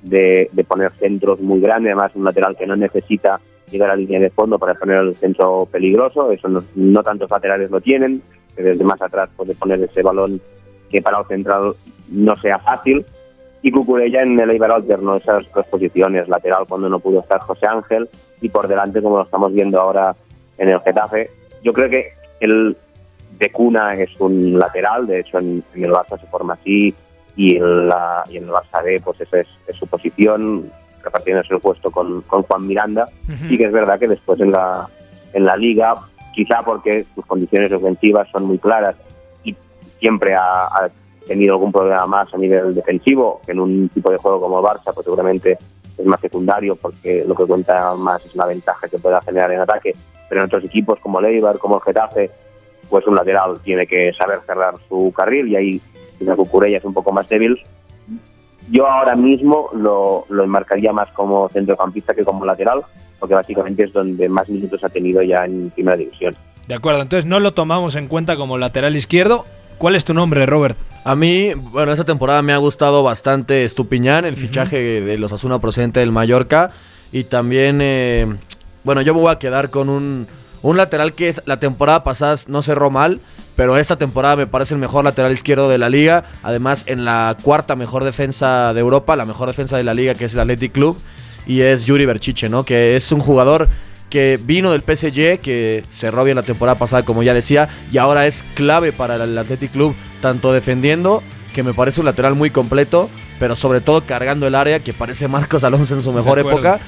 de, 0.03 0.49
de 0.53 0.65
poner 0.65 0.91
centros 0.93 1.41
muy 1.41 1.61
grande, 1.61 1.91
además 1.91 2.13
un 2.15 2.25
lateral 2.25 2.57
que 2.57 2.67
no 2.67 2.77
necesita 2.77 3.41
llegar 3.71 3.91
a 3.91 3.97
línea 3.97 4.19
de 4.19 4.31
fondo 4.31 4.59
para 4.59 4.75
poner 4.75 4.99
el 4.99 5.15
centro 5.15 5.67
peligroso, 5.71 6.33
eso 6.33 6.49
no, 6.49 6.63
no 6.75 7.03
tantos 7.03 7.31
laterales 7.31 7.71
lo 7.71 7.81
tienen, 7.81 8.23
que 8.57 8.63
desde 8.63 8.85
más 8.85 9.01
atrás 9.03 9.31
puede 9.37 9.55
poner 9.55 9.83
ese 9.83 10.03
balón 10.03 10.41
que 10.91 11.03
para 11.03 11.21
el 11.21 11.27
central 11.27 11.73
no 12.11 12.35
sea 12.35 12.59
fácil, 12.59 13.05
y 13.63 13.71
Cucurella 13.71 14.23
en 14.23 14.39
el 14.41 14.51
Eibar 14.51 14.73
alternó 14.73 15.17
esas 15.17 15.45
dos 15.53 15.67
posiciones, 15.67 16.29
lateral 16.29 16.65
cuando 16.69 16.89
no 16.89 16.99
pudo 16.99 17.21
estar 17.21 17.41
José 17.41 17.67
Ángel, 17.67 18.09
y 18.41 18.49
por 18.49 18.67
delante 18.69 19.03
como 19.03 19.19
lo 19.19 19.25
estamos 19.25 19.53
viendo 19.53 19.81
ahora 19.81 20.15
en 20.59 20.69
el 20.69 20.81
Getafe. 20.81 21.31
Yo 21.63 21.73
creo 21.73 21.91
que 21.91 22.09
el 22.41 22.77
de 23.39 23.51
cuna 23.53 23.95
es 23.95 24.11
un 24.21 24.59
lateral, 24.59 25.07
de 25.07 25.21
hecho 25.21 25.39
en, 25.39 25.63
en 25.75 25.85
el 25.85 25.93
Barça 25.93 26.21
se 26.21 26.27
forma 26.27 26.55
así 26.55 26.95
y 27.37 27.57
en, 27.57 27.89
la, 27.89 28.23
y 28.31 28.37
en 28.39 28.45
el 28.45 28.51
Barça 28.51 28.83
B 28.83 28.97
pues 29.05 29.21
esa 29.21 29.41
es, 29.41 29.49
es 29.67 29.77
su 29.77 29.87
posición, 29.87 30.71
repartiéndose 31.03 31.55
el 31.55 31.61
puesto 31.61 31.91
con, 31.91 32.23
con 32.23 32.43
Juan 32.43 32.67
Miranda. 32.67 33.07
Sí 33.49 33.57
que 33.57 33.65
es 33.65 33.73
verdad 33.73 33.99
que 33.99 34.09
después 34.09 34.41
en 34.41 34.51
la, 34.51 34.87
en 35.33 35.45
la 35.45 35.57
liga, 35.57 35.95
quizá 36.35 36.63
porque 36.63 37.05
sus 37.15 37.25
condiciones 37.27 37.73
ofensivas 37.73 38.29
son 38.31 38.45
muy 38.45 38.59
claras 38.59 38.97
y 39.45 39.57
siempre 39.99 40.35
ha, 40.35 40.65
ha 40.65 40.89
tenido 41.31 41.55
algún 41.55 41.71
problema 41.71 42.07
más 42.09 42.35
a 42.35 42.37
nivel 42.37 42.75
defensivo, 42.75 43.41
que 43.47 43.53
en 43.53 43.61
un 43.61 43.89
tipo 43.89 44.11
de 44.11 44.17
juego 44.17 44.41
como 44.41 44.59
el 44.59 44.65
Barça, 44.65 44.93
pues 44.93 45.05
seguramente 45.05 45.57
es 45.97 46.05
más 46.05 46.19
secundario 46.19 46.75
porque 46.75 47.25
lo 47.25 47.37
que 47.37 47.45
cuenta 47.45 47.95
más 47.95 48.27
es 48.27 48.35
la 48.35 48.47
ventaja 48.47 48.89
que 48.89 48.99
pueda 48.99 49.21
generar 49.23 49.53
en 49.53 49.61
ataque, 49.61 49.93
pero 50.29 50.41
en 50.41 50.47
otros 50.47 50.65
equipos 50.65 50.99
como 50.99 51.21
el 51.21 51.27
Eibar, 51.27 51.59
como 51.59 51.77
el 51.77 51.83
Getafe, 51.83 52.31
pues 52.89 53.07
un 53.07 53.15
lateral 53.15 53.61
tiene 53.63 53.87
que 53.87 54.13
saber 54.13 54.41
cerrar 54.45 54.75
su 54.89 55.13
carril 55.13 55.47
y 55.47 55.57
ahí 55.57 55.81
la 56.19 56.35
Cucurella 56.35 56.79
es 56.79 56.85
un 56.85 56.95
poco 56.95 57.13
más 57.13 57.29
débil. 57.29 57.57
Yo 58.69 58.89
ahora 58.89 59.15
mismo 59.15 59.69
lo, 59.73 60.27
lo 60.29 60.45
enmarcaría 60.45 60.93
más 60.93 61.11
como 61.13 61.49
centrocampista 61.49 62.13
que 62.13 62.25
como 62.25 62.45
lateral, 62.45 62.83
porque 63.21 63.37
básicamente 63.37 63.85
es 63.85 63.93
donde 63.93 64.29
más 64.29 64.49
minutos 64.49 64.83
ha 64.83 64.89
tenido 64.89 65.23
ya 65.23 65.45
en 65.45 65.71
primera 65.71 65.97
división. 65.97 66.35
De 66.67 66.75
acuerdo, 66.75 67.03
entonces 67.03 67.25
no 67.25 67.39
lo 67.39 67.53
tomamos 67.53 67.95
en 67.95 68.09
cuenta 68.09 68.37
como 68.37 68.59
lateral 68.59 68.97
izquierdo. 68.97 69.45
¿Cuál 69.81 69.97
es 69.97 70.05
tu 70.05 70.13
nombre, 70.13 70.45
Robert? 70.45 70.77
A 71.05 71.17
mí, 71.17 71.55
bueno, 71.55 71.91
esta 71.91 72.05
temporada 72.05 72.43
me 72.43 72.53
ha 72.53 72.59
gustado 72.59 73.03
bastante 73.03 73.65
Estupiñán, 73.65 74.27
el 74.27 74.37
fichaje 74.37 75.01
de 75.01 75.17
los 75.17 75.33
Asuna 75.33 75.59
procedente 75.59 76.01
del 76.01 76.13
Mallorca. 76.13 76.71
Y 77.13 77.25
también, 77.25 77.79
eh, 77.81 78.27
bueno, 78.85 79.01
yo 79.01 79.15
me 79.15 79.23
voy 79.23 79.33
a 79.33 79.39
quedar 79.39 79.71
con 79.71 79.89
un, 79.89 80.27
un 80.61 80.77
lateral 80.77 81.15
que 81.15 81.31
es, 81.31 81.41
la 81.47 81.61
temporada 81.61 82.05
pasada 82.05 82.37
no 82.47 82.61
cerró 82.61 82.91
mal, 82.91 83.23
pero 83.57 83.79
esta 83.79 83.97
temporada 83.97 84.37
me 84.37 84.47
parece 84.47 84.75
el 84.75 84.81
mejor 84.81 85.03
lateral 85.03 85.33
izquierdo 85.33 85.71
de 85.71 85.79
la 85.79 85.89
liga. 85.89 86.25
Además, 86.43 86.85
en 86.87 87.07
la 87.07 87.35
cuarta 87.43 87.75
mejor 87.75 88.05
defensa 88.05 88.75
de 88.75 88.81
Europa, 88.81 89.17
la 89.17 89.25
mejor 89.25 89.49
defensa 89.49 89.79
de 89.79 89.85
la 89.85 89.95
liga, 89.95 90.13
que 90.15 90.27
es 90.27 90.35
el 90.35 90.41
Athletic 90.41 90.73
Club. 90.73 90.99
Y 91.47 91.63
es 91.63 91.87
Yuri 91.87 92.05
Berchiche, 92.05 92.51
¿no? 92.51 92.65
Que 92.65 92.97
es 92.97 93.11
un 93.13 93.21
jugador 93.21 93.71
que 94.11 94.39
vino 94.43 94.73
del 94.73 94.83
PSG, 94.83 95.39
que 95.41 95.85
cerró 95.89 96.25
bien 96.25 96.37
la 96.37 96.43
temporada 96.43 96.77
pasada, 96.79 97.05
como 97.05 97.23
ya 97.23 97.33
decía, 97.33 97.69
y 97.93 97.97
ahora 97.99 98.27
es 98.27 98.45
clave 98.55 98.93
para 98.93 99.15
el 99.15 99.39
Athletic 99.39 99.71
Club, 99.73 99.95
tanto 100.21 100.53
defendiendo, 100.53 101.23
que 101.55 101.63
me 101.63 101.73
parece 101.73 102.01
un 102.01 102.07
lateral 102.07 102.35
muy 102.35 102.51
completo, 102.51 103.09
pero 103.39 103.57
sobre 103.57 103.81
todo 103.81 104.03
cargando 104.05 104.47
el 104.47 104.55
área, 104.55 104.81
que 104.81 104.93
parece 104.93 105.29
Marcos 105.29 105.65
Alonso 105.65 105.95
en 105.95 106.03
su 106.03 106.13
mejor 106.13 106.39
época. 106.41 106.81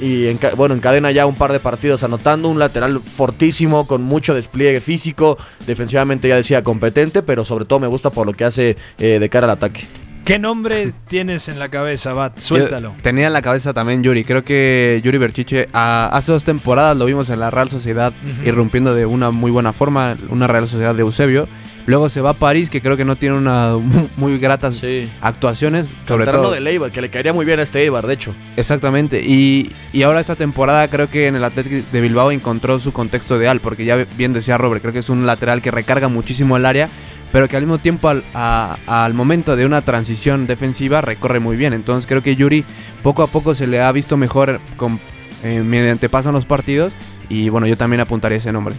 Y 0.00 0.24
enca- 0.26 0.54
bueno, 0.56 0.74
encadena 0.74 1.12
ya 1.12 1.24
un 1.24 1.36
par 1.36 1.52
de 1.52 1.60
partidos 1.60 2.02
anotando, 2.02 2.48
un 2.48 2.58
lateral 2.58 3.00
fortísimo, 3.00 3.86
con 3.86 4.02
mucho 4.02 4.34
despliegue 4.34 4.80
físico, 4.80 5.38
defensivamente 5.68 6.26
ya 6.28 6.34
decía 6.34 6.64
competente, 6.64 7.22
pero 7.22 7.44
sobre 7.44 7.64
todo 7.64 7.78
me 7.78 7.86
gusta 7.86 8.10
por 8.10 8.26
lo 8.26 8.32
que 8.32 8.44
hace 8.44 8.76
eh, 8.98 9.18
de 9.20 9.28
cara 9.28 9.44
al 9.46 9.52
ataque. 9.52 9.84
¿Qué 10.24 10.38
nombre 10.38 10.90
tienes 11.06 11.48
en 11.48 11.58
la 11.58 11.68
cabeza, 11.68 12.14
Bat? 12.14 12.38
Suéltalo. 12.38 12.94
Yo 12.96 13.02
tenía 13.02 13.26
en 13.26 13.34
la 13.34 13.42
cabeza 13.42 13.74
también 13.74 14.02
Yuri. 14.02 14.24
Creo 14.24 14.42
que 14.42 15.00
Yuri 15.04 15.18
Berchiche 15.18 15.68
hace 15.74 16.32
dos 16.32 16.44
temporadas 16.44 16.96
lo 16.96 17.04
vimos 17.04 17.28
en 17.28 17.40
la 17.40 17.50
Real 17.50 17.68
Sociedad 17.68 18.14
irrumpiendo 18.44 18.94
de 18.94 19.04
una 19.04 19.30
muy 19.30 19.50
buena 19.50 19.74
forma, 19.74 20.16
una 20.30 20.46
Real 20.46 20.66
Sociedad 20.66 20.94
de 20.94 21.02
Eusebio. 21.02 21.46
Luego 21.86 22.08
se 22.08 22.22
va 22.22 22.30
a 22.30 22.34
París, 22.34 22.70
que 22.70 22.80
creo 22.80 22.96
que 22.96 23.04
no 23.04 23.16
tiene 23.16 23.36
una 23.36 23.76
mu- 23.76 24.08
muy 24.16 24.38
gratas 24.38 24.76
Sí. 24.76 25.06
actuaciones. 25.20 25.88
Sobre 26.08 26.24
Canterano 26.24 26.44
todo, 26.44 26.52
de 26.54 26.60
Leibar, 26.62 26.90
que 26.90 27.02
le 27.02 27.10
caería 27.10 27.34
muy 27.34 27.44
bien 27.44 27.60
a 27.60 27.62
este 27.62 27.82
Eibar, 27.82 28.06
de 28.06 28.14
hecho. 28.14 28.34
Exactamente. 28.56 29.20
Y, 29.22 29.70
y 29.92 30.02
ahora 30.04 30.20
esta 30.20 30.36
temporada 30.36 30.88
creo 30.88 31.10
que 31.10 31.26
en 31.26 31.36
el 31.36 31.44
Athletic 31.44 31.90
de 31.90 32.00
Bilbao 32.00 32.30
encontró 32.30 32.78
su 32.78 32.94
contexto 32.94 33.36
ideal, 33.36 33.60
porque 33.60 33.84
ya 33.84 33.96
bien 34.16 34.32
decía 34.32 34.56
Robert, 34.56 34.80
creo 34.80 34.94
que 34.94 35.00
es 35.00 35.10
un 35.10 35.26
lateral 35.26 35.60
que 35.60 35.70
recarga 35.70 36.08
muchísimo 36.08 36.56
el 36.56 36.64
área, 36.64 36.88
pero 37.34 37.48
que 37.48 37.56
al 37.56 37.62
mismo 37.64 37.78
tiempo 37.78 38.08
al, 38.08 38.22
a- 38.32 38.76
al 38.86 39.12
momento 39.12 39.56
de 39.56 39.66
una 39.66 39.82
transición 39.82 40.46
defensiva 40.46 41.00
recorre 41.00 41.40
muy 41.40 41.56
bien. 41.56 41.72
Entonces 41.72 42.06
creo 42.06 42.22
que 42.22 42.36
Yuri 42.36 42.64
poco 43.02 43.24
a 43.24 43.26
poco 43.26 43.56
se 43.56 43.66
le 43.66 43.80
ha 43.82 43.90
visto 43.90 44.16
mejor 44.16 44.60
con, 44.76 45.00
eh, 45.42 45.60
mediante 45.64 46.08
pasan 46.08 46.32
los 46.32 46.46
partidos. 46.46 46.92
Y 47.28 47.48
bueno, 47.48 47.66
yo 47.66 47.76
también 47.76 47.98
apuntaría 48.00 48.38
ese 48.38 48.52
nombre. 48.52 48.76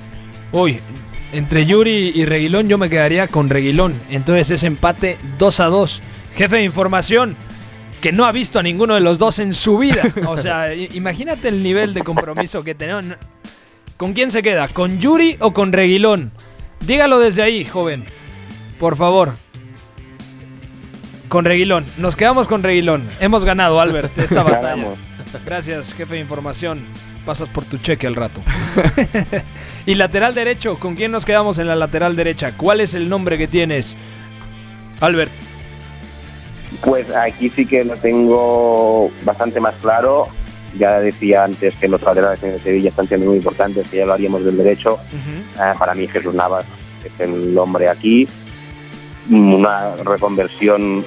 Uy, 0.53 0.79
entre 1.33 1.65
Yuri 1.65 2.13
y 2.15 2.23
Reguilón 2.23 2.69
yo 2.69 2.77
me 2.77 2.89
quedaría 2.89 3.27
con 3.27 3.49
Reguilón. 3.49 3.93
Entonces 4.09 4.49
es 4.51 4.63
empate 4.63 5.17
2 5.37 5.59
a 5.59 5.65
2. 5.65 6.01
Jefe 6.37 6.55
de 6.55 6.63
información 6.63 7.35
que 7.99 8.13
no 8.13 8.23
ha 8.25 8.31
visto 8.31 8.59
a 8.59 8.63
ninguno 8.63 8.93
de 8.93 9.01
los 9.01 9.17
dos 9.17 9.39
en 9.39 9.53
su 9.53 9.77
vida. 9.79 10.01
O 10.27 10.37
sea, 10.37 10.73
imagínate 10.73 11.49
el 11.49 11.61
nivel 11.61 11.93
de 11.93 12.03
compromiso 12.03 12.63
que 12.63 12.73
tenemos. 12.73 13.03
¿Con 13.97 14.13
quién 14.13 14.31
se 14.31 14.41
queda? 14.41 14.69
¿Con 14.69 14.97
Yuri 14.99 15.35
o 15.41 15.51
con 15.51 15.73
Reguilón? 15.73 16.31
Dígalo 16.87 17.19
desde 17.19 17.41
ahí, 17.43 17.65
joven. 17.65 18.05
Por 18.79 18.95
favor. 18.95 19.33
Con 21.29 21.45
Reguilón. 21.45 21.85
Nos 21.97 22.15
quedamos 22.15 22.47
con 22.47 22.63
Reguilón. 22.63 23.07
Hemos 23.19 23.45
ganado, 23.45 23.79
Albert, 23.79 24.17
esta 24.17 24.43
batalla. 24.43 24.61
Ganamos. 24.61 24.99
Gracias, 25.45 25.93
jefe 25.93 26.15
de 26.15 26.21
información. 26.21 26.85
Pasas 27.25 27.49
por 27.49 27.65
tu 27.65 27.77
cheque 27.77 28.05
al 28.05 28.15
rato. 28.15 28.41
y 29.85 29.95
lateral 29.95 30.35
derecho, 30.35 30.75
¿con 30.75 30.95
quién 30.95 31.11
nos 31.11 31.25
quedamos 31.25 31.57
en 31.57 31.67
la 31.67 31.75
lateral 31.75 32.15
derecha? 32.15 32.53
¿Cuál 32.55 32.81
es 32.81 32.93
el 32.93 33.09
nombre 33.09 33.37
que 33.37 33.47
tienes? 33.47 33.97
Albert. 35.01 35.31
Pues 36.83 37.13
aquí 37.15 37.49
sí 37.49 37.65
que 37.65 37.83
lo 37.83 37.95
tengo 37.95 39.09
bastante 39.23 39.59
más 39.59 39.75
claro. 39.81 40.27
Ya 40.77 40.99
decía 40.99 41.45
antes 41.45 41.73
que 41.75 41.87
los 41.87 42.01
laterales 42.01 42.43
en 42.43 42.59
Sevilla 42.59 42.89
están 42.89 43.07
siendo 43.07 43.27
muy 43.27 43.37
importantes, 43.37 43.87
que 43.89 43.97
ya 43.97 44.05
lo 44.05 44.13
haríamos 44.13 44.43
del 44.43 44.57
derecho. 44.57 44.99
Eh, 45.13 45.73
para 45.79 45.95
mí 45.95 46.07
Jesús 46.07 46.33
Navas 46.35 46.65
es 47.03 47.19
el 47.19 47.57
hombre 47.57 47.89
aquí. 47.89 48.27
Una 49.29 49.95
reconversión 50.03 51.03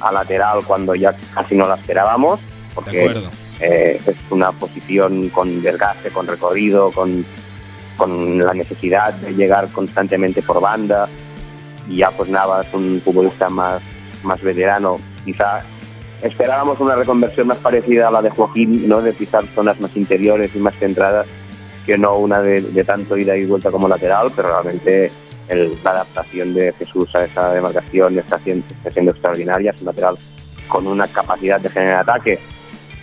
a 0.00 0.12
lateral 0.12 0.60
cuando 0.66 0.94
ya 0.94 1.14
casi 1.34 1.56
no 1.56 1.68
la 1.68 1.76
esperábamos, 1.76 2.40
porque 2.74 3.14
eh, 3.60 4.00
es 4.04 4.16
una 4.30 4.52
posición 4.52 5.28
con 5.30 5.62
desgaste, 5.62 6.10
con 6.10 6.26
recorrido, 6.26 6.90
con, 6.90 7.24
con 7.96 8.38
la 8.38 8.54
necesidad 8.54 9.14
de 9.14 9.34
llegar 9.34 9.68
constantemente 9.68 10.42
por 10.42 10.60
banda. 10.60 11.08
Y 11.88 11.98
ya 11.98 12.10
pues 12.10 12.28
Navas, 12.28 12.66
un 12.72 13.00
futbolista 13.04 13.48
más, 13.48 13.82
más 14.22 14.40
veterano, 14.42 14.98
quizá 15.24 15.62
esperábamos 16.22 16.80
una 16.80 16.96
reconversión 16.96 17.46
más 17.46 17.58
parecida 17.58 18.08
a 18.08 18.10
la 18.10 18.22
de 18.22 18.30
Joaquín, 18.30 18.88
¿no? 18.88 19.02
de 19.02 19.12
pisar 19.12 19.44
zonas 19.54 19.78
más 19.80 19.94
interiores 19.96 20.50
y 20.54 20.58
más 20.58 20.74
centradas, 20.78 21.26
que 21.84 21.98
no 21.98 22.16
una 22.16 22.40
de, 22.40 22.62
de 22.62 22.84
tanto 22.84 23.16
ida 23.16 23.36
y 23.36 23.44
vuelta 23.44 23.70
como 23.70 23.86
lateral, 23.86 24.32
pero 24.34 24.48
realmente 24.48 25.12
el- 25.48 25.78
la 25.84 25.90
adaptación 25.90 26.54
de 26.54 26.72
Jesús 26.72 27.14
a 27.14 27.24
esa 27.24 27.52
demarcación 27.52 28.18
está 28.18 28.38
siendo, 28.38 28.66
está 28.74 28.90
siendo 28.90 29.12
extraordinaria. 29.12 29.70
Es 29.72 29.80
un 29.80 29.86
lateral 29.86 30.16
con 30.68 30.86
una 30.86 31.06
capacidad 31.08 31.60
de 31.60 31.68
generar 31.68 32.00
ataque 32.00 32.38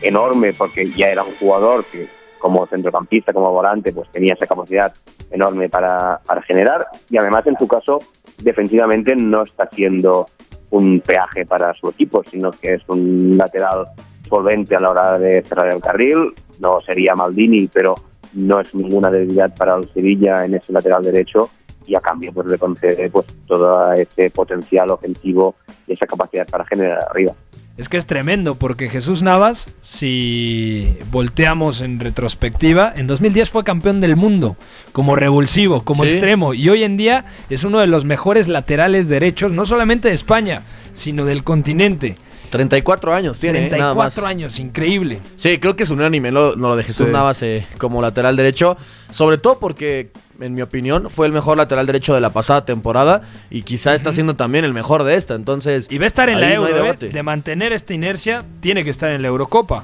enorme, 0.01 0.54
porque 0.54 0.89
ya 0.91 1.10
era 1.10 1.23
un 1.23 1.36
jugador 1.36 1.86
que 1.86 2.08
como 2.39 2.65
centrocampista, 2.65 3.34
como 3.34 3.51
volante, 3.51 3.93
pues 3.93 4.10
tenía 4.10 4.34
esa 4.34 4.47
capacidad 4.47 4.91
enorme 5.30 5.69
para, 5.69 6.19
para 6.25 6.41
generar 6.41 6.88
y 7.10 7.17
además 7.17 7.45
en 7.45 7.56
su 7.58 7.67
caso 7.67 7.99
defensivamente 8.39 9.15
no 9.15 9.43
está 9.43 9.67
siendo 9.71 10.25
un 10.71 11.01
peaje 11.01 11.45
para 11.45 11.71
su 11.75 11.89
equipo, 11.89 12.23
sino 12.23 12.49
que 12.51 12.73
es 12.75 12.89
un 12.89 13.38
lateral 13.38 13.86
solvente 14.27 14.75
a 14.75 14.80
la 14.80 14.89
hora 14.89 15.19
de 15.19 15.43
cerrar 15.43 15.67
el 15.71 15.82
carril, 15.82 16.34
no 16.60 16.82
sería 16.82 17.13
Maldini, 17.15 17.67
pero 17.71 17.93
no 18.34 18.60
es 18.60 18.73
ninguna 18.73 19.12
debilidad 19.12 19.54
para 19.56 19.75
el 19.75 19.88
Sevilla 19.93 20.43
en 20.43 20.56
ese 20.56 20.73
lateral 20.73 21.04
derecho 21.04 21.49
y 21.85 21.95
a 21.95 21.99
cambio 21.99 22.31
pues 22.33 22.47
le 22.47 22.57
concede 22.57 23.09
pues 23.09 23.25
todo 23.47 23.93
ese 23.93 24.29
potencial 24.29 24.91
ofensivo 24.91 25.55
y 25.87 25.93
esa 25.93 26.05
capacidad 26.05 26.47
para 26.47 26.63
generar 26.65 26.99
arriba. 27.09 27.33
Es 27.77 27.87
que 27.89 27.97
es 27.97 28.05
tremendo 28.05 28.55
porque 28.55 28.89
Jesús 28.89 29.23
Navas, 29.23 29.67
si 29.81 30.97
volteamos 31.09 31.81
en 31.81 31.99
retrospectiva, 31.99 32.93
en 32.95 33.07
2010 33.07 33.49
fue 33.49 33.63
campeón 33.63 34.01
del 34.01 34.15
mundo 34.15 34.55
como 34.91 35.15
revulsivo, 35.15 35.83
como 35.83 36.03
Sí. 36.03 36.09
extremo 36.09 36.53
y 36.53 36.69
hoy 36.69 36.83
en 36.83 36.97
día 36.97 37.25
es 37.49 37.63
uno 37.63 37.79
de 37.79 37.87
los 37.87 38.05
mejores 38.05 38.47
laterales 38.47 39.07
derechos, 39.07 39.51
no 39.53 39.65
solamente 39.65 40.09
de 40.09 40.13
España, 40.13 40.63
sino 40.93 41.25
del 41.25 41.43
continente. 41.43 42.17
34 42.51 43.13
años 43.15 43.39
tiene, 43.39 43.65
eh, 43.65 43.69
nada 43.71 43.95
más. 43.95 44.13
34 44.13 44.27
años, 44.27 44.59
increíble. 44.59 45.19
Sí, 45.35 45.57
creo 45.57 45.75
que 45.75 45.83
es 45.83 45.89
unánime 45.89 46.31
lo, 46.31 46.55
lo 46.55 46.75
de 46.75 46.83
Jesús 46.83 47.07
Sí. 47.07 47.11
Navas 47.11 47.41
eh, 47.41 47.65
como 47.79 48.01
lateral 48.01 48.35
derecho. 48.35 48.77
Sobre 49.09 49.39
todo 49.39 49.57
porque, 49.57 50.11
en 50.39 50.53
mi 50.53 50.61
opinión, 50.61 51.09
fue 51.09 51.25
el 51.25 51.33
mejor 51.33 51.57
lateral 51.57 51.85
derecho 51.87 52.13
de 52.13 52.21
la 52.21 52.29
pasada 52.31 52.63
temporada 52.65 53.21
y 53.49 53.63
quizá 53.63 53.95
está 53.95 54.11
siendo 54.11 54.35
también 54.35 54.65
el 54.65 54.73
mejor 54.73 55.03
de 55.03 55.15
esta. 55.15 55.33
Entonces, 55.33 55.87
Y 55.89 55.97
va 55.97 56.03
a 56.03 56.07
estar 56.07 56.29
en 56.29 56.39
la 56.39 56.53
Euro, 56.53 56.69
¿eh? 56.69 56.73
debate. 56.73 57.09
de 57.09 57.23
mantener 57.23 57.73
esta 57.73 57.93
inercia, 57.93 58.43
tiene 58.59 58.83
que 58.83 58.89
estar 58.91 59.09
en 59.11 59.21
la 59.23 59.29
Eurocopa. 59.29 59.83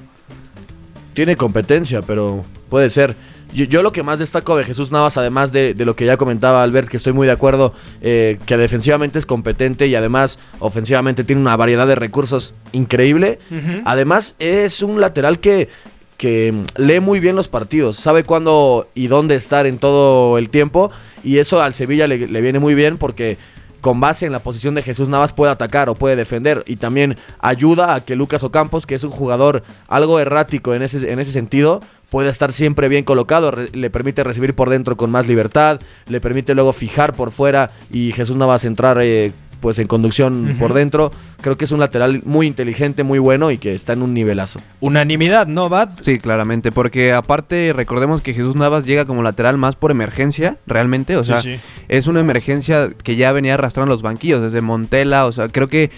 Tiene 1.13 1.35
competencia, 1.35 2.01
pero 2.03 2.43
puede 2.69 2.89
ser. 2.89 3.15
Yo, 3.53 3.65
yo 3.65 3.81
lo 3.81 3.91
que 3.91 4.03
más 4.03 4.19
destaco 4.19 4.57
de 4.57 4.63
Jesús 4.63 4.91
Navas, 4.91 5.17
además 5.17 5.51
de, 5.51 5.73
de 5.73 5.85
lo 5.85 5.95
que 5.95 6.05
ya 6.05 6.17
comentaba 6.17 6.63
Albert, 6.63 6.89
que 6.89 6.97
estoy 6.97 7.13
muy 7.13 7.27
de 7.27 7.33
acuerdo, 7.33 7.73
eh, 8.01 8.37
que 8.45 8.57
defensivamente 8.57 9.19
es 9.19 9.25
competente 9.25 9.87
y 9.87 9.95
además 9.95 10.39
ofensivamente 10.59 11.23
tiene 11.23 11.41
una 11.41 11.55
variedad 11.55 11.87
de 11.87 11.95
recursos 11.95 12.53
increíble. 12.71 13.39
Además, 13.85 14.35
es 14.39 14.81
un 14.81 14.99
lateral 15.01 15.39
que, 15.39 15.69
que 16.17 16.53
lee 16.75 16.99
muy 16.99 17.19
bien 17.19 17.35
los 17.35 17.47
partidos, 17.47 17.95
sabe 17.95 18.23
cuándo 18.23 18.89
y 18.93 19.07
dónde 19.07 19.35
estar 19.35 19.65
en 19.65 19.77
todo 19.77 20.37
el 20.37 20.49
tiempo. 20.49 20.91
Y 21.23 21.37
eso 21.37 21.61
al 21.61 21.73
Sevilla 21.73 22.07
le, 22.07 22.27
le 22.27 22.41
viene 22.41 22.59
muy 22.59 22.75
bien 22.75 22.97
porque 22.97 23.37
con 23.81 23.99
base 23.99 24.25
en 24.25 24.31
la 24.31 24.39
posición 24.39 24.75
de 24.75 24.81
Jesús 24.81 25.09
Navas 25.09 25.33
puede 25.33 25.51
atacar 25.51 25.89
o 25.89 25.95
puede 25.95 26.15
defender. 26.15 26.63
Y 26.67 26.77
también 26.77 27.17
ayuda 27.39 27.93
a 27.93 28.01
que 28.01 28.15
Lucas 28.15 28.43
Ocampos, 28.43 28.85
que 28.85 28.95
es 28.95 29.03
un 29.03 29.11
jugador 29.11 29.63
algo 29.87 30.19
errático 30.19 30.73
en 30.73 30.81
ese, 30.81 31.11
en 31.11 31.19
ese 31.19 31.31
sentido, 31.31 31.81
pueda 32.09 32.29
estar 32.29 32.53
siempre 32.53 32.87
bien 32.87 33.03
colocado, 33.03 33.51
le 33.51 33.89
permite 33.89 34.23
recibir 34.23 34.53
por 34.53 34.69
dentro 34.69 34.95
con 34.95 35.11
más 35.11 35.27
libertad, 35.27 35.81
le 36.07 36.21
permite 36.21 36.55
luego 36.55 36.73
fijar 36.73 37.13
por 37.13 37.31
fuera 37.31 37.71
y 37.91 38.11
Jesús 38.13 38.37
Navas 38.37 38.63
entrar 38.63 38.97
eh, 39.01 39.33
pues 39.59 39.79
en 39.79 39.87
conducción 39.87 40.55
por 40.59 40.73
dentro. 40.73 41.11
Creo 41.41 41.57
que 41.57 41.65
es 41.65 41.71
un 41.71 41.79
lateral 41.79 42.21
muy 42.25 42.47
inteligente, 42.47 43.03
muy 43.03 43.19
bueno 43.19 43.51
y 43.51 43.57
que 43.57 43.73
está 43.73 43.93
en 43.93 44.01
un 44.01 44.13
nivelazo. 44.13 44.59
Unanimidad, 44.79 45.47
¿no, 45.47 45.69
Bat? 45.69 46.01
Sí, 46.03 46.19
claramente, 46.19 46.71
porque 46.71 47.13
aparte 47.13 47.73
recordemos 47.75 48.21
que 48.21 48.33
Jesús 48.33 48.55
Navas 48.55 48.85
llega 48.85 49.05
como 49.05 49.23
lateral 49.23 49.57
más 49.57 49.75
por 49.75 49.91
emergencia, 49.91 50.57
realmente, 50.65 51.17
o 51.17 51.23
sea, 51.23 51.41
sí. 51.41 51.59
es 51.87 52.07
una 52.07 52.19
emergencia 52.19 52.89
que 53.03 53.15
ya 53.15 53.31
venía 53.31 53.53
arrastrando 53.55 53.93
los 53.93 54.01
banquillos 54.01 54.41
desde 54.41 54.61
Montela, 54.61 55.25
o 55.25 55.31
sea, 55.31 55.49
creo 55.49 55.67
que 55.67 55.91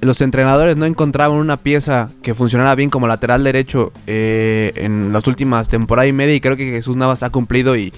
los 0.00 0.20
entrenadores 0.20 0.76
no 0.76 0.86
encontraban 0.86 1.38
una 1.38 1.56
pieza 1.56 2.10
que 2.22 2.34
funcionara 2.34 2.74
bien 2.74 2.90
como 2.90 3.08
lateral 3.08 3.42
derecho 3.42 3.92
eh, 4.06 4.72
en 4.76 5.12
las 5.12 5.26
últimas 5.26 5.68
temporadas 5.68 6.08
y 6.08 6.12
media 6.12 6.34
y 6.34 6.40
creo 6.40 6.56
que 6.56 6.70
Jesús 6.70 6.96
Navas 6.96 7.22
ha 7.22 7.30
cumplido 7.30 7.76
y, 7.76 7.92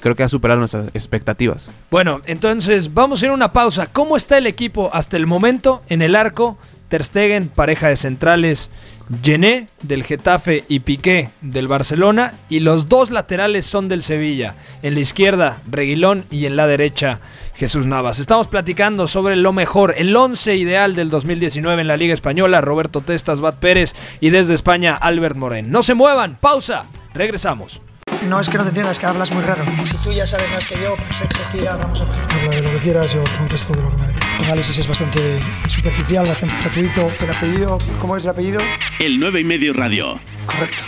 creo 0.00 0.14
que 0.14 0.22
ha 0.22 0.28
superado 0.28 0.60
nuestras 0.60 0.88
expectativas. 0.94 1.70
Bueno, 1.90 2.20
entonces 2.26 2.92
vamos 2.92 3.22
a 3.22 3.26
ir 3.26 3.30
a 3.30 3.34
una 3.34 3.52
pausa. 3.52 3.86
¿Cómo 3.86 4.16
está 4.16 4.36
el 4.36 4.46
equipo 4.46 4.90
hasta 4.92 5.16
el 5.16 5.26
momento 5.26 5.80
en 5.88 6.02
el 6.02 6.14
arco? 6.14 6.58
Ter 6.88 7.04
Stegen, 7.04 7.48
pareja 7.48 7.88
de 7.88 7.96
centrales, 7.96 8.70
Gené 9.20 9.68
del 9.82 10.04
Getafe 10.04 10.64
y 10.68 10.80
Piqué 10.80 11.30
del 11.40 11.68
Barcelona 11.68 12.34
y 12.48 12.60
los 12.60 12.88
dos 12.88 13.10
laterales 13.10 13.66
son 13.66 13.88
del 13.88 14.02
Sevilla. 14.02 14.54
En 14.82 14.94
la 14.94 15.00
izquierda, 15.00 15.60
Reguilón 15.70 16.24
y 16.30 16.46
en 16.46 16.56
la 16.56 16.66
derecha, 16.66 17.20
Jesús 17.54 17.86
Navas. 17.86 18.20
Estamos 18.20 18.46
platicando 18.46 19.06
sobre 19.06 19.36
lo 19.36 19.52
mejor, 19.52 19.94
el 19.98 20.16
11 20.16 20.56
ideal 20.56 20.94
del 20.94 21.10
2019 21.10 21.82
en 21.82 21.88
la 21.88 21.96
Liga 21.96 22.14
Española, 22.14 22.60
Roberto 22.60 23.02
Testas, 23.02 23.40
Bat 23.40 23.56
Pérez 23.56 23.94
y 24.20 24.30
desde 24.30 24.54
España, 24.54 24.96
Albert 24.96 25.36
Morén. 25.36 25.70
No 25.70 25.82
se 25.82 25.94
muevan, 25.94 26.36
pausa, 26.36 26.84
regresamos. 27.12 27.82
No 28.28 28.40
es 28.40 28.48
que 28.48 28.56
no 28.56 28.62
te 28.62 28.68
entiendas, 28.68 28.98
que 28.98 29.06
hablas 29.06 29.30
muy 29.32 29.42
raro. 29.42 29.64
Si 29.84 29.96
tú 29.98 30.12
ya 30.12 30.24
sabes 30.24 30.50
más 30.52 30.66
que 30.66 30.76
yo, 30.76 30.94
perfecto, 30.96 31.38
tira, 31.50 31.76
vamos 31.76 32.00
a 32.00 32.04
ver. 32.04 32.40
Habla 32.40 32.56
de 32.56 32.62
lo 32.62 32.70
que 32.70 32.78
quieras, 32.78 33.12
yo 33.12 33.22
te 33.24 33.36
contesto 33.36 33.72
de 33.74 33.82
lo 33.82 33.90
que 33.90 33.96
me 33.96 34.04
apetece. 34.04 34.31
Análisis 34.44 34.78
es 34.78 34.88
bastante 34.88 35.38
Superficial, 35.68 36.26
bastante 36.26 36.54
gratuito. 36.62 37.12
El 37.20 37.30
apellido, 37.30 37.78
¿cómo 38.00 38.16
es 38.16 38.24
el 38.24 38.30
apellido? 38.30 38.60
El 38.98 39.20
9 39.20 39.40
y 39.40 39.44
medio 39.44 39.72
radio. 39.72 40.20
correcto. 40.46 40.82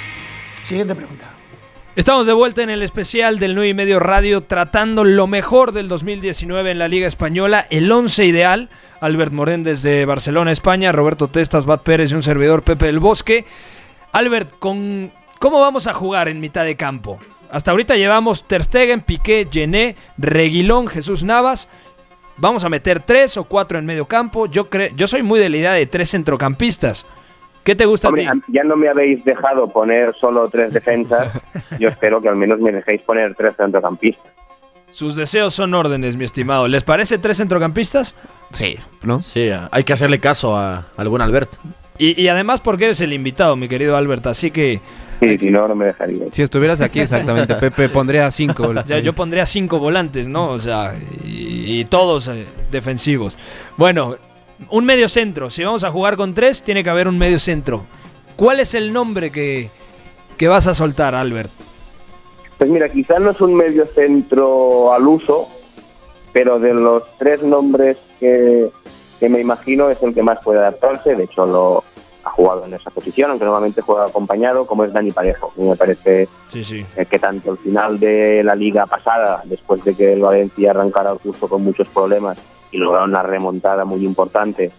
Siguiente 0.63 0.95
pregunta. 0.95 1.31
Estamos 1.97 2.27
de 2.27 2.33
vuelta 2.33 2.63
en 2.63 2.71
el 2.71 2.83
especial 2.83 3.39
del 3.39 3.55
9 3.55 3.69
y 3.69 3.75
medio 3.75 4.01
radio 4.01 4.43
tratando 4.43 5.05
lo 5.05 5.27
mejor 5.29 5.73
del 5.73 5.89
2019 5.89 6.73
en 6.73 6.79
la 6.81 6.89
Liga 6.89 7.07
Española, 7.07 7.67
el 7.71 7.91
11 7.91 8.25
ideal. 8.27 8.71
Albert 9.01 9.33
Morén 9.33 9.63
desde 9.63 10.05
Barcelona, 10.05 10.51
España, 10.51 10.91
Roberto 10.91 11.29
Testas, 11.29 11.67
Bat 11.67 11.83
Pérez 11.83 12.11
y 12.11 12.15
un 12.15 12.23
servidor 12.23 12.63
Pepe 12.65 12.87
del 12.87 12.99
Bosque. 12.99 13.45
Albert, 14.13 14.59
con, 14.59 15.13
¿cómo 15.39 15.61
vamos 15.61 15.87
a 15.87 15.93
jugar 15.95 16.29
en 16.29 16.41
mitad 16.41 16.65
de 16.65 16.77
campo? 16.77 17.21
Hasta 17.51 17.71
ahorita 17.71 17.95
llevamos 17.95 18.49
Ter 18.49 18.65
Stegen, 18.65 19.03
Piqué, 19.03 19.47
Gené, 19.49 19.95
Reguilón, 20.19 20.89
Jesús 20.89 21.23
Navas. 21.23 21.69
Vamos 22.37 22.65
a 22.65 22.69
meter 22.69 23.01
tres 23.01 23.37
o 23.37 23.45
cuatro 23.45 23.79
en 23.79 23.87
medio 23.87 24.07
campo. 24.07 24.47
Yo, 24.47 24.69
cre- 24.69 24.93
yo 24.97 25.07
soy 25.07 25.23
muy 25.23 25.39
de 25.41 25.49
la 25.49 25.57
idea 25.57 25.73
de 25.73 25.87
tres 25.87 26.11
centrocampistas. 26.11 27.07
¿Qué 27.63 27.75
te 27.75 27.87
gusta 27.87 28.09
Hombre, 28.09 28.27
a 28.29 28.33
ti? 28.33 28.41
ya 28.49 28.63
no 28.65 28.77
me 28.77 28.89
habéis 28.89 29.25
dejado 29.25 29.69
poner 29.69 30.15
solo 30.21 30.49
tres 30.51 30.71
defensas. 30.73 31.33
Yo 31.79 31.89
espero 31.89 32.21
que 32.21 32.29
al 32.29 32.37
menos 32.37 32.61
me 32.61 32.71
dejéis 32.71 33.01
poner 33.03 33.35
tres 33.35 33.55
centrocampistas. 33.57 34.27
Sus 34.91 35.17
deseos 35.17 35.55
son 35.55 35.73
órdenes, 35.73 36.15
mi 36.17 36.25
estimado. 36.27 36.69
¿Les 36.69 36.85
parece 36.85 37.17
tres 37.17 37.39
centrocampistas? 37.39 38.15
Sí, 38.51 38.77
¿no? 39.03 39.23
Sí, 39.23 39.49
hay 39.71 39.83
que 39.83 39.95
hacerle 39.95 40.21
caso 40.21 40.55
a- 40.57 40.89
al 40.97 41.09
buen 41.09 41.23
Albert. 41.23 41.53
Y, 41.97 42.21
y 42.21 42.29
además 42.29 42.61
porque 42.61 42.85
eres 42.85 43.01
el 43.01 43.15
invitado, 43.15 43.57
mi 43.57 43.67
querido 43.67 43.97
Albert, 43.97 44.27
así 44.27 44.51
que 44.51 44.81
Sí, 45.29 45.39
si 45.39 45.51
no, 45.51 45.67
no 45.69 45.75
me 45.75 45.87
dejaríais. 45.87 46.35
Si 46.35 46.43
estuvieras 46.43 46.81
aquí 46.81 47.01
exactamente, 47.01 47.55
Pepe 47.55 47.89
pondría 47.91 48.31
cinco. 48.31 48.73
ya 48.87 48.99
yo 48.99 49.13
pondría 49.13 49.47
cinco 49.47 49.79
volantes, 49.79 50.29
¿no? 50.29 50.51
O 50.51 50.59
sea, 50.59 50.95
y, 51.25 51.81
y 51.81 51.85
todos 51.87 52.29
eh, 52.29 52.47
defensivos. 52.71 53.39
Bueno, 53.77 54.17
un 54.71 54.85
medio 54.85 55.09
centro. 55.09 55.51
Si 55.51 55.65
vamos 55.65 55.85
a 55.85 55.91
jugar 55.91 56.17
con 56.17 56.35
tres, 56.35 56.63
tiene 56.63 56.85
que 56.85 56.91
haber 56.91 57.09
un 57.09 57.19
medio 57.19 57.39
centro. 57.39 57.85
¿Cuál 58.37 58.61
es 58.61 58.75
el 58.75 58.93
nombre 58.93 59.31
que, 59.31 59.71
que 60.37 60.49
vas 60.49 60.67
a 60.67 60.75
soltar, 60.75 61.15
Albert? 61.15 61.51
Pues 62.59 62.71
mira, 62.71 62.89
quizás 62.89 63.21
no 63.21 63.31
es 63.31 63.41
un 63.41 63.55
medio 63.55 63.87
centro 63.87 64.93
al 64.93 65.07
uso, 65.07 65.49
pero 66.33 66.59
de 66.59 66.75
los 66.75 67.03
tres 67.19 67.43
nombres 67.43 67.97
que, 68.21 68.71
que 69.21 69.29
me 69.29 69.41
imagino 69.41 69.91
es 69.91 70.03
el 70.03 70.15
que 70.15 70.23
más 70.23 70.43
puede 70.43 70.61
adaptarse. 70.61 71.15
De 71.15 71.25
hecho, 71.25 71.47
lo 71.47 71.85
ha 72.25 72.31
jugado 72.31 72.65
en 72.65 72.75
esa 72.75 72.91
posición, 72.91 73.31
aunque 73.31 73.45
normalmente 73.45 73.83
juega 73.83 74.07
acompañado, 74.07 74.67
como 74.67 74.85
es 74.85 74.93
Dani 74.93 75.11
Parejo. 75.11 75.53
Mí 75.57 75.69
me 75.69 75.77
parece 75.77 76.29
Sí, 76.49 76.65
sí. 76.65 76.85
eh, 76.97 77.07
que 77.07 77.19
tanto 77.19 77.53
el 77.53 77.59
final 77.59 78.01
de 78.01 78.43
la 78.43 78.55
liga 78.55 78.87
pasada, 78.87 79.43
después 79.45 79.85
de 79.85 79.95
que 79.95 80.13
el 80.15 80.21
Valencia 80.21 80.71
arrancara 80.71 81.13
el 81.13 81.19
curso 81.19 81.49
con 81.49 81.63
muchos 81.63 81.89
problemas 81.89 82.39
y 82.73 82.79
lograron 82.79 83.11
una 83.11 83.23
remontada 83.23 83.85
muy 83.85 84.05
importante, 84.05 84.73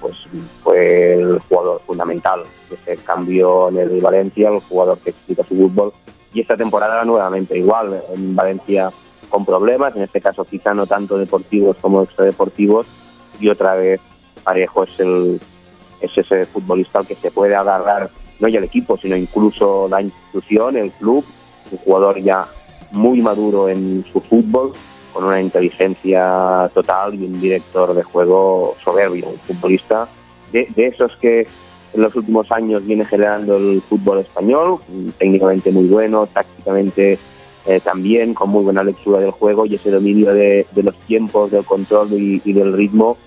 pues 0.00 0.14
fue 0.62 1.14
el 1.14 1.38
jugador 1.48 1.82
fundamental 1.86 2.42
de 2.68 2.76
ese 2.76 3.02
cambio 3.02 3.68
en 3.68 3.78
el 3.78 4.00
Valencia, 4.00 4.48
el 4.50 4.60
jugador 4.60 4.98
que 4.98 5.10
explica 5.10 5.42
su 5.44 5.56
fútbol. 5.56 5.92
Y 6.32 6.40
esta 6.40 6.56
temporada 6.56 7.04
nuevamente 7.04 7.58
igual, 7.58 8.00
en 8.14 8.36
Valencia 8.36 8.90
con 9.28 9.44
problemas, 9.44 9.94
en 9.96 10.02
este 10.02 10.20
caso 10.20 10.44
quizá 10.44 10.74
no 10.74 10.86
tanto 10.86 11.18
deportivos 11.18 11.76
como 11.80 12.02
extradeportivos, 12.02 12.86
y 13.40 13.48
otra 13.48 13.74
vez 13.74 14.00
Parejo 14.44 14.84
es 14.84 15.00
el 15.00 15.40
es 16.00 16.16
ese 16.16 16.46
futbolista 16.46 17.00
al 17.00 17.06
que 17.06 17.14
se 17.14 17.30
puede 17.30 17.54
agarrar 17.54 18.10
no 18.40 18.48
ya 18.48 18.58
el 18.58 18.64
equipo, 18.64 18.96
sino 18.96 19.16
incluso 19.16 19.88
la 19.88 20.00
institución, 20.00 20.76
el 20.76 20.90
club, 20.92 21.24
un 21.70 21.78
jugador 21.78 22.20
ya 22.20 22.46
muy 22.92 23.20
maduro 23.20 23.68
en 23.68 24.04
su 24.10 24.20
fútbol, 24.20 24.72
con 25.12 25.24
una 25.24 25.40
inteligencia 25.40 26.70
total 26.72 27.14
y 27.14 27.24
un 27.24 27.40
director 27.40 27.94
de 27.94 28.02
juego 28.02 28.76
soberbio, 28.82 29.28
un 29.28 29.38
futbolista 29.38 30.08
de, 30.52 30.68
de 30.74 30.86
esos 30.86 31.16
que 31.16 31.46
en 31.92 32.02
los 32.02 32.14
últimos 32.14 32.50
años 32.52 32.84
viene 32.86 33.04
generando 33.04 33.56
el 33.56 33.82
fútbol 33.82 34.20
español, 34.20 34.78
técnicamente 35.18 35.72
muy 35.72 35.86
bueno, 35.86 36.26
tácticamente 36.26 37.18
eh, 37.66 37.80
también, 37.80 38.32
con 38.32 38.50
muy 38.50 38.64
buena 38.64 38.82
lectura 38.82 39.18
del 39.18 39.32
juego 39.32 39.66
y 39.66 39.74
ese 39.74 39.90
dominio 39.90 40.32
de, 40.32 40.66
de 40.72 40.82
los 40.82 40.94
tiempos, 41.00 41.50
del 41.50 41.64
control 41.64 42.12
y, 42.12 42.40
y 42.44 42.52
del 42.52 42.72
ritmo 42.72 43.18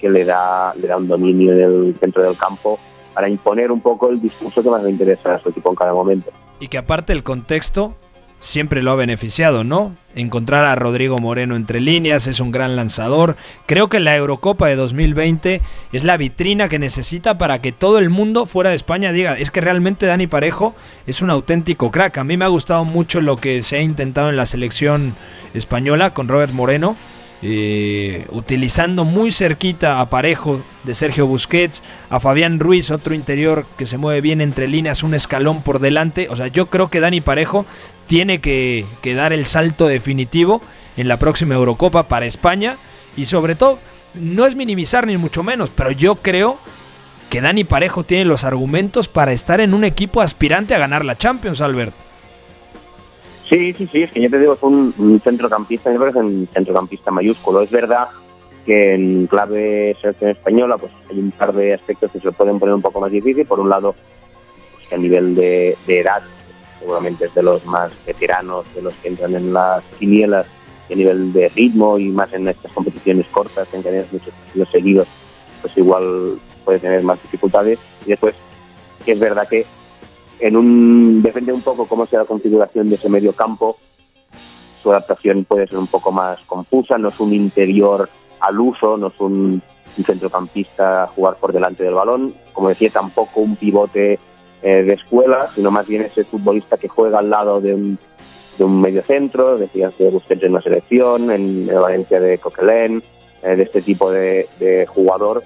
que 0.00 0.08
le 0.10 0.24
da, 0.24 0.74
le 0.74 0.88
da 0.88 0.96
un 0.96 1.06
dominio 1.06 1.54
del 1.54 1.96
centro 2.00 2.22
del 2.22 2.36
campo 2.36 2.78
para 3.14 3.28
imponer 3.28 3.70
un 3.70 3.80
poco 3.80 4.08
el 4.10 4.20
discurso 4.20 4.62
que 4.62 4.70
más 4.70 4.82
le 4.82 4.90
interesa 4.90 5.34
a 5.34 5.38
su 5.40 5.50
equipo 5.50 5.70
en 5.70 5.76
cada 5.76 5.92
momento. 5.92 6.30
Y 6.58 6.68
que 6.68 6.78
aparte 6.78 7.12
el 7.12 7.22
contexto 7.22 7.94
siempre 8.40 8.82
lo 8.82 8.90
ha 8.90 8.96
beneficiado, 8.96 9.64
¿no? 9.64 9.94
Encontrar 10.14 10.64
a 10.64 10.74
Rodrigo 10.74 11.18
Moreno 11.18 11.54
entre 11.54 11.80
líneas 11.80 12.26
es 12.26 12.40
un 12.40 12.50
gran 12.50 12.74
lanzador. 12.74 13.36
Creo 13.66 13.88
que 13.88 14.00
la 14.00 14.16
Eurocopa 14.16 14.66
de 14.66 14.76
2020 14.76 15.60
es 15.92 16.04
la 16.04 16.16
vitrina 16.16 16.68
que 16.68 16.78
necesita 16.78 17.38
para 17.38 17.60
que 17.60 17.72
todo 17.72 17.98
el 17.98 18.10
mundo 18.10 18.46
fuera 18.46 18.70
de 18.70 18.76
España 18.76 19.12
diga, 19.12 19.38
es 19.38 19.50
que 19.50 19.60
realmente 19.60 20.06
Dani 20.06 20.26
Parejo 20.26 20.74
es 21.06 21.22
un 21.22 21.30
auténtico 21.30 21.90
crack. 21.90 22.18
A 22.18 22.24
mí 22.24 22.36
me 22.36 22.46
ha 22.46 22.48
gustado 22.48 22.84
mucho 22.84 23.20
lo 23.20 23.36
que 23.36 23.62
se 23.62 23.76
ha 23.76 23.82
intentado 23.82 24.30
en 24.30 24.36
la 24.36 24.46
selección 24.46 25.14
española 25.54 26.10
con 26.14 26.26
Robert 26.26 26.52
Moreno. 26.52 26.96
Eh, 27.42 28.26
utilizando 28.30 29.04
muy 29.04 29.30
cerquita 29.30 30.00
a 30.00 30.10
Parejo 30.10 30.62
de 30.84 30.94
Sergio 30.94 31.26
Busquets, 31.26 31.82
a 32.10 32.20
Fabián 32.20 32.60
Ruiz, 32.60 32.90
otro 32.90 33.14
interior 33.14 33.64
que 33.78 33.86
se 33.86 33.96
mueve 33.96 34.20
bien 34.20 34.40
entre 34.40 34.68
líneas, 34.68 35.02
un 35.02 35.14
escalón 35.14 35.62
por 35.62 35.78
delante. 35.78 36.28
O 36.30 36.36
sea, 36.36 36.48
yo 36.48 36.66
creo 36.66 36.88
que 36.88 37.00
Dani 37.00 37.20
Parejo 37.20 37.64
tiene 38.06 38.40
que, 38.40 38.84
que 39.00 39.14
dar 39.14 39.32
el 39.32 39.46
salto 39.46 39.86
definitivo 39.86 40.60
en 40.96 41.08
la 41.08 41.16
próxima 41.16 41.54
Eurocopa 41.54 42.08
para 42.08 42.26
España. 42.26 42.76
Y 43.16 43.26
sobre 43.26 43.54
todo, 43.54 43.78
no 44.14 44.46
es 44.46 44.54
minimizar 44.54 45.06
ni 45.06 45.16
mucho 45.16 45.42
menos, 45.42 45.70
pero 45.74 45.90
yo 45.90 46.16
creo 46.16 46.58
que 47.30 47.40
Dani 47.40 47.64
Parejo 47.64 48.04
tiene 48.04 48.24
los 48.24 48.44
argumentos 48.44 49.08
para 49.08 49.32
estar 49.32 49.60
en 49.60 49.72
un 49.72 49.84
equipo 49.84 50.20
aspirante 50.20 50.74
a 50.74 50.78
ganar 50.78 51.04
la 51.04 51.16
Champions, 51.16 51.60
Albert. 51.60 51.94
Sí, 53.50 53.72
sí, 53.72 53.88
sí, 53.90 54.02
es 54.04 54.12
que 54.12 54.20
ya 54.20 54.28
te 54.28 54.38
digo, 54.38 54.54
es 54.54 54.62
un, 54.62 55.20
centrocampista, 55.24 55.90
me 55.90 55.98
parece 55.98 56.20
un 56.20 56.48
centrocampista 56.52 57.10
mayúsculo. 57.10 57.62
Es 57.62 57.70
verdad 57.72 58.06
que 58.64 58.94
en 58.94 59.26
clave 59.26 59.96
selección 60.00 60.30
española 60.30 60.78
pues 60.78 60.92
hay 61.10 61.18
un 61.18 61.32
par 61.32 61.52
de 61.52 61.74
aspectos 61.74 62.12
que 62.12 62.20
se 62.20 62.30
pueden 62.30 62.60
poner 62.60 62.76
un 62.76 62.82
poco 62.82 63.00
más 63.00 63.10
difícil. 63.10 63.44
Por 63.44 63.58
un 63.58 63.68
lado, 63.68 63.96
pues, 64.72 64.86
que 64.86 64.94
a 64.94 64.98
nivel 64.98 65.34
de, 65.34 65.76
edad, 65.88 66.22
seguramente 66.78 67.24
es 67.24 67.34
de 67.34 67.42
los 67.42 67.66
más 67.66 67.90
veteranos, 68.06 68.72
de 68.72 68.82
los 68.82 68.94
que 68.94 69.08
entran 69.08 69.34
en 69.34 69.52
las 69.52 69.82
quinielas, 69.98 70.46
a 70.88 70.94
nivel 70.94 71.32
de 71.32 71.48
ritmo 71.48 71.98
y 71.98 72.08
más 72.08 72.32
en 72.32 72.46
estas 72.46 72.72
competiciones 72.72 73.26
cortas, 73.32 73.66
en 73.74 73.82
que 73.82 74.04
muchos 74.12 74.32
partidos 74.32 74.68
seguidos, 74.70 75.08
pues 75.60 75.76
igual 75.76 76.38
puede 76.64 76.78
tener 76.78 77.02
más 77.02 77.20
dificultades. 77.20 77.80
Y 78.06 78.10
después, 78.10 78.36
que 79.04 79.10
es 79.10 79.18
verdad 79.18 79.48
que 79.48 79.66
en 80.40 80.56
un 80.56 81.22
depende 81.22 81.52
un 81.52 81.62
poco 81.62 81.86
cómo 81.86 82.06
sea 82.06 82.20
la 82.20 82.24
configuración 82.24 82.88
de 82.88 82.96
ese 82.96 83.08
medio 83.08 83.32
campo. 83.32 83.76
su 84.82 84.90
adaptación 84.90 85.44
puede 85.44 85.66
ser 85.66 85.78
un 85.78 85.86
poco 85.86 86.10
más 86.10 86.40
confusa, 86.46 86.96
no 86.96 87.10
es 87.10 87.20
un 87.20 87.34
interior 87.34 88.08
al 88.40 88.58
uso, 88.58 88.96
no 88.96 89.08
es 89.08 89.20
un, 89.20 89.62
centrocampista 90.02 91.02
a 91.02 91.06
jugar 91.08 91.36
por 91.36 91.52
delante 91.52 91.84
del 91.84 91.92
balón, 91.92 92.32
como 92.54 92.70
decía, 92.70 92.88
tampoco 92.88 93.40
un 93.40 93.56
pivote 93.56 94.18
eh, 94.62 94.82
de 94.82 94.94
escuela, 94.94 95.50
sino 95.54 95.70
más 95.70 95.86
bien 95.86 96.02
ese 96.02 96.24
futbolista 96.24 96.78
que 96.78 96.88
juega 96.88 97.18
al 97.18 97.28
lado 97.28 97.60
de 97.60 97.74
un, 97.74 97.98
de 98.56 98.64
un 98.64 98.80
medio 98.80 99.02
centro, 99.02 99.58
decías 99.58 99.92
de 99.98 100.08
Busquets 100.08 100.44
en 100.44 100.52
una 100.52 100.62
selección, 100.62 101.30
en, 101.30 101.68
en 101.68 101.80
Valencia 101.80 102.18
de 102.18 102.38
Coquelin, 102.38 103.02
eh, 103.42 103.56
de 103.56 103.62
este 103.62 103.82
tipo 103.82 104.10
de, 104.10 104.48
de 104.58 104.86
jugador, 104.86 105.42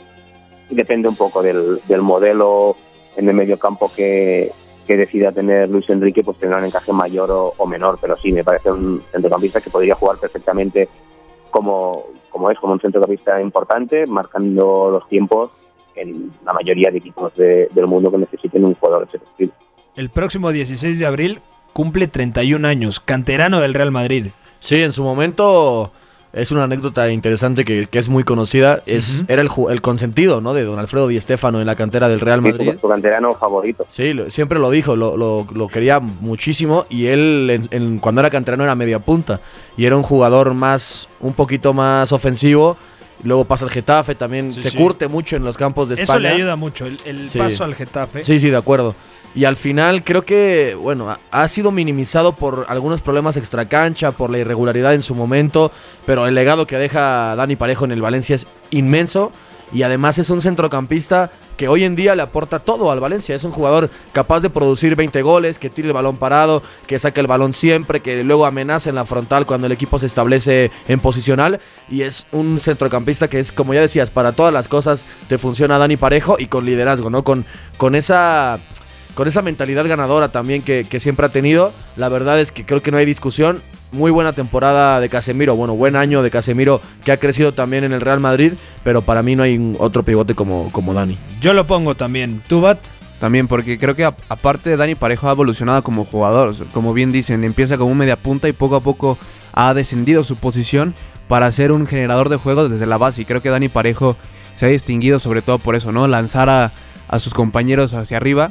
depende 0.70 1.09
un 1.09 1.16
poco 1.16 1.42
del, 1.42 1.80
del 1.88 2.02
modelo 2.02 2.76
en 3.16 3.28
el 3.28 3.35
medio 3.35 3.59
campo 3.59 3.90
que, 3.96 4.52
que 4.85 4.97
decida 4.97 5.33
tener 5.33 5.68
Luis 5.68 5.88
Enrique, 5.90 6.23
pues 6.23 6.38
tendrá 6.38 6.59
un 6.59 6.64
encaje 6.66 6.92
mayor 6.92 7.31
o, 7.31 7.55
o 7.57 7.66
menor, 7.66 7.99
pero 8.01 8.16
sí, 8.18 8.31
me 8.33 8.44
parece 8.44 8.70
un 8.70 9.03
centrocampista 9.12 9.61
que 9.61 9.70
podría 9.70 9.94
jugar 9.94 10.18
perfectamente 10.18 10.88
como, 11.51 12.05
como 12.31 12.51
es, 12.51 12.59
como 12.59 12.73
un 12.75 12.81
centrocampista 12.81 13.40
importante, 13.40 14.07
marcando 14.07 14.90
los 14.90 15.09
tiempos 15.09 15.51
en 15.97 16.33
la 16.44 16.53
mayoría 16.53 16.90
de 16.90 16.99
equipos 16.99 17.35
de- 17.37 17.68
del 17.73 17.87
mundo 17.87 18.11
que 18.11 18.18
necesiten 18.18 18.64
un 18.64 18.75
jugador 18.75 19.09
de 19.09 19.16
ese 19.16 19.25
estilo. 19.25 19.53
El 19.97 20.11
próximo 20.11 20.51
16 20.51 20.99
de 20.99 21.07
abril 21.07 21.40
cumple 21.73 22.09
31 22.09 22.66
años, 22.66 22.99
canterano 23.01 23.61
del 23.61 23.75
Real 23.75 23.92
Madrid. 23.92 24.27
Sí, 24.59 24.81
en 24.83 24.92
su 24.92 25.05
momento 25.05 25.92
es 26.35 26.51
una 26.51 26.64
anécdota 26.64 27.11
interesante 27.11 27.64
que, 27.64 27.87
que 27.90 27.99
es 27.99 28.09
muy 28.09 28.25
conocida. 28.25 28.83
Es. 28.87 29.23
Era 29.29 29.40
el, 29.42 29.49
ju- 29.49 29.70
el 29.70 29.81
consentido 29.81 30.40
¿no? 30.40 30.53
de 30.55 30.64
don 30.64 30.79
Alfredo 30.79 31.09
Di 31.09 31.20
Stéfano 31.20 31.61
en 31.61 31.66
la 31.66 31.77
cantera 31.77 32.09
del 32.09 32.20
Real 32.20 32.40
Sí, 32.44 32.51
Madrid. 32.53 32.73
su, 32.75 32.79
su 32.81 32.88
canterano 32.88 33.35
favorito. 33.35 33.87
Sí, 33.88 34.12
lo- 34.12 34.31
siempre 34.31 34.59
lo 34.59 34.70
dijo, 34.70 34.97
lo, 34.97 35.16
lo- 35.16 35.47
lo 35.55 35.68
quería 35.68 36.01
muchísimo 36.01 36.87
y 36.90 37.07
él 37.07 37.49
en- 37.51 37.68
en- 37.70 37.99
cuando 37.99 38.20
era 38.20 38.31
canterano 38.31 38.64
era 38.64 38.75
media 38.75 38.99
punta 38.99 39.40
y 39.77 39.87
era 39.87 39.97
un 39.97 40.03
jugador 40.03 40.55
más, 40.55 41.09
un 41.20 41.33
poquito 41.35 41.73
más 41.73 42.12
ofensivo. 42.12 42.77
Luego 43.24 43.44
pasa 43.44 43.64
al 43.64 43.70
Getafe, 43.70 44.14
también 44.14 44.52
Sí, 44.52 44.60
se 44.60 44.70
sí. 44.70 44.76
curte 44.76 45.08
mucho 45.08 45.34
en 45.37 45.42
los 45.44 45.56
campos 45.56 45.88
de 45.88 45.94
Eso 45.96 46.04
España. 46.04 46.20
le 46.20 46.28
ayuda 46.28 46.56
mucho, 46.56 46.87
el, 46.87 46.96
el 47.04 47.26
Sí. 47.28 47.38
paso 47.38 47.64
al 47.64 47.74
Getafe. 47.74 48.24
Sí, 48.24 48.38
sí, 48.38 48.50
de 48.50 48.56
acuerdo. 48.56 48.94
Y 49.34 49.46
al 49.46 49.56
final 49.56 50.04
creo 50.04 50.22
que, 50.24 50.76
bueno, 50.80 51.10
ha- 51.10 51.18
ha 51.32 51.48
sido 51.48 51.72
minimizado 51.72 52.34
por 52.37 52.66
algunos 52.68 53.00
problemas 53.02 53.37
extracancha, 53.37 54.12
por 54.12 54.30
la 54.30 54.38
irregularidad 54.38 54.94
en 54.94 55.02
su 55.02 55.14
momento, 55.14 55.72
pero 56.06 56.26
el 56.28 56.34
legado 56.37 56.66
que 56.68 56.76
deja 56.78 57.34
Dani 57.34 57.56
Parejo 57.56 57.84
en 57.87 57.92
el 57.92 58.00
Valencia 58.02 58.34
es 58.34 58.46
inmenso 58.70 59.32
y 59.72 59.83
además 59.83 60.18
es 60.18 60.31
un 60.31 60.40
centrocampista 60.40 61.31
que 61.57 61.68
hoy 61.68 61.85
en 61.85 61.96
día 61.96 62.14
le 62.14 62.22
aporta 62.22 62.59
todo 62.59 62.90
al 62.90 63.00
Valencia. 63.00 63.35
Es 63.35 63.44
un 63.44 63.53
jugador 63.53 63.90
capaz 64.12 64.40
de 64.40 64.50
producir 64.50 64.96
20 64.96 65.22
goles, 65.22 65.59
que 65.59 65.70
tire 65.70 65.88
el 65.88 65.94
balón 65.94 66.16
parado, 66.16 66.62
que 66.87 66.98
saque 66.98 67.20
el 67.20 67.27
balón 67.27 67.53
siempre, 67.53 68.00
que 68.00 68.22
luego 68.24 68.46
amenaza 68.46 68.90
en 68.90 68.96
la 68.96 69.05
frontal 69.05 69.46
cuando 69.46 69.66
el 69.66 69.72
equipo 69.72 69.98
se 69.98 70.07
establece 70.07 70.70
en 70.88 71.00
posicional. 71.00 71.61
Y 71.88 72.03
es 72.03 72.27
un 72.33 72.59
centrocampista 72.59 73.29
que 73.29 73.38
es, 73.38 73.53
como 73.53 73.74
ya 73.74 73.81
decías, 73.81 74.11
para 74.11 74.33
todas 74.33 74.53
las 74.53 74.68
cosas 74.68 75.07
te 75.29 75.38
funciona 75.38 75.79
Dani 75.79 75.96
Parejo 75.96 76.37
y 76.38 76.46
con 76.46 76.64
liderazgo, 76.64 77.11
¿no? 77.11 77.24
Con, 77.24 77.44
con 77.77 77.94
esa 77.94 78.61
con 79.14 79.29
esa 79.29 79.42
mentalidad 79.42 79.87
ganadora 79.87 80.33
también 80.33 80.62
que, 80.62 80.85
que 80.85 80.98
siempre 80.98 81.27
ha 81.27 81.29
tenido. 81.29 81.72
La 81.96 82.09
verdad 82.09 82.40
es 82.40 82.50
que 82.50 82.66
creo 82.66 82.83
que 82.83 82.90
no 82.90 82.98
hay 82.98 83.07
discusión. 83.07 83.62
Muy 83.94 84.11
buena 84.11 84.33
temporada 84.33 84.98
de 85.00 85.09
Casemiro, 85.09 85.54
bueno, 85.54 85.74
buen 85.74 85.94
año 85.94 86.22
de 86.22 86.30
Casemiro 86.30 86.80
que 87.04 87.12
ha 87.12 87.18
crecido 87.20 87.52
también 87.52 87.85
en 87.85 87.92
el 87.92 88.00
Real 88.00 88.18
Madrid, 88.20 88.54
pero 88.83 89.02
para 89.02 89.22
mí 89.22 89.37
no 89.37 89.42
hay 89.44 89.74
otro 89.78 90.02
pivote 90.02 90.35
como, 90.35 90.70
como 90.72 90.92
Dani. 90.94 91.16
Yo 91.40 91.52
lo 91.54 91.66
pongo 91.66 91.94
también. 91.94 92.42
¿Tú, 92.48 92.61
Bat? 92.61 92.78
También 93.20 93.46
porque 93.46 93.78
creo 93.78 93.94
que 93.94 94.04
a- 94.04 94.14
aparte 94.28 94.76
Dani 94.76 94.96
Parejo 94.96 95.28
ha 95.28 95.33
evolucionado 95.33 95.83
como 95.83 96.04
jugador. 96.04 96.54
Como 96.72 96.92
bien 96.92 97.12
dicen, 97.12 97.44
empieza 97.44 97.78
como 97.78 97.92
un 97.92 97.98
media 97.98 98.16
punta 98.16 98.48
y 98.48 98.52
poco 98.52 98.76
a 98.76 98.80
poco 98.80 99.16
ha 99.52 99.72
descendido 99.74 100.24
su 100.24 100.37
posición 100.37 100.92
para 101.28 101.50
ser 101.52 101.70
un 101.70 101.87
generador 101.87 102.28
de 102.28 102.37
juegos 102.37 102.70
desde 102.70 102.87
la 102.87 102.98
base. 102.98 103.22
Y 103.22 103.24
creo 103.24 103.42
que 103.42 103.48
Dani 103.50 103.68
Parejo 103.68 104.16
se 104.57 104.66
ha 104.66 104.68
distinguido 104.68 105.18
sobre 105.20 105.40
todo 105.40 105.59
por 105.59 105.76
eso, 105.76 105.92
¿no? 105.92 106.09
Lanzar 106.09 106.50
a, 106.50 106.72
a 107.09 107.18
sus 107.20 107.33
compañeros 107.33 107.94
hacia 107.94 108.16
arriba. 108.16 108.48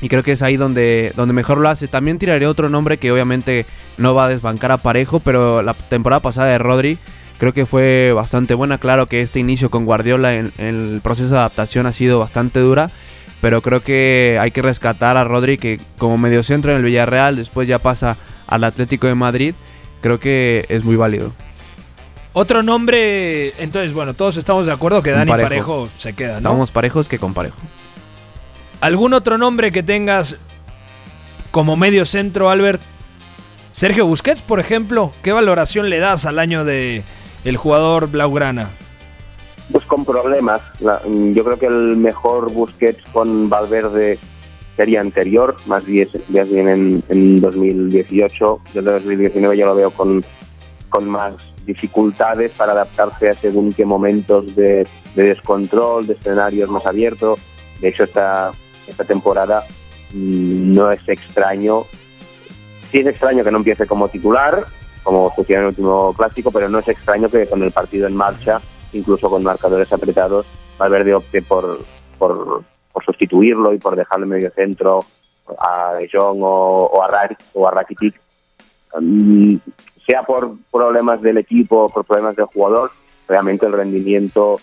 Y 0.00 0.08
creo 0.08 0.22
que 0.22 0.32
es 0.32 0.42
ahí 0.42 0.56
donde, 0.56 1.12
donde 1.16 1.34
mejor 1.34 1.58
lo 1.58 1.68
hace. 1.68 1.88
También 1.88 2.18
tiraré 2.18 2.46
otro 2.46 2.68
nombre 2.68 2.98
que 2.98 3.10
obviamente 3.10 3.66
no 3.96 4.14
va 4.14 4.26
a 4.26 4.28
desbancar 4.28 4.70
a 4.70 4.76
Parejo, 4.76 5.20
pero 5.20 5.62
la 5.62 5.74
temporada 5.74 6.20
pasada 6.20 6.48
de 6.48 6.58
Rodri 6.58 6.98
creo 7.38 7.52
que 7.52 7.66
fue 7.66 8.12
bastante 8.14 8.54
buena. 8.54 8.78
Claro 8.78 9.06
que 9.06 9.22
este 9.22 9.40
inicio 9.40 9.70
con 9.70 9.84
Guardiola 9.84 10.34
en, 10.34 10.52
en 10.58 10.66
el 10.94 11.00
proceso 11.02 11.30
de 11.30 11.38
adaptación 11.38 11.86
ha 11.86 11.92
sido 11.92 12.18
bastante 12.18 12.60
dura, 12.60 12.90
pero 13.40 13.62
creo 13.62 13.82
que 13.82 14.38
hay 14.40 14.50
que 14.50 14.62
rescatar 14.62 15.16
a 15.16 15.24
Rodri 15.24 15.58
que 15.58 15.80
como 15.98 16.18
mediocentro 16.18 16.70
en 16.70 16.78
el 16.78 16.84
Villarreal, 16.84 17.36
después 17.36 17.66
ya 17.66 17.78
pasa 17.78 18.16
al 18.46 18.64
Atlético 18.64 19.06
de 19.06 19.14
Madrid. 19.14 19.54
Creo 20.00 20.20
que 20.20 20.64
es 20.68 20.84
muy 20.84 20.96
válido. 20.96 21.32
Otro 22.32 22.62
nombre. 22.62 23.52
Entonces, 23.60 23.92
bueno, 23.92 24.14
todos 24.14 24.36
estamos 24.36 24.66
de 24.66 24.72
acuerdo 24.72 25.02
que 25.02 25.10
Dani 25.10 25.28
Parejo, 25.28 25.48
parejo. 25.48 25.88
se 25.98 26.12
queda, 26.12 26.32
¿no? 26.34 26.36
Estamos 26.36 26.70
parejos 26.70 27.08
que 27.08 27.18
con 27.18 27.34
parejo. 27.34 27.56
¿Algún 28.80 29.12
otro 29.12 29.38
nombre 29.38 29.72
que 29.72 29.82
tengas 29.82 30.36
como 31.50 31.76
medio 31.76 32.04
centro, 32.04 32.50
Albert? 32.50 32.80
Sergio 33.72 34.06
Busquets, 34.06 34.42
por 34.42 34.60
ejemplo. 34.60 35.12
¿Qué 35.22 35.32
valoración 35.32 35.90
le 35.90 35.98
das 35.98 36.26
al 36.26 36.38
año 36.38 36.64
de 36.64 37.02
el 37.44 37.56
jugador 37.56 38.10
Blaugrana? 38.10 38.70
Pues 39.72 39.84
con 39.84 40.04
problemas. 40.04 40.60
Mm, 40.80 41.32
yo 41.32 41.44
creo 41.44 41.58
que 41.58 41.66
el 41.66 41.96
mejor 41.96 42.52
Busquets 42.52 43.02
con 43.12 43.48
Valverde 43.48 44.18
sería 44.76 45.00
anterior, 45.00 45.56
más 45.66 45.84
bien, 45.84 46.08
en, 46.68 47.02
en 47.08 47.40
2018. 47.40 48.60
Yo 48.74 48.78
en 48.78 48.84
2019 48.84 49.56
ya 49.56 49.66
lo 49.66 49.74
veo 49.74 49.90
con, 49.90 50.24
con 50.88 51.08
más 51.08 51.34
dificultades 51.66 52.52
para 52.52 52.72
adaptarse 52.72 53.28
a 53.28 53.34
según 53.34 53.72
qué 53.72 53.84
momentos 53.84 54.54
de, 54.54 54.86
de 55.16 55.22
descontrol, 55.22 56.06
de 56.06 56.14
escenarios 56.14 56.70
más 56.70 56.86
abiertos. 56.86 57.40
De 57.80 57.88
hecho, 57.88 58.04
esta, 58.04 58.52
esta 58.88 59.04
temporada 59.04 59.62
mm, 60.12 60.72
no 60.74 60.90
es 60.90 61.06
extraño. 61.08 61.84
Sí 62.90 62.98
es 63.00 63.06
extraño 63.06 63.44
que 63.44 63.50
no 63.50 63.58
empiece 63.58 63.86
como 63.86 64.08
titular, 64.08 64.64
como 65.02 65.32
sucedió 65.34 65.56
en 65.58 65.62
el 65.64 65.68
último 65.68 66.12
clásico, 66.16 66.50
pero 66.50 66.68
no 66.68 66.78
es 66.78 66.88
extraño 66.88 67.28
que 67.28 67.46
con 67.46 67.62
el 67.62 67.70
partido 67.72 68.06
en 68.06 68.16
marcha, 68.16 68.60
incluso 68.92 69.28
con 69.30 69.42
marcadores 69.42 69.92
apretados, 69.92 70.46
Valverde 70.78 71.14
opte 71.14 71.42
por, 71.42 71.80
por, 72.18 72.62
por 72.92 73.04
sustituirlo 73.04 73.74
y 73.74 73.78
por 73.78 73.96
dejarle 73.96 74.26
medio 74.26 74.50
centro 74.50 75.04
a 75.58 75.92
Jong 76.12 76.38
o, 76.42 77.02
a, 77.02 77.08
Ra- 77.08 77.36
o 77.54 77.66
a 77.66 77.70
Rakitic. 77.70 78.20
Mm, 79.00 79.56
sea 80.06 80.22
por 80.22 80.50
problemas 80.72 81.20
del 81.20 81.36
equipo 81.36 81.90
por 81.90 82.04
problemas 82.04 82.34
del 82.36 82.46
jugador, 82.46 82.90
realmente 83.28 83.66
el 83.66 83.72
rendimiento 83.72 84.58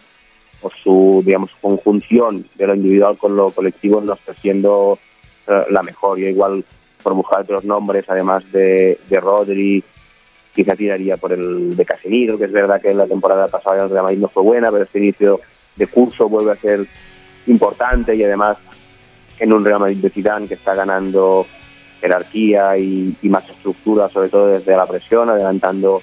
o 0.65 0.71
su 0.83 1.21
digamos 1.23 1.51
conjunción 1.61 2.43
de 2.55 2.65
lo 2.65 2.73
individual 2.73 3.17
con 3.17 3.35
lo 3.35 3.51
colectivo 3.51 4.01
no 4.01 4.13
está 4.13 4.33
siendo 4.33 4.97
eh, 5.47 5.65
la 5.69 5.83
mejor. 5.83 6.17
Yo 6.17 6.27
igual 6.27 6.65
por 7.03 7.13
buscar 7.13 7.41
otros 7.41 7.65
nombres, 7.65 8.05
además 8.07 8.51
de, 8.51 8.97
de 9.07 9.19
Rodri, 9.19 9.83
quizá 10.55 10.75
tiraría 10.75 11.17
por 11.17 11.33
el 11.33 11.75
de 11.75 11.85
Casemiro, 11.85 12.37
que 12.39 12.45
es 12.45 12.51
verdad 12.51 12.81
que 12.81 12.95
la 12.95 13.05
temporada 13.05 13.47
pasada 13.47 13.83
el 13.83 13.91
Real 13.91 14.05
Madrid 14.05 14.17
no 14.17 14.27
fue 14.27 14.41
buena, 14.41 14.71
pero 14.71 14.85
este 14.85 14.97
inicio 14.97 15.39
de 15.75 15.85
curso 15.85 16.27
vuelve 16.27 16.53
a 16.53 16.55
ser 16.55 16.87
importante 17.45 18.15
y 18.15 18.23
además 18.23 18.57
en 19.37 19.53
un 19.53 19.63
Real 19.63 19.81
Madrid 19.81 19.97
de 19.97 20.09
Zidane 20.09 20.47
que 20.47 20.55
está 20.55 20.73
ganando 20.73 21.45
jerarquía 22.01 22.75
y, 22.79 23.15
y 23.21 23.29
más 23.29 23.47
estructura, 23.47 24.09
sobre 24.09 24.29
todo 24.29 24.47
desde 24.47 24.75
la 24.75 24.87
presión, 24.87 25.29
adelantando 25.29 26.01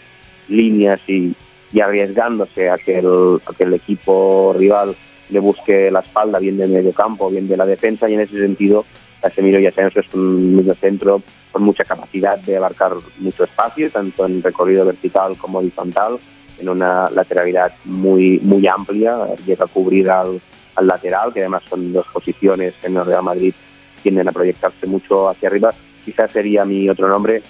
líneas 0.49 1.01
y, 1.09 1.35
y 1.73 1.81
arriesgándose 1.81 2.71
a 2.71 2.79
que, 2.79 2.99
el, 2.99 3.75
equipo 3.75 4.55
rival 4.57 4.95
le 5.31 5.41
busque 5.41 5.91
la 5.91 6.01
espalda, 6.01 6.39
bien 6.39 6.59
de 6.59 6.69
medio 6.69 6.93
campo, 6.93 7.31
bien 7.31 7.49
de 7.49 7.57
la 7.57 7.67
defensa, 7.67 8.09
y 8.09 8.15
en 8.15 8.21
ese 8.21 8.39
sentido 8.39 8.85
Casemiro 9.21 9.61
y 9.61 9.67
Asensio 9.67 10.01
es 10.01 10.15
un 10.15 10.57
medio 10.57 10.75
centro 10.75 11.23
con 11.51 11.63
mucha 11.63 11.85
capacidad 11.85 12.39
de 12.39 12.57
abarcar 12.57 12.93
mucho 13.19 13.45
espacio, 13.45 13.91
tanto 13.91 14.27
en 14.27 14.43
recorrido 14.43 14.85
vertical 14.85 15.37
como 15.39 15.59
horizontal, 15.59 16.19
en 16.59 16.69
una 16.69 17.09
lateralidad 17.11 17.73
muy 17.85 18.41
muy 18.43 18.67
amplia, 18.67 19.17
llega 19.47 19.65
a 19.65 19.69
cubrir 19.69 20.11
al, 20.11 20.41
al 20.75 20.87
lateral, 20.87 21.33
que 21.33 21.41
además 21.41 21.63
son 21.69 21.93
dos 21.93 22.07
posiciones 22.13 22.75
en 22.83 22.97
el 22.97 23.07
Real 23.07 23.23
Madrid 23.23 23.55
tienden 24.03 24.29
a 24.29 24.33
proyectarse 24.33 24.87
mucho 24.87 25.29
hacia 25.29 25.49
arriba. 25.49 25.73
Quizás 26.05 26.33
sería 26.33 26.65
mi 26.65 26.89
otro 26.89 27.09
nombre, 27.09 27.43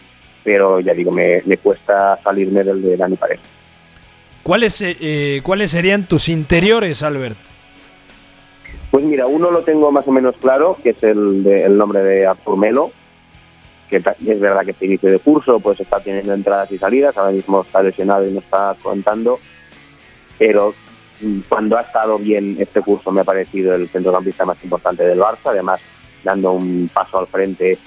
pero 0.44 0.80
ya 0.80 0.92
digo, 0.92 1.10
me, 1.10 1.42
me 1.46 1.56
cuesta 1.56 2.18
salirme 2.22 2.62
del 2.62 2.82
de 2.82 2.96
Dani 2.96 3.16
Parejo. 3.16 3.42
¿Cuáles, 4.42 4.80
eh, 4.80 4.96
eh, 5.00 5.40
¿Cuáles 5.42 5.70
serían 5.70 6.06
tus 6.06 6.28
interiores, 6.28 7.02
Albert? 7.02 7.36
Pues 8.90 9.04
mira, 9.04 9.26
uno 9.26 9.50
lo 9.50 9.62
tengo 9.62 9.90
más 9.92 10.06
o 10.06 10.12
menos 10.12 10.34
claro, 10.40 10.76
que 10.82 10.90
es 10.90 11.02
el, 11.02 11.42
de- 11.44 11.64
el 11.64 11.78
nombre 11.78 12.00
de 12.02 12.26
Artur 12.26 12.56
Melo, 12.58 12.90
que 13.88 13.96
es 13.96 14.40
verdad 14.40 14.64
que 14.64 14.72
este 14.72 14.86
inicio 14.86 15.10
de 15.10 15.18
curso 15.18 15.60
pues 15.60 15.78
está 15.80 16.00
teniendo 16.00 16.34
entradas 16.34 16.70
y 16.72 16.78
salidas, 16.78 17.16
ahora 17.16 17.32
mismo 17.32 17.62
está 17.62 17.82
lesionado 17.82 18.26
y 18.26 18.32
no 18.32 18.40
está 18.40 18.74
contando, 18.82 19.38
pero 20.38 20.74
mm, 21.20 21.40
cuando 21.48 21.76
ha 21.78 21.82
estado 21.82 22.18
bien 22.18 22.56
este 22.58 22.80
curso 22.80 23.12
me 23.12 23.20
ha 23.20 23.24
parecido 23.24 23.74
el 23.74 23.88
centrocampista 23.88 24.44
más 24.44 24.62
importante 24.64 25.04
del 25.04 25.20
Barça, 25.20 25.46
además 25.50 25.80
dando 26.24 26.52
un 26.52 26.90
paso 26.92 27.18
al 27.18 27.26
frente 27.28 27.78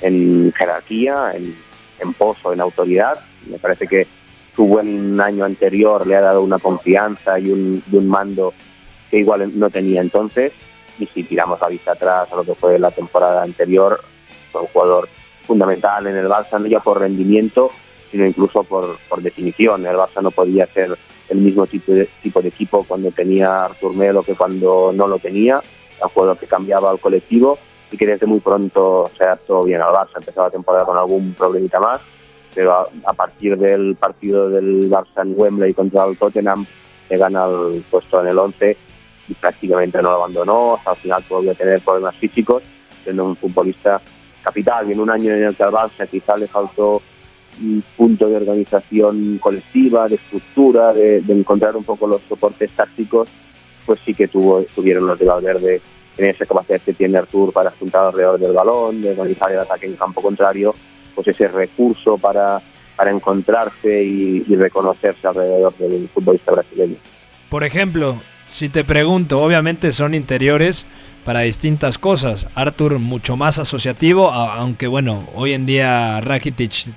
en 0.00 0.52
jerarquía, 0.56 1.32
en, 1.34 1.54
en 2.00 2.12
pozo, 2.14 2.52
en 2.52 2.60
autoridad, 2.60 3.18
Me 3.50 3.58
parece 3.58 3.86
que 3.86 4.06
su 4.54 4.64
buen 4.66 5.20
año 5.20 5.44
anterior 5.44 6.06
le 6.06 6.16
ha 6.16 6.20
dado 6.20 6.42
una 6.42 6.58
confianza 6.58 7.38
y 7.38 7.50
un, 7.50 7.82
mando 8.08 8.54
que 9.10 9.18
igual 9.18 9.58
no 9.58 9.70
tenía 9.70 10.00
entonces. 10.00 10.52
Y 10.98 11.06
si 11.06 11.24
tiramos 11.24 11.60
la 11.60 11.68
vista 11.68 11.92
atrás 11.92 12.32
a 12.32 12.36
lo 12.36 12.44
que 12.44 12.54
fue 12.54 12.78
la 12.78 12.90
temporada 12.90 13.42
anterior, 13.42 14.00
fue 14.52 14.62
un 14.62 14.68
jugador 14.68 15.08
fundamental 15.42 16.06
en 16.06 16.16
el 16.16 16.28
Barça, 16.28 16.60
no 16.60 16.66
ya 16.66 16.80
por 16.80 17.00
rendimiento, 17.00 17.70
sino 18.10 18.24
incluso 18.26 18.62
por, 18.62 18.96
por 19.08 19.20
definición. 19.20 19.84
El 19.86 19.96
Barça 19.96 20.22
no 20.22 20.30
podía 20.30 20.66
ser 20.66 20.96
el 21.28 21.38
mismo 21.38 21.66
tipo 21.66 21.92
de, 21.92 22.08
tipo 22.22 22.40
de 22.40 22.48
equipo 22.48 22.84
cuando 22.84 23.10
tenía 23.10 23.64
Artur 23.64 23.94
Melo 23.94 24.22
que 24.22 24.34
cuando 24.34 24.92
no 24.94 25.08
lo 25.08 25.18
tenía. 25.18 25.60
Un 26.00 26.08
jugador 26.10 26.38
que 26.38 26.46
cambiaba 26.46 26.90
al 26.90 27.00
colectivo 27.00 27.58
y 27.90 27.96
que 27.96 28.06
desde 28.06 28.26
muy 28.26 28.40
pronto 28.40 29.10
se 29.16 29.24
adaptó 29.24 29.64
bien 29.64 29.80
al 29.80 29.92
Barça. 29.92 30.16
Empezó 30.16 30.42
la 30.42 30.50
temporada 30.50 30.84
con 30.84 30.96
algún 30.96 31.34
problemita 31.34 31.80
más, 31.80 32.00
pero 32.54 32.88
a, 33.04 33.12
partir 33.12 33.56
del 33.58 33.96
partido 33.96 34.48
del 34.48 34.88
Barça 34.88 35.22
en 35.22 35.34
Wembley 35.36 35.74
contra 35.74 36.04
el 36.06 36.16
Tottenham, 36.16 36.66
se 37.08 37.16
gana 37.16 37.46
el 37.46 37.84
puesto 37.90 38.20
en 38.20 38.28
el 38.28 38.38
11 38.38 38.76
y 39.28 39.34
prácticamente 39.34 40.00
no 40.00 40.10
lo 40.10 40.16
abandonó. 40.16 40.74
Hasta 40.74 40.92
el 40.92 40.96
final 40.98 41.24
todavía 41.24 41.54
tener 41.54 41.80
problemas 41.80 42.16
físicos, 42.16 42.62
siendo 43.02 43.24
un 43.24 43.36
futbolista 43.36 44.00
capital. 44.42 44.88
Y 44.88 44.92
en 44.92 45.00
un 45.00 45.10
año 45.10 45.34
en 45.34 45.44
el 45.44 45.56
que 45.56 45.62
al 45.62 45.72
Barça 45.72 46.08
quizá 46.08 46.36
le 46.36 46.46
faltó 46.46 47.02
un 47.60 47.82
punto 47.96 48.28
de 48.28 48.36
organización 48.36 49.38
colectiva, 49.38 50.08
de 50.08 50.16
estructura, 50.16 50.92
de, 50.92 51.20
de 51.20 51.32
encontrar 51.32 51.76
un 51.76 51.84
poco 51.84 52.06
los 52.06 52.22
soportes 52.22 52.70
tácticos, 52.72 53.28
pues 53.86 54.00
sí 54.04 54.14
que 54.14 54.28
tuvo, 54.28 54.62
tuvieron 54.74 55.06
los 55.06 55.18
de 55.18 55.26
Valverde 55.26 55.80
en 56.16 56.26
esa 56.26 56.46
capacidad 56.46 56.80
que 56.80 56.92
tiene 56.92 57.18
Artur 57.18 57.52
para 57.52 57.70
juntar 57.72 58.06
alrededor 58.06 58.38
del 58.38 58.52
balón, 58.52 59.02
de 59.02 59.10
organizar 59.10 59.50
el 59.52 59.58
ataque 59.58 59.86
en 59.86 59.96
campo 59.96 60.22
contrario, 60.22 60.74
pues 61.14 61.28
ese 61.28 61.48
recurso 61.48 62.18
para, 62.18 62.60
para 62.96 63.10
encontrarse 63.10 64.02
y, 64.02 64.42
reconocerse 64.54 65.26
alrededor 65.26 65.74
del 65.78 66.08
futbolista 66.08 66.52
brasileño. 66.52 66.96
Por 67.48 67.64
ejemplo, 67.64 68.18
si 68.50 68.68
te 68.68 68.84
pregunto, 68.84 69.40
obviamente 69.40 69.92
son 69.92 70.14
interiores 70.14 70.84
para 71.24 71.40
distintas 71.40 71.98
cosas. 71.98 72.46
Arthur 72.54 72.98
mucho 72.98 73.36
más 73.36 73.58
asociativo, 73.58 74.30
aunque 74.30 74.86
bueno, 74.86 75.26
hoy 75.34 75.52
en 75.52 75.66
día 75.66 76.20
Rakitic 76.20 76.88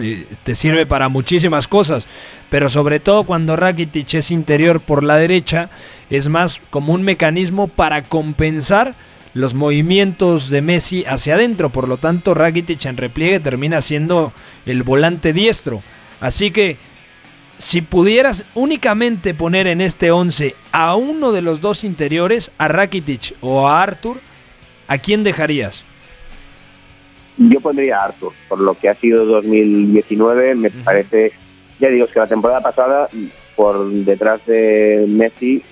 eh, 0.00 0.26
te 0.42 0.54
sirve 0.54 0.86
para 0.86 1.08
muchísimas 1.08 1.68
cosas, 1.68 2.06
pero 2.50 2.68
sobre 2.68 3.00
todo 3.00 3.24
cuando 3.24 3.56
Rakitic 3.56 4.14
es 4.14 4.30
interior 4.30 4.80
por 4.80 5.04
la 5.04 5.16
derecha, 5.16 5.70
es 6.10 6.28
más 6.28 6.60
como 6.70 6.92
un 6.92 7.02
mecanismo 7.02 7.68
para 7.68 8.02
compensar 8.02 8.94
los 9.36 9.52
movimientos 9.52 10.48
de 10.48 10.62
Messi 10.62 11.04
hacia 11.04 11.34
adentro, 11.34 11.68
por 11.68 11.88
lo 11.88 11.98
tanto 11.98 12.32
Rakitic 12.32 12.86
en 12.86 12.96
repliegue 12.96 13.38
termina 13.38 13.82
siendo 13.82 14.32
el 14.64 14.82
volante 14.82 15.34
diestro. 15.34 15.82
Así 16.22 16.50
que 16.50 16.78
si 17.58 17.82
pudieras 17.82 18.44
únicamente 18.54 19.34
poner 19.34 19.66
en 19.66 19.82
este 19.82 20.10
11 20.10 20.54
a 20.72 20.96
uno 20.96 21.32
de 21.32 21.42
los 21.42 21.60
dos 21.60 21.84
interiores, 21.84 22.50
a 22.56 22.68
Rakitic 22.68 23.36
o 23.42 23.68
a 23.68 23.82
Arthur, 23.82 24.16
¿a 24.88 24.96
quién 24.96 25.22
dejarías? 25.22 25.84
Yo 27.36 27.60
pondría 27.60 27.98
a 27.98 28.04
Arthur, 28.06 28.32
por 28.48 28.58
lo 28.58 28.72
que 28.72 28.88
ha 28.88 28.94
sido 28.94 29.26
2019, 29.26 30.54
me 30.54 30.70
parece, 30.70 31.32
ya 31.78 31.90
digo, 31.90 32.06
es 32.06 32.10
que 32.10 32.20
la 32.20 32.26
temporada 32.26 32.62
pasada, 32.62 33.10
por 33.54 33.90
detrás 33.90 34.46
de 34.46 35.04
Messi, 35.06 35.62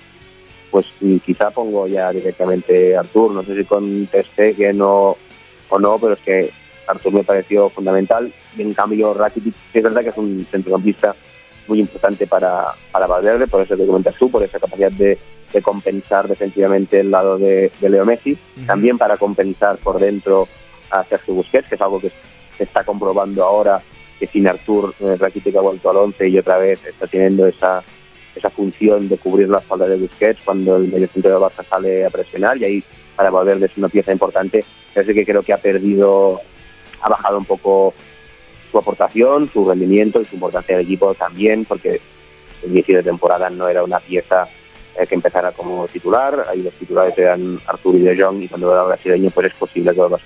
pues 0.75 0.87
quizá 1.23 1.51
pongo 1.51 1.87
ya 1.87 2.11
directamente 2.11 2.97
a 2.97 2.99
Arthur, 2.99 3.31
no 3.31 3.43
sé 3.43 3.55
si 3.55 3.63
con 3.63 4.07
Ter 4.07 4.25
Stegen 4.25 4.81
o, 4.81 5.15
no, 5.79 5.97
pero 5.97 6.15
es 6.15 6.19
que 6.19 6.49
Arthur 6.85 7.13
me 7.13 7.23
pareció 7.23 7.69
fundamental, 7.69 8.29
y 8.57 8.61
en 8.61 8.73
cambio 8.73 9.13
Rakitic, 9.13 9.55
es 9.73 9.81
verdad 9.81 10.03
que 10.03 10.09
es 10.09 10.17
un 10.17 10.45
centrocampista 10.51 11.15
muy 11.69 11.79
importante 11.79 12.27
para, 12.27 12.73
para 12.91 13.07
Valverde, 13.07 13.47
por 13.47 13.61
eso 13.61 13.77
que 13.77 13.85
comentas 13.85 14.15
tú, 14.15 14.29
por 14.29 14.43
esa 14.43 14.59
capacidad 14.59 14.91
de, 14.91 15.17
de 15.53 15.61
compensar 15.61 16.27
defensivamente 16.27 16.99
el 16.99 17.09
lado 17.09 17.37
de, 17.37 17.71
de 17.79 17.89
Leo 17.89 18.05
Messi, 18.05 18.37
también 18.67 18.97
para 18.97 19.15
compensar 19.15 19.77
por 19.77 19.97
dentro 19.97 20.49
a 20.91 21.05
Sergio 21.05 21.35
Busquets, 21.35 21.69
que 21.69 21.75
es 21.75 21.81
algo 21.81 22.01
que 22.01 22.11
se 22.57 22.65
está 22.65 22.83
comprobando 22.83 23.45
ahora, 23.45 23.81
que 24.19 24.27
sin 24.27 24.45
Artur 24.45 24.93
eh, 24.99 25.15
Rakitic 25.17 25.55
ha 25.55 25.61
vuelto 25.61 25.89
al 25.89 25.95
11 25.95 26.27
y 26.27 26.37
otra 26.37 26.57
vez 26.57 26.85
está 26.85 27.07
teniendo 27.07 27.47
esa, 27.47 27.81
esa 28.35 28.49
función 28.49 29.07
de 29.07 29.17
cubrir 29.17 29.49
la 29.49 29.59
espalda 29.59 29.87
de 29.87 29.97
Busquets 29.97 30.41
cuando 30.43 30.75
el 30.75 30.87
mediocentro 30.87 31.31
del 31.31 31.39
Barça 31.39 31.65
sale 31.67 32.05
a 32.05 32.09
presionar 32.09 32.57
y 32.57 32.65
ahí 32.65 32.83
para 33.15 33.29
Valverde 33.29 33.65
es 33.65 33.77
una 33.77 33.89
pieza 33.89 34.11
importante. 34.11 34.63
Es 34.93 35.05
que 35.05 35.25
creo 35.25 35.43
que 35.43 35.53
ha 35.53 35.57
perdido, 35.57 36.41
ha 37.01 37.09
bajado 37.09 37.37
un 37.37 37.45
poco 37.45 37.93
su 38.71 38.77
aportación, 38.77 39.49
su 39.51 39.67
rendimiento 39.67 40.21
y 40.21 40.25
su 40.25 40.35
importancia 40.35 40.75
del 40.75 40.85
equipo 40.85 41.13
también, 41.13 41.65
porque 41.65 42.01
el 42.63 42.71
inicio 42.71 42.97
de 42.97 43.03
temporada 43.03 43.49
no 43.49 43.67
era 43.67 43.83
una 43.83 43.99
pieza 43.99 44.47
eh, 44.97 45.05
que 45.07 45.15
empezara 45.15 45.51
como 45.51 45.87
titular, 45.87 46.45
ahí 46.49 46.61
los 46.61 46.73
titulares 46.73 47.17
eran 47.17 47.59
Artur 47.67 47.95
y 47.95 47.99
De 47.99 48.21
Jong 48.21 48.43
y 48.43 48.47
cuando 48.47 48.71
era 48.71 48.83
brasileño 48.83 49.29
pues 49.29 49.47
es 49.47 49.53
posible 49.53 49.91
que 49.91 49.97
lo. 49.97 50.19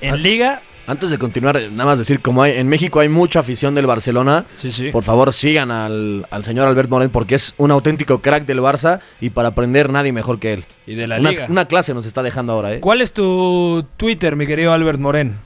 En 0.00 0.22
Liga, 0.22 0.62
Antes 0.86 1.10
de 1.10 1.18
continuar, 1.18 1.56
nada 1.72 1.84
más 1.84 1.98
decir, 1.98 2.20
como 2.20 2.42
hay, 2.42 2.58
en 2.58 2.68
México 2.68 2.98
hay 3.00 3.08
mucha 3.08 3.40
afición 3.40 3.74
del 3.76 3.86
Barcelona, 3.86 4.44
sí, 4.54 4.72
sí. 4.72 4.90
por 4.90 5.04
favor 5.04 5.32
sigan 5.32 5.70
al, 5.70 6.26
al 6.30 6.42
señor 6.42 6.66
Albert 6.66 6.88
Moreno 6.90 7.10
porque 7.12 7.36
es 7.36 7.54
un 7.58 7.70
auténtico 7.70 8.20
crack 8.20 8.44
del 8.44 8.58
Barça 8.60 9.00
y 9.20 9.30
para 9.30 9.48
aprender 9.48 9.90
nadie 9.90 10.12
mejor 10.12 10.40
que 10.40 10.52
él. 10.54 10.64
y 10.86 10.96
de 10.96 11.06
la 11.06 11.20
Una, 11.20 11.30
Liga. 11.30 11.46
una 11.48 11.64
clase 11.66 11.94
nos 11.94 12.06
está 12.06 12.22
dejando 12.22 12.52
ahora, 12.54 12.72
¿eh? 12.74 12.80
¿Cuál 12.80 13.02
es 13.02 13.12
tu 13.12 13.84
Twitter, 13.96 14.34
mi 14.36 14.46
querido 14.46 14.72
Albert 14.72 14.98
Moren? 14.98 15.36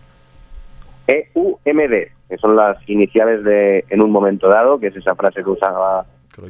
EUMD, 1.06 1.92
que 2.28 2.36
son 2.40 2.56
las 2.56 2.76
iniciales 2.88 3.44
de 3.44 3.84
en 3.90 4.02
un 4.02 4.10
momento 4.10 4.48
dado, 4.48 4.78
que 4.78 4.88
es 4.88 4.96
esa 4.96 5.14
frase 5.14 5.42
que 5.44 5.50
usaba 5.50 6.06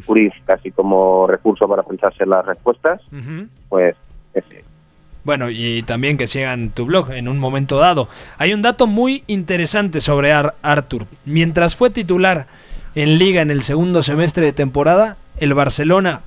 Cruyff 0.06 0.32
casi 0.46 0.70
como 0.70 1.26
recurso 1.26 1.66
para 1.68 1.82
pensarse 1.82 2.24
las 2.26 2.46
respuestas, 2.46 3.00
Ujú. 3.12 3.48
pues 3.68 3.96
ese. 4.32 4.63
Bueno, 5.24 5.48
y 5.50 5.82
también 5.84 6.16
que 6.18 6.26
sigan 6.26 6.70
tu 6.70 6.84
blog 6.84 7.10
en 7.12 7.28
un 7.28 7.38
momento 7.38 7.78
dado. 7.78 8.08
Hay 8.38 8.52
un 8.52 8.60
dato 8.62 8.86
muy 8.86 9.24
interesante 9.26 10.00
sobre 10.00 10.32
Ar- 10.32 10.54
Arthur. 10.62 11.06
Mientras 11.24 11.76
fue 11.76 11.88
titular 11.90 12.46
en 12.94 13.18
Liga 13.18 13.40
en 13.42 13.50
el 13.50 13.62
segundo 13.62 14.02
semestre 14.02 14.44
de 14.44 14.52
temporada, 14.52 15.16
el 15.38 15.54
Barcelona 15.54 16.20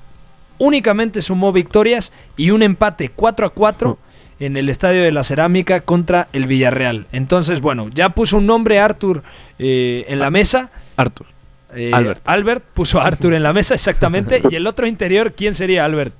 únicamente 0.58 1.22
sumó 1.22 1.52
victorias 1.52 2.12
y 2.36 2.50
un 2.50 2.62
empate 2.62 3.10
4 3.14 3.46
a 3.46 3.50
4 3.50 3.98
en 4.40 4.56
el 4.56 4.68
Estadio 4.68 5.02
de 5.02 5.12
la 5.12 5.22
Cerámica 5.24 5.80
contra 5.80 6.28
el 6.32 6.46
Villarreal. 6.46 7.06
Entonces, 7.12 7.60
bueno, 7.60 7.88
ya 7.94 8.10
puso 8.10 8.38
un 8.38 8.46
nombre 8.46 8.80
Arthur 8.80 9.22
eh, 9.58 10.04
en 10.08 10.18
la 10.18 10.30
mesa. 10.30 10.70
Arthur. 10.96 11.26
Eh, 11.74 11.90
Albert. 11.92 12.22
Albert 12.28 12.64
puso 12.74 13.00
a 13.00 13.04
Arthur 13.04 13.34
en 13.34 13.42
la 13.44 13.52
mesa, 13.52 13.74
exactamente. 13.74 14.42
y 14.50 14.54
el 14.56 14.66
otro 14.66 14.86
interior, 14.86 15.32
¿quién 15.36 15.54
sería 15.54 15.84
Albert? 15.84 16.14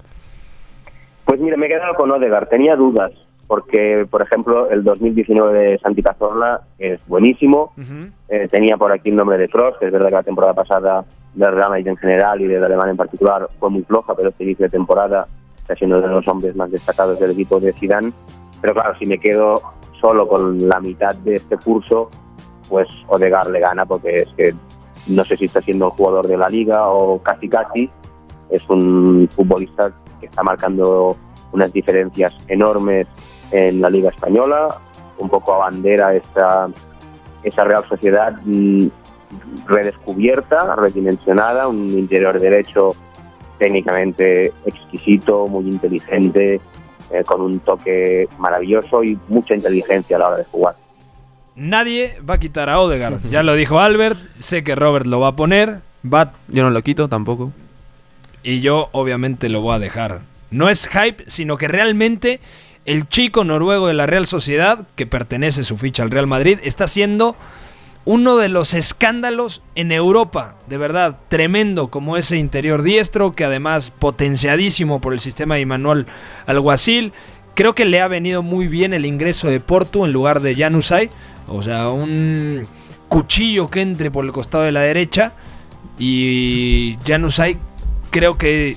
Pues 1.29 1.41
mira, 1.43 1.59
me 1.59 1.67
he 1.67 1.69
quedado 1.69 1.93
con 1.93 2.11
Odegaard. 2.11 2.49
Tenía 2.49 2.75
dudas, 2.75 3.13
porque, 3.47 4.07
por 4.11 4.23
ejemplo, 4.23 4.71
el 4.71 4.83
2019 4.83 5.59
de 5.59 5.79
Santi 5.79 6.03
Cazorla 6.03 6.63
es 6.79 7.07
buenísimo. 7.07 7.75
Eh, 8.31 8.49
tenía 8.51 8.79
por 8.79 8.93
aquí 8.93 9.11
el 9.11 9.17
nombre 9.17 9.37
de 9.37 9.47
Kroos, 9.47 9.77
que 9.79 9.85
es 9.85 9.93
verdad 9.93 10.09
que 10.09 10.15
la 10.15 10.23
temporada 10.23 10.55
pasada 10.55 11.05
del 11.35 11.53
Real 11.53 11.69
Madrid 11.69 11.89
en 11.89 11.99
general 11.99 12.41
y 12.41 12.47
del 12.47 12.65
Alemán 12.65 12.89
en 12.89 12.97
particular 12.97 13.47
fue 13.61 13.69
muy 13.69 13.83
floja, 13.83 14.15
pero 14.17 14.31
este 14.31 14.45
inicio 14.45 14.65
de 14.65 14.71
temporada 14.71 15.29
está 15.59 15.75
siendo 15.75 16.01
de 16.01 16.09
los 16.09 16.27
hombres 16.29 16.57
más 16.57 16.71
destacados 16.71 17.21
del 17.21 17.33
equipo 17.33 17.61
de 17.61 17.75
Zidane. 17.75 18.11
Pero 18.63 18.73
claro, 18.73 18.99
si 18.99 19.05
me 19.05 19.19
quedo 19.19 19.61
solo 20.01 20.27
con 20.27 20.67
la 20.67 20.81
mitad 20.81 21.15
de 21.17 21.35
este 21.35 21.59
curso, 21.59 22.09
pues 22.71 22.89
Odegaard 23.07 23.51
le 23.51 23.61
gana, 23.61 23.85
porque 23.85 24.17
es 24.17 24.29
que 24.35 24.55
no 25.09 25.23
sé 25.25 25.37
si 25.37 25.45
está 25.45 25.61
siendo 25.61 25.89
el 25.89 25.93
jugador 25.93 26.27
de 26.27 26.39
la 26.39 26.49
liga 26.49 26.89
o 26.89 27.23
casi 27.23 27.51
casi. 27.51 27.91
Es 28.49 28.67
un 28.71 29.29
futbolista 29.31 29.93
que 30.19 30.27
está 30.27 30.43
marcando 30.43 31.17
unas 31.53 31.73
diferencias 31.73 32.35
enormes 32.49 33.07
en 33.51 33.81
la 33.81 33.91
liga 33.91 34.11
española, 34.11 34.79
un 35.19 35.29
poco 35.29 35.55
a 35.55 35.59
bandera 35.59 36.15
esa, 36.15 36.69
esa 37.43 37.65
Real 37.65 37.85
Sociedad 37.89 38.35
mm, 38.45 38.89
redescubierta, 39.67 40.77
redimensionada, 40.77 41.69
un 41.69 41.99
interior 41.99 42.39
derecho 42.39 42.95
técnicamente 43.59 44.53
exquisito, 44.67 45.49
muy 45.49 45.69
inteligente, 45.69 46.61
eh, 47.11 47.25
con 47.25 47.41
un 47.41 47.59
toque 47.61 48.29
maravilloso 48.39 49.03
y 49.03 49.19
mucha 49.29 49.55
inteligencia 49.55 50.17
a 50.17 50.21
la 50.21 50.29
hora 50.29 50.37
de 50.37 50.45
jugar. 50.45 50.77
Nadie 51.57 52.21
va 52.29 52.35
a 52.35 52.39
quitar 52.39 52.69
a 52.69 52.81
Odegaard. 52.81 53.29
Ya 53.31 53.43
lo 53.43 53.55
dijo 53.55 53.81
Albert, 53.81 54.19
sé 54.39 54.63
que 54.63 54.77
Robert 54.77 55.07
lo 55.07 55.19
va 55.19 55.29
a 55.29 55.37
poner, 55.37 55.81
va 56.05 56.33
Yo 56.47 56.63
no 56.63 56.71
lo 56.71 56.83
quito 56.83 57.09
tampoco. 57.09 57.51
Y 58.43 58.61
yo 58.61 58.89
obviamente 58.93 59.49
lo 59.49 59.61
voy 59.61 59.77
a 59.77 59.79
dejar. 59.79 60.21
No 60.51 60.69
es 60.69 60.89
hype, 60.89 61.25
sino 61.27 61.57
que 61.57 61.69
realmente 61.69 62.41
el 62.85 63.09
chico 63.09 63.45
noruego 63.45 63.87
de 63.89 63.95
la 63.95 64.07
Real 64.07 64.27
Sociedad, 64.27 64.87
que 64.97 65.07
pertenece 65.07 65.65
su 65.65 65.77
ficha 65.77 66.03
al 66.03 66.11
Real 66.11 66.27
Madrid, 66.27 66.59
está 66.63 66.87
siendo 66.87 67.37
uno 68.05 68.39
de 68.39 68.49
los 68.49 68.73
escándalos 68.73 69.61
en 69.75 69.93
Europa, 69.93 70.57
de 70.67 70.79
verdad, 70.79 71.19
tremendo 71.29 71.89
como 71.89 72.17
ese 72.17 72.39
interior 72.39 72.83
diestro, 72.83 73.35
que 73.35 73.45
además 73.45 73.91
potenciadísimo 73.91 75.01
por 75.01 75.13
el 75.13 75.21
sistema 75.21 75.57
de 75.57 75.67
Manuel 75.67 76.07
Alguacil. 76.47 77.13
Creo 77.55 77.75
que 77.75 77.85
le 77.85 78.01
ha 78.01 78.09
venido 78.09 78.43
muy 78.43 78.69
bien 78.69 78.95
el 78.95 79.05
ingreso 79.05 79.49
de 79.49 79.61
Porto 79.61 80.07
en 80.07 80.13
lugar 80.13 80.41
de 80.41 80.55
Januzaj. 80.55 81.11
O 81.49 81.63
sea, 81.63 81.91
un, 81.91 82.67
cuchillo 83.09 83.69
que 83.69 83.81
entre 83.81 84.11
por 84.11 84.25
el 84.25 84.33
costado 84.33 84.65
de 84.65 84.73
la 84.73 84.81
derecha. 84.81 85.33
Y 85.99 86.97
Januzaj 87.07 87.57
creo 88.11 88.39
que 88.39 88.77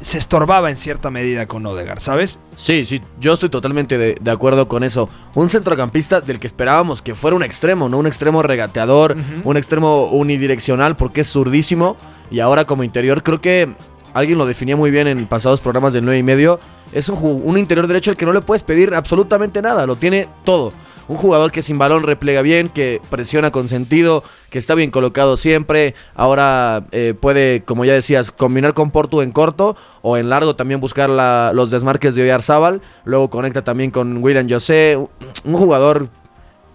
se 0.00 0.18
estorbaba 0.18 0.70
en 0.70 0.76
cierta 0.76 1.10
medida 1.10 1.46
con 1.46 1.64
Odegaard, 1.66 2.00
¿sabes? 2.00 2.38
Sí, 2.54 2.84
sí, 2.84 3.00
yo 3.18 3.32
estoy 3.32 3.48
totalmente 3.48 3.98
de, 3.98 4.16
de 4.20 4.30
acuerdo 4.30 4.68
con 4.68 4.84
eso. 4.84 5.08
Un 5.34 5.48
centrocampista 5.48 6.20
del 6.20 6.38
que 6.38 6.46
esperábamos 6.46 7.02
que 7.02 7.14
fuera 7.14 7.36
un 7.36 7.42
extremo, 7.42 7.88
¿no? 7.88 7.98
Un 7.98 8.06
extremo 8.06 8.42
regateador, 8.42 9.16
un 9.42 9.56
extremo 9.56 10.06
unidireccional 10.06 10.96
porque 10.96 11.22
es 11.22 11.30
zurdísimo. 11.32 11.96
Y 12.30 12.40
ahora 12.40 12.64
como 12.64 12.84
interior 12.84 13.22
creo 13.22 13.40
que 13.40 13.68
alguien 14.12 14.38
lo 14.38 14.46
definía 14.46 14.76
muy 14.76 14.90
bien 14.90 15.08
en 15.08 15.26
pasados 15.26 15.60
programas 15.60 15.92
del 15.92 16.04
9 16.04 16.18
y 16.18 16.22
medio. 16.22 16.60
Es 16.92 17.08
un, 17.08 17.18
un 17.22 17.58
interior 17.58 17.86
derecho 17.86 18.10
al 18.10 18.16
que 18.16 18.26
no 18.26 18.32
le 18.32 18.42
puedes 18.42 18.62
pedir 18.62 18.94
absolutamente 18.94 19.62
nada, 19.62 19.86
lo 19.86 19.96
tiene 19.96 20.28
todo. 20.44 20.72
Un 21.08 21.16
jugador 21.16 21.52
que 21.52 21.62
sin 21.62 21.78
balón 21.78 22.02
replega 22.02 22.42
bien, 22.42 22.68
que 22.68 23.00
presiona 23.10 23.50
con 23.52 23.68
sentido, 23.68 24.24
que 24.50 24.58
está 24.58 24.74
bien 24.74 24.90
colocado 24.90 25.36
siempre. 25.36 25.94
Ahora 26.14 26.84
eh, 26.90 27.14
puede, 27.18 27.62
como 27.62 27.84
ya 27.84 27.92
decías, 27.92 28.30
combinar 28.32 28.74
con 28.74 28.90
Porto 28.90 29.22
en 29.22 29.30
corto 29.30 29.76
o 30.02 30.16
en 30.16 30.28
largo 30.30 30.56
también 30.56 30.80
buscar 30.80 31.08
la- 31.08 31.52
los 31.54 31.70
desmarques 31.70 32.14
de 32.16 32.22
Oyarzábal. 32.22 32.82
Luego 33.04 33.30
conecta 33.30 33.62
también 33.62 33.90
con 33.92 34.22
William 34.22 34.48
José. 34.50 34.98
Un- 35.44 35.52
jugador 35.54 36.08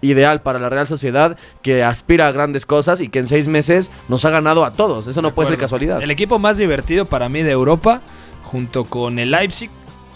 ideal 0.00 0.40
para 0.42 0.58
la 0.58 0.68
Real 0.68 0.86
Sociedad 0.86 1.36
que 1.62 1.84
aspira 1.84 2.26
a 2.26 2.32
grandes 2.32 2.66
cosas 2.66 3.00
y 3.00 3.08
que 3.08 3.20
en 3.20 3.28
seis 3.28 3.46
meses 3.48 3.90
nos 4.08 4.24
ha 4.24 4.30
ganado 4.30 4.64
a 4.64 4.72
todos. 4.72 5.06
Eso 5.06 5.22
no 5.22 5.32
puede 5.34 5.50
ser 5.50 5.58
casualidad. 5.58 6.02
El 6.02 6.10
equipo 6.10 6.38
más 6.38 6.56
divertido 6.58 7.04
para 7.04 7.28
mí 7.28 7.42
de 7.42 7.50
Europa, 7.52 8.00
junto 8.44 8.84
con 8.84 9.18
el 9.18 9.30
Leipzig, 9.30 9.70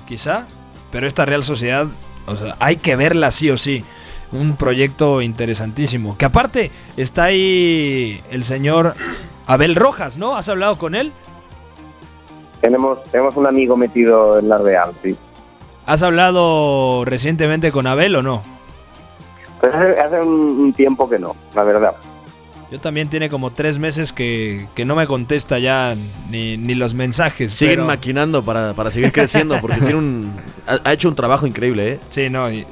quizá, 0.08 0.46
pero 0.90 1.06
esta 1.06 1.24
Real 1.24 1.44
Sociedad, 1.44 1.86
o 2.26 2.34
sea, 2.34 2.56
hay 2.58 2.76
que 2.78 2.96
verla 2.96 3.30
sí 3.30 3.48
o 3.50 3.56
sí. 3.56 3.84
Un 4.32 4.56
proyecto 4.56 5.22
interesantísimo. 5.22 6.16
Que 6.18 6.24
aparte 6.24 6.70
está 6.96 7.24
ahí 7.24 8.20
el 8.30 8.44
señor 8.44 8.94
Abel 9.46 9.74
Rojas, 9.76 10.16
¿no? 10.18 10.36
¿Has 10.36 10.48
hablado 10.48 10.76
con 10.78 10.94
él? 10.94 11.12
Tenemos, 12.60 13.02
tenemos 13.10 13.36
un 13.36 13.46
amigo 13.46 13.76
metido 13.76 14.38
en 14.38 14.48
la 14.48 14.58
Real, 14.58 14.90
sí. 15.02 15.16
¿Has 15.86 16.02
hablado 16.02 17.04
recientemente 17.04 17.70
con 17.70 17.86
Abel 17.86 18.16
o 18.16 18.22
no? 18.22 18.42
Pues 19.60 19.72
hace, 19.74 20.00
hace 20.00 20.20
un, 20.20 20.28
un 20.60 20.72
tiempo 20.72 21.08
que 21.08 21.18
no, 21.18 21.36
la 21.54 21.62
verdad. 21.62 21.92
Yo 22.72 22.80
también 22.80 23.08
tiene 23.08 23.28
como 23.30 23.52
tres 23.52 23.78
meses 23.78 24.12
que, 24.12 24.66
que 24.74 24.84
no 24.84 24.96
me 24.96 25.06
contesta 25.06 25.60
ya 25.60 25.94
ni, 26.30 26.56
ni 26.56 26.74
los 26.74 26.94
mensajes. 26.94 27.54
Siguen 27.54 27.76
pero- 27.76 27.86
maquinando 27.86 28.42
para, 28.42 28.74
para 28.74 28.90
seguir 28.90 29.12
creciendo 29.12 29.60
porque 29.60 29.76
tiene 29.76 29.94
un, 29.94 30.32
ha, 30.66 30.80
ha 30.82 30.92
hecho 30.92 31.08
un 31.08 31.14
trabajo 31.14 31.46
increíble, 31.46 31.92
¿eh? 31.92 32.00
Sí, 32.08 32.28
no. 32.28 32.50
y- 32.50 32.66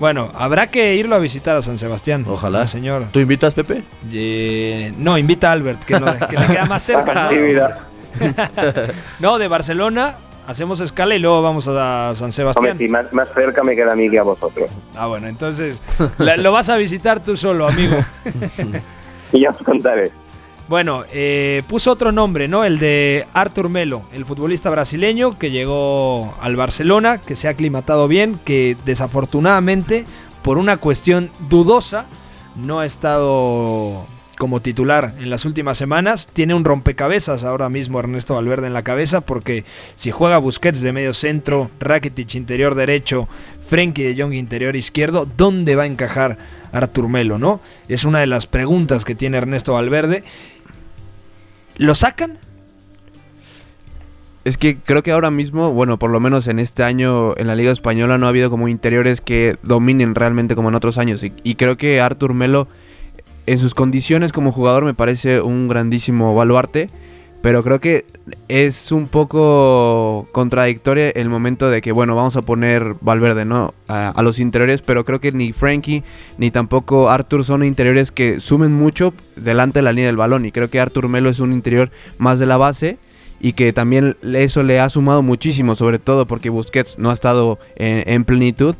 bueno, 0.00 0.30
habrá 0.34 0.68
que 0.68 0.96
irlo 0.96 1.14
a 1.16 1.18
visitar 1.18 1.56
a 1.56 1.62
San 1.62 1.78
Sebastián. 1.78 2.24
Ojalá. 2.28 2.66
señor. 2.66 3.06
¿Tú 3.12 3.20
invitas, 3.20 3.54
Pepe? 3.54 3.84
Eh, 4.12 4.92
no, 4.98 5.16
invita 5.18 5.48
a 5.50 5.52
Albert, 5.52 5.84
que, 5.84 5.98
lo- 6.00 6.16
que 6.28 6.36
le 6.38 6.46
queda 6.46 6.64
más 6.66 6.82
cerca. 6.82 7.30
¿no? 9.20 9.38
De 9.38 9.48
Barcelona 9.48 10.16
hacemos 10.46 10.80
escala 10.80 11.14
y 11.14 11.18
luego 11.20 11.40
vamos 11.40 11.68
a 11.68 12.12
San 12.14 12.24
Hombre, 12.26 12.32
Sebastián. 12.32 12.78
sí, 12.78 12.88
más, 12.88 13.12
más 13.12 13.28
cerca 13.34 13.62
me 13.62 13.76
queda 13.76 13.92
a 13.92 13.96
mí 13.96 14.10
que 14.10 14.18
a 14.18 14.22
vosotros. 14.24 14.68
Ah, 14.96 15.06
bueno, 15.06 15.28
entonces 15.28 15.80
la- 16.18 16.36
lo 16.36 16.50
vas 16.52 16.68
a 16.68 16.76
visitar 16.76 17.22
tú 17.22 17.36
solo, 17.36 17.66
amigo. 17.68 17.96
Y 19.34 19.40
ya 19.40 19.50
os 19.50 19.56
contaré. 19.58 20.10
Bueno, 20.68 21.04
eh, 21.12 21.62
puso 21.68 21.92
otro 21.92 22.12
nombre, 22.12 22.48
¿no? 22.48 22.64
El 22.64 22.78
de 22.78 23.26
Artur 23.34 23.68
Melo, 23.68 24.04
el 24.12 24.24
futbolista 24.24 24.70
brasileño 24.70 25.38
que 25.38 25.50
llegó 25.50 26.34
al 26.40 26.56
Barcelona, 26.56 27.18
que 27.18 27.36
se 27.36 27.48
ha 27.48 27.50
aclimatado 27.50 28.08
bien, 28.08 28.38
que 28.44 28.76
desafortunadamente, 28.84 30.06
por 30.42 30.58
una 30.58 30.78
cuestión 30.78 31.30
dudosa, 31.48 32.06
no 32.56 32.80
ha 32.80 32.86
estado 32.86 34.06
como 34.38 34.60
titular 34.60 35.12
en 35.18 35.30
las 35.30 35.44
últimas 35.44 35.78
semanas. 35.78 36.26
Tiene 36.26 36.54
un 36.54 36.64
rompecabezas 36.64 37.44
ahora 37.44 37.68
mismo 37.68 37.98
Ernesto 37.98 38.34
Valverde 38.34 38.66
en 38.66 38.74
la 38.74 38.82
cabeza, 38.82 39.20
porque 39.20 39.64
si 39.94 40.10
juega 40.10 40.38
Busquets 40.38 40.80
de 40.80 40.92
medio 40.92 41.14
centro, 41.14 41.70
Rakitic 41.80 42.34
interior 42.34 42.74
derecho, 42.74 43.28
Frenkie 43.68 44.02
de 44.02 44.20
Jong 44.20 44.32
interior 44.32 44.74
izquierdo, 44.74 45.28
¿dónde 45.36 45.76
va 45.76 45.84
a 45.84 45.86
encajar 45.86 46.38
Artur 46.72 47.08
Melo, 47.08 47.38
no? 47.38 47.60
Es 47.88 48.04
una 48.04 48.20
de 48.20 48.26
las 48.26 48.46
preguntas 48.46 49.04
que 49.04 49.14
tiene 49.14 49.38
Ernesto 49.38 49.74
Valverde. 49.74 50.24
¿Lo 51.82 51.96
sacan? 51.96 52.38
Es 54.44 54.56
que 54.56 54.78
creo 54.78 55.02
que 55.02 55.10
ahora 55.10 55.32
mismo, 55.32 55.72
bueno, 55.72 55.98
por 55.98 56.10
lo 56.10 56.20
menos 56.20 56.46
en 56.46 56.60
este 56.60 56.84
año 56.84 57.36
en 57.36 57.48
la 57.48 57.56
Liga 57.56 57.72
Española 57.72 58.18
no 58.18 58.26
ha 58.26 58.28
habido 58.28 58.50
como 58.50 58.68
interiores 58.68 59.20
que 59.20 59.56
dominen 59.64 60.14
realmente 60.14 60.54
como 60.54 60.68
en 60.68 60.76
otros 60.76 60.96
años. 60.96 61.24
Y, 61.24 61.32
y 61.42 61.56
creo 61.56 61.76
que 61.76 62.00
Artur 62.00 62.34
Melo, 62.34 62.68
en 63.46 63.58
sus 63.58 63.74
condiciones 63.74 64.30
como 64.30 64.52
jugador, 64.52 64.84
me 64.84 64.94
parece 64.94 65.40
un 65.40 65.66
grandísimo 65.66 66.36
baluarte. 66.36 66.86
Pero 67.42 67.62
creo 67.64 67.80
que 67.80 68.04
es 68.48 68.92
un 68.92 69.06
poco 69.08 70.28
contradictorio 70.32 71.12
el 71.14 71.28
momento 71.28 71.68
de 71.70 71.82
que, 71.82 71.90
bueno, 71.92 72.14
vamos 72.14 72.36
a 72.36 72.42
poner 72.42 72.94
Valverde, 73.00 73.44
¿no? 73.44 73.74
A, 73.88 74.08
a 74.08 74.22
los 74.22 74.38
interiores, 74.38 74.80
pero 74.82 75.04
creo 75.04 75.20
que 75.20 75.32
ni 75.32 75.52
Frankie 75.52 76.04
ni 76.38 76.50
tampoco 76.52 77.10
Artur 77.10 77.44
son 77.44 77.64
interiores 77.64 78.12
que 78.12 78.38
sumen 78.40 78.72
mucho 78.72 79.12
delante 79.36 79.80
de 79.80 79.82
la 79.82 79.92
línea 79.92 80.06
del 80.06 80.16
balón. 80.16 80.46
Y 80.46 80.52
creo 80.52 80.70
que 80.70 80.78
Artur 80.80 81.08
Melo 81.08 81.28
es 81.30 81.40
un 81.40 81.52
interior 81.52 81.90
más 82.18 82.38
de 82.38 82.46
la 82.46 82.56
base 82.56 82.98
y 83.40 83.54
que 83.54 83.72
también 83.72 84.16
eso 84.22 84.62
le 84.62 84.78
ha 84.78 84.88
sumado 84.88 85.20
muchísimo, 85.22 85.74
sobre 85.74 85.98
todo 85.98 86.26
porque 86.28 86.48
Busquets 86.48 86.96
no 87.00 87.10
ha 87.10 87.14
estado 87.14 87.58
en, 87.74 88.04
en 88.08 88.24
plenitud, 88.24 88.76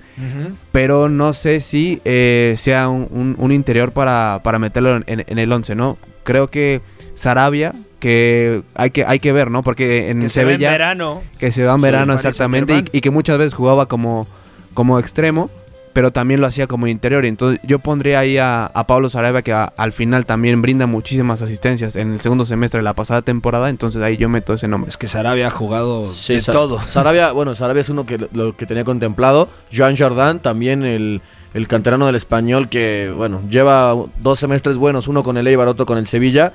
pero 0.70 1.08
no 1.08 1.32
sé 1.32 1.58
si 1.58 2.00
eh, 2.04 2.54
sea 2.58 2.88
un, 2.88 3.08
un- 3.10 3.34
un 3.38 3.50
interior 3.50 3.90
para, 3.90 4.40
para 4.44 4.60
meterlo 4.60 4.94
en, 4.98 5.04
en- 5.08 5.24
en 5.26 5.38
el 5.40 5.52
11, 5.52 5.74
¿no? 5.74 5.98
Creo 6.22 6.48
que 6.48 6.80
Sarabia, 7.16 7.72
que 8.03 8.62
hay 8.74 8.90
que, 8.90 9.05
hay 9.07 9.20
que 9.20 9.30
ver, 9.30 9.48
¿no? 9.48 9.62
Porque 9.62 10.11
en 10.11 10.22
Que 10.22 10.28
se 10.28 10.44
ve 10.44 10.55
en 10.55 10.59
Sevilla... 10.59 10.72
verano. 10.72 11.22
Que 11.38 11.53
se 11.53 11.64
va 11.64 11.74
en 11.76 11.80
verano 11.80 12.12
exactamente 12.14 12.76
y, 12.92 12.98
y 12.98 13.00
que 13.00 13.11
muchas 13.12 13.38
veces 13.38 13.55
jugaba 13.55 13.86
como, 13.86 14.26
como 14.74 14.98
extremo, 14.98 15.50
pero 15.92 16.11
también 16.11 16.40
lo 16.40 16.48
hacía 16.48 16.66
como 16.66 16.88
interior. 16.88 17.24
Y 17.24 17.28
entonces 17.28 17.61
yo 17.62 17.78
pondría 17.78 18.18
ahí 18.18 18.38
a, 18.38 18.64
a 18.66 18.86
Pablo 18.88 19.09
Sarabia 19.09 19.42
que 19.42 19.53
a- 19.53 19.72
al 19.76 19.92
final 19.92 20.26
también 20.26 20.61
brinda 20.62 20.86
muchísimas 20.86 21.42
asistencias 21.42 21.94
en 21.94 22.12
el 22.14 22.18
segundo 22.20 22.44
semestre 22.44 22.78
de 22.78 22.82
la 22.82 22.94
pasada 22.94 23.22
temporada, 23.22 23.70
entonces 23.70 24.03
ahí 24.03 24.16
yo 24.16 24.28
meto 24.28 24.53
ese 24.53 24.66
nombre. 24.66 24.88
Es 24.88 24.96
que 24.96 25.07
Sarabia 25.07 25.46
ha 25.46 25.50
jugado 25.50 26.07
Sí, 26.07 26.32
de 26.34 26.40
Sa- 26.40 26.50
todo. 26.50 26.80
Sarabia, 26.80 27.30
bueno, 27.30 27.55
Sarabia 27.55 27.82
es 27.82 27.88
uno 27.88 28.05
que 28.05 28.18
lo- 28.18 28.28
lo 28.32 28.57
que 28.57 28.66
tenía 28.66 28.82
contemplado. 28.82 29.48
Joan 29.72 29.96
Jordan, 29.96 30.40
también 30.40 30.84
el, 30.84 31.20
el 31.55 31.68
canterano 31.68 32.07
del 32.07 32.16
español 32.16 32.68
que, 32.68 33.12
bueno, 33.16 33.42
lleva 33.48 33.94
dos 34.20 34.40
semestres 34.40 34.76
buenos, 34.76 35.07
uno 35.07 35.22
con 35.22 35.36
el 35.36 35.46
Eibar, 35.46 35.68
otro 35.68 35.86
con 35.86 35.98
el 35.98 36.09
Sevilla. 36.09 36.53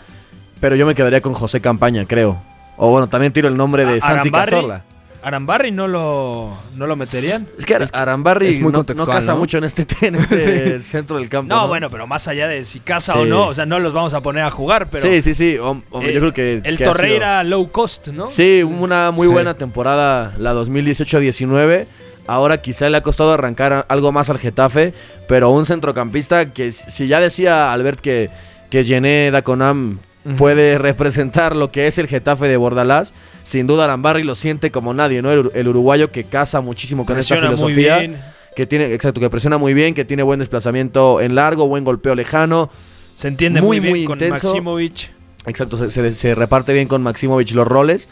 Pero 0.59 0.75
yo 0.75 0.85
me 0.85 0.95
quedaría 0.95 1.21
con 1.21 1.33
José 1.33 1.61
Campaña, 1.61 2.05
creo. 2.05 2.41
O 2.77 2.89
bueno, 2.91 3.07
también 3.07 3.31
tiro 3.33 3.47
el 3.47 3.57
nombre 3.57 3.85
de 3.85 3.97
A- 3.97 4.01
Santi 4.01 4.29
Arambarri. 4.29 4.51
Cazorla. 4.51 4.83
Arambarri 5.23 5.71
no 5.71 5.87
lo, 5.87 6.55
no 6.77 6.87
lo 6.87 6.95
meterían. 6.95 7.47
Es 7.57 7.65
que 7.65 7.75
Ar- 7.75 7.89
Arambarri 7.91 8.47
es 8.49 8.59
muy 8.61 8.71
no, 8.71 8.79
contextual, 8.79 9.07
no 9.07 9.11
casa 9.13 9.33
¿no? 9.33 9.39
mucho 9.39 9.57
en 9.57 9.63
este, 9.65 9.85
en 10.07 10.15
este 10.15 10.79
centro 10.83 11.17
del 11.17 11.27
campo. 11.27 11.53
No, 11.53 11.67
bueno, 11.67 11.89
pero 11.89 12.07
más 12.07 12.27
allá 12.27 12.47
de 12.47 12.63
si 12.65 12.79
casa 12.79 13.13
Sí. 13.13 13.19
o 13.19 13.25
no, 13.25 13.47
o 13.47 13.53
sea, 13.53 13.65
no 13.65 13.79
los 13.79 13.93
vamos 13.93 14.13
a 14.13 14.21
poner 14.21 14.43
a 14.43 14.51
jugar, 14.51 14.87
pero 14.89 15.03
sí, 15.03 15.21
sí, 15.21 15.33
sí. 15.33 15.57
o- 15.57 15.81
o 15.89 16.01
eh, 16.01 16.13
yo 16.13 16.19
creo 16.21 16.33
que. 16.33 16.61
el 16.63 16.77
que 16.77 16.83
Torreira 16.83 17.43
low 17.43 17.69
cost, 17.71 18.09
¿no? 18.09 18.27
Sí, 18.27 18.61
una 18.63 19.11
muy 19.11 19.27
Sí. 19.27 19.33
buena 19.33 19.55
temporada 19.55 20.31
la 20.37 20.53
2018-19. 20.53 21.87
Ahora 22.27 22.61
quizá 22.61 22.89
le 22.89 22.97
ha 22.97 23.03
costado 23.03 23.33
arrancar 23.33 23.85
algo 23.89 24.11
más 24.11 24.29
al 24.29 24.37
Getafe, 24.37 24.93
pero 25.27 25.49
un 25.49 25.65
centrocampista 25.65 26.51
que 26.53 26.71
si 26.71 27.07
ya 27.07 27.19
decía 27.19 27.71
Albert 27.73 28.01
que, 28.01 28.29
que 28.69 28.83
Gené 28.83 29.31
Daconam 29.31 29.99
Puede 30.35 30.77
representar 30.77 31.55
lo 31.55 31.71
que 31.71 31.87
es 31.87 31.97
el 31.97 32.07
Getafe 32.07 32.47
de 32.47 32.57
Bordalás, 32.57 33.13
sin 33.43 33.65
duda 33.67 33.85
Arambarri 33.85 34.23
lo 34.23 34.35
siente 34.35 34.71
como 34.71 34.93
nadie, 34.93 35.21
¿no? 35.21 35.31
El, 35.31 35.45
ur- 35.45 35.51
el 35.53 35.67
uruguayo 35.69 36.11
que 36.11 36.23
casa 36.25 36.59
muchísimo 36.59 37.05
con 37.05 37.17
esta 37.17 37.35
Presiona 37.35 37.55
muy 37.55 37.73
filosofía. 37.73 38.33
Que 38.55 38.65
tiene, 38.65 38.93
exacto, 38.93 39.21
que 39.21 39.29
presiona 39.29 39.57
muy 39.59 39.73
bien, 39.73 39.93
que 39.93 40.03
tiene 40.03 40.23
buen 40.23 40.39
desplazamiento 40.39 41.21
en 41.21 41.35
largo, 41.35 41.67
buen 41.67 41.83
golpeo 41.83 42.15
lejano. 42.15 42.69
Se 43.15 43.27
entiende 43.27 43.61
muy, 43.61 43.77
Muy, 43.77 43.79
bien 43.79 43.91
muy 43.93 44.05
con 44.05 44.17
intenso. 44.17 44.47
Maximovic. 44.47 45.11
Exacto, 45.45 45.77
se, 45.77 45.91
se- 45.91 46.13
se 46.13 46.35
reparte 46.35 46.73
bien 46.73 46.87
con 46.87 47.01
Maximovic 47.03 47.51
los 47.51 47.67
roles, 47.67 48.09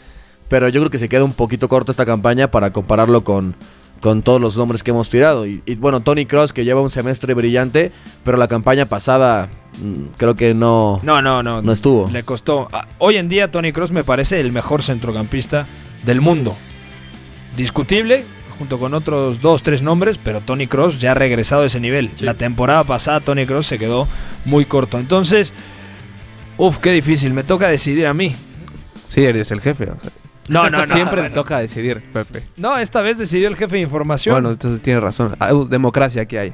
pero 0.48 0.68
yo 0.68 0.80
creo 0.80 0.90
que 0.90 0.98
se 0.98 1.08
queda 1.08 1.24
un 1.24 1.32
poquito 1.32 1.68
corta 1.68 1.90
esta 1.90 2.06
campaña 2.06 2.50
para 2.50 2.72
compararlo 2.72 3.24
con, 3.24 3.56
con 4.00 4.22
todos 4.22 4.40
los 4.40 4.56
nombres 4.56 4.82
que 4.82 4.90
hemos 4.90 5.08
tirado. 5.08 5.46
Y, 5.46 5.62
y, 5.66 5.74
bueno, 5.76 6.00
Tony 6.00 6.26
Cross 6.26 6.52
que 6.52 6.64
lleva 6.64 6.80
un 6.82 6.90
semestre 6.90 7.34
brillante, 7.34 7.92
pero 8.24 8.36
la 8.36 8.46
campaña 8.48 8.86
pasada 8.86 9.48
mm, 9.82 10.14
creo 10.16 10.34
que 10.34 10.54
no, 10.54 11.00
No, 11.02 11.22
no, 11.22 11.42
no. 11.42 11.62
no 11.62 11.72
estuvo. 11.72 12.08
Le 12.10 12.22
costó. 12.22 12.68
Ah, 12.72 12.86
Hoy 12.98 13.16
en 13.16 13.28
día 13.28 13.50
Tony 13.50 13.72
Cross 13.72 13.90
me 13.92 14.04
parece 14.04 14.38
el 14.40 14.52
mejor 14.52 14.82
centrocampista 14.82 15.66
del 16.04 16.20
mundo. 16.20 16.54
Discutible, 17.56 18.24
junto 18.58 18.78
con 18.78 18.92
otros 18.94 19.40
dos, 19.40 19.62
tres 19.62 19.82
nombres, 19.82 20.18
pero 20.22 20.40
Tony 20.40 20.66
Cross 20.66 21.00
ya 21.00 21.12
ha 21.12 21.14
regresado 21.14 21.62
a 21.62 21.66
ese 21.66 21.80
nivel. 21.80 22.10
Sí. 22.16 22.24
La 22.24 22.34
temporada 22.34 22.84
pasada 22.84 23.20
Tony 23.20 23.46
Cross 23.46 23.66
se 23.66 23.78
quedó 23.78 24.06
muy 24.44 24.66
corto. 24.66 24.98
Entonces, 24.98 25.52
uff, 26.58 26.78
qué 26.78 26.92
difícil. 26.92 27.32
Me 27.32 27.44
toca 27.44 27.68
decidir 27.68 28.06
a 28.06 28.14
mí. 28.14 28.36
Sí, 29.08 29.24
eres 29.24 29.50
el 29.52 29.60
jefe. 29.62 29.84
o 29.84 29.96
sea, 30.00 30.10
No, 30.48 30.70
no, 30.70 30.86
no. 30.86 30.86
Siempre 30.92 31.20
bueno. 31.20 31.28
te 31.28 31.34
toca 31.34 31.58
decidir, 31.58 32.02
Pepe. 32.12 32.42
No, 32.56 32.78
esta 32.78 33.02
vez 33.02 33.18
decidió 33.18 33.48
el 33.48 33.56
jefe 33.56 33.76
de 33.76 33.82
información. 33.82 34.34
Bueno, 34.34 34.50
entonces 34.50 34.80
tienes 34.82 35.02
razón. 35.02 35.36
Ah, 35.38 35.54
uh, 35.54 35.66
democracia 35.66 36.26
que 36.26 36.38
hay. 36.38 36.52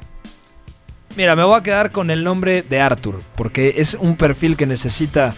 Mira, 1.16 1.36
me 1.36 1.45
voy 1.45 1.59
a 1.59 1.62
quedar 1.62 1.93
con 1.93 2.11
el 2.11 2.24
nombre 2.24 2.62
de 2.62 2.80
Arthur, 2.80 3.18
porque 3.36 3.74
es 3.76 3.95
un 3.95 4.16
perfil 4.16 4.57
que 4.57 4.64
necesita 4.66 5.34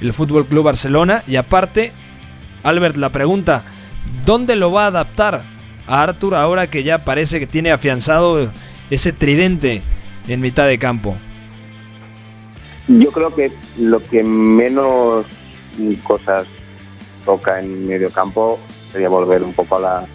el 0.00 0.12
Fútbol 0.12 0.46
Club 0.46 0.64
Barcelona. 0.64 1.22
Y 1.26 1.36
aparte, 1.36 1.92
Albert, 2.62 2.96
la 2.96 3.10
pregunta: 3.10 3.62
¿dónde 4.24 4.56
lo 4.56 4.72
va 4.72 4.84
a 4.84 4.88
adaptar 4.88 5.42
a 5.86 6.02
Arthur 6.02 6.34
ahora 6.34 6.66
que 6.66 6.82
ya 6.82 7.04
parece 7.04 7.38
que 7.40 7.46
tiene 7.46 7.72
afianzado 7.72 8.50
ese 8.90 9.12
tridente 9.12 9.82
en 10.28 10.40
mitad 10.40 10.66
de 10.66 10.78
campo? 10.78 11.16
Yo 12.88 13.10
creo 13.12 13.34
que 13.34 13.52
lo 13.78 14.02
que 14.02 14.24
menos 14.24 15.26
cosas 16.04 16.46
toca 17.28 17.60
en 17.60 17.86
medio 17.86 18.08
campo 18.08 18.58
sería 18.90 19.10
volver 19.10 19.42
un 19.42 19.52
poco 19.52 19.76
a 19.76 19.80
la, 19.80 20.06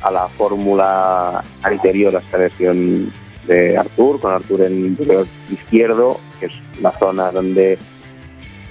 a 0.00 0.10
la 0.10 0.26
fórmula 0.26 1.44
anterior 1.62 2.16
a 2.16 2.20
esta 2.20 2.38
versión 2.38 3.12
de 3.46 3.76
Artur, 3.76 4.18
con 4.18 4.32
Artur 4.32 4.62
en 4.62 4.86
interior 4.86 5.26
izquierdo, 5.50 6.18
que 6.40 6.46
es 6.46 6.52
la 6.80 6.98
zona 6.98 7.30
donde 7.30 7.78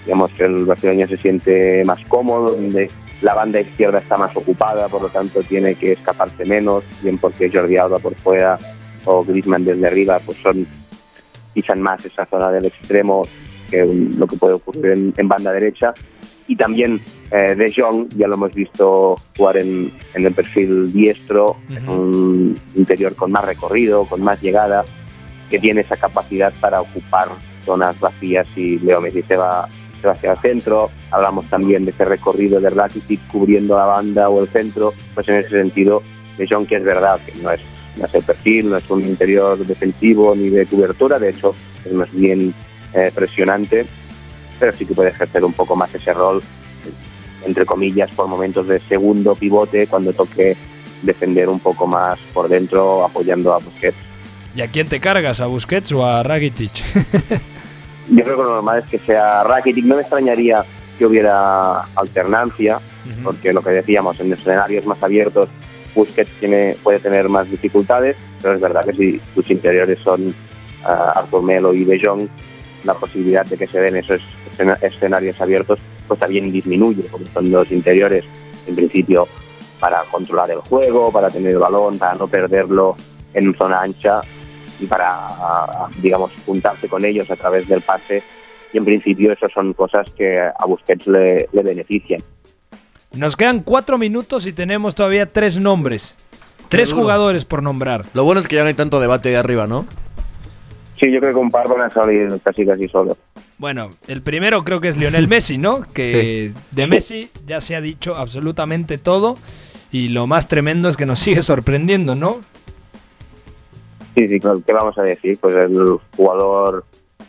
digamos 0.03 0.31
que 0.31 0.45
el 0.45 0.65
brasileño 0.65 1.07
se 1.07 1.17
siente 1.17 1.83
más 1.85 2.03
cómodo, 2.07 2.55
donde 2.55 2.89
la 3.21 3.35
banda 3.35 3.61
izquierda 3.61 3.99
está 3.99 4.17
más 4.17 4.35
ocupada, 4.35 4.87
por 4.87 5.03
lo 5.03 5.09
tanto 5.09 5.43
tiene 5.43 5.75
que 5.75 5.91
escaparse 5.91 6.45
menos, 6.45 6.83
bien 7.03 7.19
porque 7.19 7.51
Jordi 7.53 7.77
Alba 7.77 7.99
por 7.99 8.15
fuera 8.15 8.57
o 9.05 9.23
Griezmann 9.23 9.63
desde 9.63 9.85
arriba, 9.85 10.19
pues 10.25 10.39
son 10.39 10.65
pisan 11.53 11.83
más 11.83 12.03
esa 12.03 12.25
zona 12.25 12.49
del 12.49 12.65
extremo 12.65 13.27
que 13.69 13.85
lo 13.85 14.25
que 14.25 14.37
puede 14.37 14.55
ocurrir 14.55 15.13
en 15.15 15.27
banda 15.27 15.51
derecha. 15.51 15.93
Y 16.47 16.55
también 16.55 17.01
eh, 17.31 17.55
De 17.55 17.71
Jong, 17.71 18.09
ya 18.15 18.27
lo 18.27 18.35
hemos 18.35 18.53
visto 18.53 19.17
jugar 19.37 19.57
en, 19.57 19.93
en 20.13 20.25
el 20.25 20.33
perfil 20.33 20.91
diestro, 20.91 21.57
es 21.69 21.83
un 21.83 22.59
interior 22.75 23.15
con 23.15 23.31
más 23.31 23.45
recorrido, 23.45 24.05
con 24.05 24.21
más 24.21 24.41
llegada, 24.41 24.83
que 25.49 25.59
tiene 25.59 25.81
esa 25.81 25.97
capacidad 25.97 26.53
para 26.59 26.81
ocupar 26.81 27.29
zonas 27.65 27.99
vacías 27.99 28.47
y 28.55 28.79
Leo 28.79 28.99
Messi 28.99 29.21
se 29.23 29.37
va, 29.37 29.69
se 30.01 30.07
va 30.07 30.13
hacia 30.13 30.33
el 30.33 30.39
centro. 30.39 30.89
Hablamos 31.11 31.45
también 31.45 31.85
de 31.85 31.91
ese 31.91 32.05
recorrido 32.05 32.59
de 32.59 32.69
Rakitic 32.69 33.25
cubriendo 33.27 33.77
la 33.77 33.85
banda 33.85 34.29
o 34.29 34.41
el 34.41 34.49
centro, 34.49 34.93
pues 35.13 35.29
en 35.29 35.35
ese 35.35 35.49
sentido, 35.49 36.03
De 36.37 36.47
Jong, 36.47 36.67
que 36.67 36.75
es 36.75 36.83
verdad 36.83 37.19
que 37.25 37.33
no 37.41 37.51
es 37.51 37.61
no 37.97 38.05
es 38.05 38.15
el 38.15 38.23
perfil, 38.23 38.69
no 38.69 38.77
es 38.77 38.89
un 38.89 39.01
interior 39.01 39.57
defensivo 39.57 40.35
ni 40.35 40.49
de 40.49 40.65
cobertura, 40.65 41.19
de 41.19 41.29
hecho 41.29 41.55
es 41.85 41.93
más 41.93 42.11
bien 42.13 42.53
eh, 42.93 43.11
presionante, 43.13 43.85
pero 44.63 44.77
sí 44.77 44.85
que 44.85 44.95
puede 44.95 45.09
ejercer 45.09 45.43
un 45.43 45.51
poco 45.51 45.75
más 45.75 45.93
ese 45.93 46.13
rol, 46.13 46.41
entre 47.45 47.65
comillas, 47.65 48.09
por 48.11 48.27
momentos 48.29 48.65
de 48.65 48.79
segundo 48.79 49.35
pivote, 49.35 49.87
cuando 49.87 50.13
toque 50.13 50.55
defender 51.01 51.49
un 51.49 51.59
poco 51.59 51.85
más 51.85 52.17
por 52.33 52.47
dentro, 52.47 53.03
apoyando 53.03 53.53
a 53.53 53.57
Busquets. 53.57 53.97
¿Y 54.55 54.61
a 54.61 54.67
quién 54.69 54.87
te 54.87 55.01
cargas? 55.01 55.41
¿A 55.41 55.47
Busquets 55.47 55.91
o 55.91 56.05
a 56.05 56.23
Rakitic? 56.23 56.71
Yo 58.09 58.23
creo 58.23 58.37
que 58.37 58.43
lo 58.43 58.53
normal 58.55 58.79
es 58.79 58.85
que 58.85 58.99
sea 58.99 59.43
Rakitic, 59.43 59.83
no 59.83 59.95
me 59.95 60.01
extrañaría 60.03 60.63
que 60.97 61.05
hubiera 61.05 61.81
alternancia, 61.97 62.79
porque 63.21 63.51
lo 63.51 63.61
que 63.61 63.71
decíamos, 63.71 64.17
en 64.21 64.31
escenarios 64.31 64.85
más 64.85 65.03
abiertos 65.03 65.49
Busquets 65.93 66.31
tiene, 66.39 66.77
puede 66.81 66.99
tener 66.99 67.27
más 67.27 67.51
dificultades, 67.51 68.15
pero 68.41 68.53
es 68.53 68.61
verdad 68.61 68.85
que 68.85 68.93
si 68.93 69.21
tus 69.35 69.51
interiores 69.51 69.99
son 69.99 70.33
uh, 70.85 71.41
Melo 71.41 71.73
y 71.73 71.83
De 71.83 71.99
Jong, 72.01 72.29
la 72.83 72.93
posibilidad 72.93 73.45
de 73.45 73.57
que 73.57 73.67
se 73.67 73.79
den 73.79 73.95
esos 73.95 74.21
escenarios 74.81 75.39
abiertos 75.41 75.79
pues 76.07 76.19
también 76.19 76.51
disminuye, 76.51 77.03
porque 77.09 77.27
son 77.33 77.49
dos 77.51 77.71
interiores, 77.71 78.25
en 78.67 78.75
principio, 78.75 79.27
para 79.79 80.03
controlar 80.03 80.51
el 80.51 80.59
juego, 80.59 81.11
para 81.11 81.29
tener 81.29 81.51
el 81.51 81.59
balón, 81.59 81.97
para 81.97 82.15
no 82.15 82.27
perderlo 82.27 82.95
en 83.33 83.55
zona 83.55 83.81
ancha 83.81 84.21
y 84.79 84.85
para, 84.85 85.27
digamos, 86.01 86.31
juntarse 86.45 86.87
con 86.87 87.03
ellos 87.05 87.29
a 87.31 87.35
través 87.35 87.67
del 87.67 87.81
pase. 87.81 88.23
Y 88.71 88.77
en 88.77 88.85
principio, 88.85 89.31
eso 89.31 89.47
son 89.53 89.73
cosas 89.73 90.09
que 90.11 90.39
a 90.39 90.65
Busquets 90.65 91.07
le, 91.07 91.47
le 91.51 91.63
benefician. 91.63 92.23
Nos 93.11 93.35
quedan 93.35 93.61
cuatro 93.61 93.97
minutos 93.97 94.47
y 94.47 94.53
tenemos 94.53 94.95
todavía 94.95 95.25
tres 95.27 95.59
nombres. 95.59 96.15
Tres 96.69 96.91
jugadores 96.91 97.45
por 97.45 97.61
nombrar. 97.61 98.05
Lo 98.15 98.23
bueno 98.23 98.41
es 98.41 98.47
que 98.47 98.55
ya 98.55 98.63
no 98.63 98.67
hay 98.67 98.73
tanto 98.73 98.99
debate 98.99 99.29
de 99.29 99.37
arriba, 99.37 99.67
¿no? 99.67 99.85
Sí, 101.03 101.11
yo 101.11 101.19
creo 101.19 101.33
que 101.33 101.39
un 101.39 101.51
par 101.51 101.67
van 101.67 101.81
a 101.81 101.89
salir 101.89 102.39
casi 102.41 102.65
casi 102.65 102.87
solo. 102.87 103.17
Bueno, 103.57 103.89
el 104.07 104.21
primero 104.21 104.63
creo 104.63 104.79
que 104.79 104.87
es 104.87 104.95
Lionel 104.95 105.27
Messi, 105.27 105.57
¿no? 105.57 105.81
Que 105.93 106.53
de 106.71 106.87
Messi 106.87 107.29
ya 107.45 107.59
se 107.59 107.75
ha 107.75 107.81
dicho 107.81 108.15
absolutamente 108.15 108.97
todo. 108.97 109.35
Y 109.91 110.07
lo 110.07 110.27
más 110.27 110.47
tremendo 110.47 110.87
es 110.87 110.95
que 110.95 111.05
nos 111.05 111.19
sigue 111.19 111.43
sorprendiendo, 111.43 112.15
¿no? 112.15 112.37
Sí, 114.15 114.29
sí, 114.29 114.39
claro, 114.39 114.61
¿qué 114.65 114.71
vamos 114.71 114.97
a 114.97 115.03
decir? 115.03 115.37
Pues 115.41 115.55
el 115.57 115.97
jugador 116.15 116.85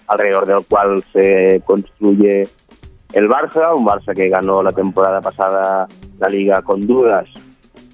alrededor 0.07 0.47
del 0.47 0.65
cual 0.67 1.03
se 1.13 1.61
construye 1.65 2.47
el 3.13 3.29
Barça, 3.29 3.75
un 3.75 3.85
Barça 3.85 4.15
que 4.15 4.29
ganó 4.29 4.63
la 4.63 4.73
temporada 4.73 5.21
pasada 5.21 5.89
la 6.19 6.29
liga 6.29 6.63
con 6.63 6.87
dudas, 6.87 7.29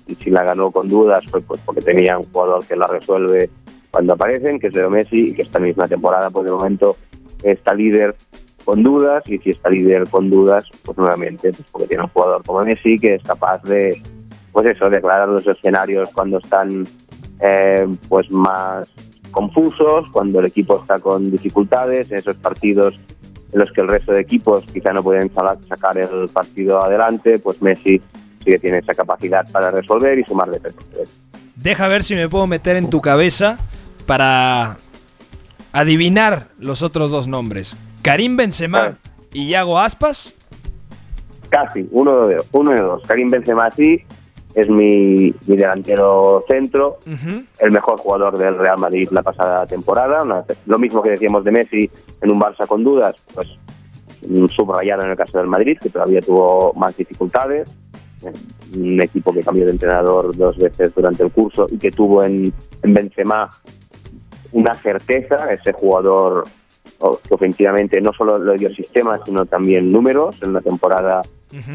y 0.07 0.15
si 0.17 0.29
la 0.29 0.43
ganó 0.45 0.73
con 0.73 0.89
dudas 0.89 1.25
fue 1.31 1.41
pues 1.41 1.61
porque 1.65 1.81
tenía 1.81 2.19
un 2.19 2.25
jugador 2.33 2.67
que 2.67 2.75
la 2.75 2.89
resuelve 2.89 3.49
cuando 3.91 4.15
aparecen, 4.15 4.59
que 4.59 4.69
es 4.69 4.75
Leo 4.75 4.91
Messi, 4.91 5.31
y 5.31 5.35
que 5.35 5.43
esta 5.43 5.59
misma 5.59 5.89
temporada, 5.89 6.31
pues 6.31 6.47
de 6.47 6.53
momento 6.53 6.97
está 7.43 7.75
líder 7.75 8.15
con 8.65 8.83
dudas, 8.83 9.23
y 9.27 9.39
si 9.39 9.51
está 9.51 9.71
líder 9.71 10.09
con 10.09 10.31
dudas, 10.31 10.65
pues 10.85 10.97
nuevamente, 10.99 11.53
pues 11.53 11.69
porque 11.71 11.89
tiene 11.89 12.05
un 12.05 12.09
jugador 12.11 12.43
como 12.45 12.65
Messi 12.65 12.99
que 12.99 13.15
es 13.15 13.23
capaz 13.23 13.63
de, 13.63 14.01
pues 14.53 14.67
eso, 14.67 14.89
declarar 14.91 15.29
los 15.29 15.47
escenarios 15.47 16.11
cuando 16.13 16.39
están 16.39 16.87
eh, 17.41 17.87
pues 18.09 18.31
más 18.31 18.89
confusos, 19.31 20.11
cuando 20.13 20.41
el 20.41 20.47
equipo 20.47 20.81
está 20.81 20.99
con 20.99 21.31
dificultades, 21.31 22.11
en 22.11 22.19
esos 22.19 22.37
partidos 22.37 22.95
en 23.53 23.59
los 23.59 23.73
que 23.73 23.81
el 23.81 23.89
resto 23.89 24.13
de 24.13 24.21
equipos 24.21 24.65
quizá 24.73 24.93
no 24.93 25.03
pueden 25.03 25.31
sacar 25.33 25.99
el 25.99 26.29
partido 26.29 26.83
adelante, 26.83 27.39
pues 27.39 27.61
Messi 27.63 27.99
sí 27.99 28.45
que 28.45 28.59
tiene 28.59 28.79
esa 28.79 28.95
capacidad 28.95 29.49
para 29.51 29.71
resolver 29.71 30.19
y 30.19 30.25
sumarle 30.25 30.61
tres. 30.61 30.75
Deja 31.57 31.89
ver 31.89 32.03
si 32.03 32.15
me 32.15 32.29
puedo 32.29 32.47
meter 32.47 32.77
en 32.77 32.89
tu 32.89 33.01
cabeza 33.01 33.59
para 34.11 34.77
adivinar 35.73 36.49
los 36.59 36.83
otros 36.83 37.13
dos 37.13 37.29
nombres. 37.29 37.77
Karim 38.03 38.37
Benzema 38.37 38.95
y 39.33 39.45
Iago 39.45 39.79
Aspas. 39.79 40.33
Casi, 41.49 41.87
uno 41.93 42.27
de, 42.27 42.43
uno 42.51 42.73
de 42.73 42.81
dos. 42.81 43.03
Karim 43.07 43.31
Benzema 43.31 43.71
sí, 43.71 43.99
es 44.57 44.69
mi, 44.69 45.33
mi 45.47 45.57
delantero 45.57 46.43
centro, 46.49 46.97
el 47.61 47.71
mejor 47.71 47.99
jugador 48.01 48.37
del 48.37 48.59
Real 48.59 48.79
Madrid 48.79 49.07
la 49.13 49.23
pasada 49.23 49.65
temporada. 49.69 50.25
Una- 50.25 50.43
lo 50.67 50.79
mismo 50.81 51.03
que 51.03 51.11
decíamos 51.11 51.45
de 51.45 51.53
Messi 51.53 51.89
en 52.21 52.33
un 52.33 52.41
Barça 52.41 52.67
con 52.67 52.83
dudas, 52.83 53.15
pues 53.33 53.47
mm, 54.29 54.47
subrayado 54.49 55.05
en 55.05 55.11
el 55.13 55.17
caso 55.17 55.39
del 55.39 55.47
Madrid, 55.47 55.79
que 55.81 55.89
todavía 55.89 56.21
tuvo 56.21 56.73
más 56.75 56.97
dificultades. 56.97 57.69
Eh, 58.27 58.33
Un 58.77 59.01
equipo 59.01 59.33
que 59.33 59.43
cambió 59.43 59.65
de 59.67 59.71
entrenador 59.73 60.37
dos 60.37 60.57
veces 60.59 60.93
durante 60.97 61.23
el 61.23 61.31
curso 61.33 61.67
y 61.71 61.79
que 61.79 61.91
tuvo 61.93 62.23
en, 62.25 62.53
en 62.83 62.95
Benzema 62.95 63.51
una 64.53 64.75
certeza, 64.75 65.53
ese 65.53 65.73
jugador 65.73 66.45
que 67.27 67.35
ofensivamente 67.35 68.01
no 68.01 68.13
solo 68.13 68.39
le 68.39 68.59
dio 68.59 68.75
sistemas, 68.75 69.21
sino 69.25 69.47
también 69.47 69.91
números 69.91 70.37
en 70.43 70.53
la 70.53 70.61
temporada 70.61 71.23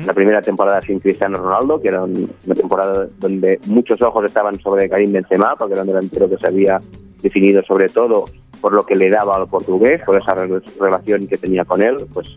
la 0.06 0.14
primera 0.14 0.42
temporada 0.42 0.80
sin 0.82 1.00
Cristiano 1.00 1.38
Ronaldo, 1.38 1.82
que 1.82 1.90
era 1.90 2.04
un- 2.04 2.32
una 2.46 2.56
temporada 2.56 3.08
donde 3.20 3.60
muchos 3.66 4.02
ojos 4.02 4.24
estaban 4.24 4.58
sobre 4.60 4.88
Karim 4.90 5.12
Benzema, 5.12 5.56
porque 5.58 5.74
era 5.74 5.82
un 5.82 5.90
delantero 5.90 6.30
que 6.30 6.38
se 6.38 6.48
había 6.48 6.80
definido 7.22 7.62
sobre 7.64 7.90
todo 7.90 8.26
por 8.62 8.72
lo 8.72 8.86
que 8.86 8.96
le 8.96 9.10
daba 9.10 9.36
al 9.36 9.48
portugués, 9.48 10.02
por 10.06 10.18
esa 10.18 10.34
re- 10.34 10.62
relación 10.80 11.28
que 11.28 11.38
tenía 11.38 11.66
con 11.66 11.82
él. 11.82 11.98
Pues 12.14 12.28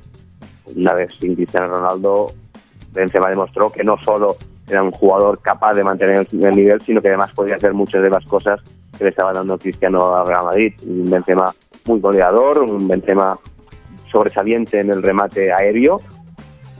una 0.74 0.94
vez 0.94 1.14
sin 1.20 1.34
Cristiano 1.36 1.68
Ronaldo, 1.68 2.32
Benzema 2.92 3.28
demostró 3.30 3.70
que 3.70 3.84
no 3.84 3.96
solo 3.98 4.36
era 4.68 4.82
un 4.82 4.90
jugador 4.90 5.38
capaz 5.40 5.74
de 5.74 5.84
mantener 5.84 6.26
el 6.32 6.56
nivel, 6.56 6.80
sino 6.82 7.00
que 7.00 7.08
además 7.08 7.32
podía 7.34 7.54
hacer 7.56 7.72
muchas 7.72 8.02
de 8.02 8.10
las 8.10 8.24
cosas 8.24 8.60
que 8.98 9.04
le 9.04 9.10
estaba 9.10 9.32
dando 9.32 9.56
Cristiano 9.56 10.14
al 10.16 10.26
Real 10.26 10.44
Madrid. 10.44 10.74
Un 10.86 11.08
Benzema 11.08 11.54
muy 11.86 12.00
goleador, 12.00 12.58
un 12.58 12.88
Benzema 12.88 13.38
sobresaliente 14.10 14.80
en 14.80 14.90
el 14.90 15.02
remate 15.02 15.52
aéreo 15.52 16.00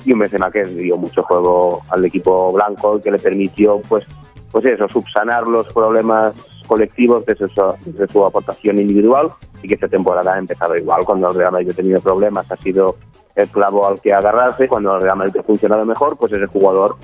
y 0.04 0.12
un 0.12 0.18
Benzema 0.18 0.50
que 0.50 0.64
dio 0.64 0.96
mucho 0.96 1.22
juego 1.22 1.82
al 1.90 2.04
equipo 2.04 2.52
blanco 2.52 3.00
que 3.00 3.10
le 3.10 3.18
permitió 3.18 3.80
pues 3.88 4.04
pues 4.50 4.64
eso 4.64 4.88
subsanar 4.88 5.46
los 5.46 5.70
problemas 5.72 6.34
colectivos 6.66 7.24
desde 7.26 7.48
su 7.48 8.24
aportación 8.24 8.78
individual 8.78 9.30
y 9.62 9.68
que 9.68 9.74
esta 9.74 9.88
temporada 9.88 10.34
ha 10.34 10.38
empezado 10.38 10.76
igual. 10.76 11.04
Cuando 11.04 11.30
el 11.30 11.36
Real 11.36 11.52
Madrid 11.52 11.70
ha 11.70 11.74
tenido 11.74 12.00
problemas 12.00 12.50
ha 12.50 12.56
sido 12.56 12.96
el 13.36 13.48
clavo 13.48 13.86
al 13.86 14.00
que 14.00 14.12
agarrarse. 14.12 14.66
Cuando 14.66 14.96
el 14.96 15.02
Real 15.02 15.16
Madrid 15.16 15.36
ha 15.38 15.42
funcionado 15.42 15.84
mejor 15.84 16.16
pues 16.16 16.32
es 16.32 16.38
el 16.38 16.46
jugador 16.46 16.96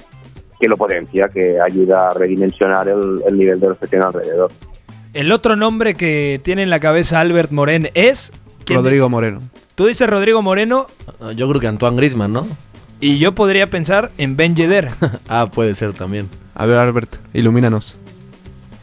que 0.58 0.68
lo 0.68 0.76
potencia 0.76 1.28
que 1.28 1.60
ayuda 1.60 2.10
a 2.10 2.14
redimensionar 2.14 2.88
el, 2.88 3.22
el 3.26 3.38
nivel 3.38 3.60
de 3.60 3.68
los 3.68 3.78
que 3.78 3.88
tiene 3.88 4.04
alrededor 4.04 4.50
El 5.14 5.30
otro 5.30 5.54
nombre 5.54 5.94
que 5.94 6.40
tiene 6.42 6.64
en 6.64 6.70
la 6.70 6.80
cabeza 6.80 7.20
Albert 7.20 7.52
Moren 7.52 7.88
es. 7.94 8.32
¿quién 8.64 8.80
Rodrigo 8.80 9.06
es? 9.06 9.10
Moreno. 9.12 9.40
Tú 9.76 9.86
dices 9.86 10.08
Rodrigo 10.08 10.42
Moreno 10.42 10.86
Yo 11.36 11.48
creo 11.48 11.60
que 11.60 11.68
Antoine 11.68 11.96
Grisman, 11.96 12.32
¿no? 12.32 12.48
y 13.00 13.18
yo 13.18 13.32
podría 13.32 13.66
pensar 13.68 14.10
en 14.18 14.36
Ben 14.36 14.56
Yedder. 14.56 14.88
ah, 15.28 15.46
puede 15.52 15.74
ser 15.74 15.92
también. 15.92 16.28
A 16.54 16.66
ver, 16.66 16.78
Albert, 16.78 17.16
ilumínanos. 17.32 17.96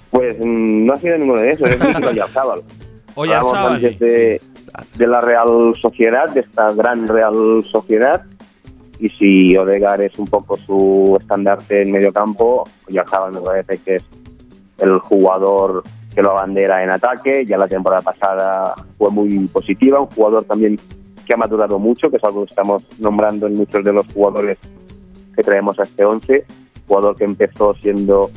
pues 0.09 0.37
mm, 0.39 0.85
no 0.85 0.93
ha 0.93 0.97
sido 0.97 1.17
ninguno 1.17 1.41
de 1.41 1.49
esos 1.49 1.67
es 1.67 1.81
Oyarzábal. 2.05 2.61
Oyarzábal. 3.15 3.81
de, 3.81 4.41
de 4.95 5.07
la 5.07 5.19
Real 5.21 5.73
Sociedad, 5.81 6.29
de 6.29 6.41
esta 6.41 6.71
gran 6.71 7.07
Real 7.09 7.65
Sociedad. 7.69 8.23
Y 8.99 9.09
si 9.09 9.57
Odegar 9.57 10.01
es 10.01 10.17
un 10.17 10.27
poco 10.27 10.55
su 10.57 11.17
estandarte 11.19 11.81
en 11.81 11.91
medio 11.91 12.13
campo, 12.13 12.69
Oyarzábal 12.87 13.33
me 13.33 13.41
parece 13.41 13.79
que 13.79 13.95
es 13.95 14.03
el 14.77 14.99
jugador 14.99 15.83
que 16.13 16.21
lo 16.21 16.31
abandera 16.31 16.83
en 16.83 16.91
ataque. 16.91 17.45
Ya 17.45 17.57
la 17.57 17.67
temporada 17.67 18.01
pasada 18.01 18.75
fue 18.97 19.09
muy 19.11 19.47
positiva, 19.47 19.99
un 19.99 20.07
jugador 20.07 20.43
también 20.45 20.79
que 21.25 21.33
ha 21.33 21.37
madurado 21.37 21.79
mucho, 21.79 22.09
que 22.09 22.17
es 22.17 22.23
algo 22.23 22.45
que 22.45 22.51
estamos 22.51 22.83
nombrando 22.99 23.47
en 23.47 23.55
muchos 23.55 23.83
de 23.83 23.93
los 23.93 24.07
jugadores 24.13 24.57
que 25.35 25.43
traemos 25.43 25.79
a 25.79 25.83
este 25.83 26.03
11. 26.03 26.45
Jugador 26.87 27.15
que 27.15 27.23
empezó 27.23 27.73
siendo 27.75 28.29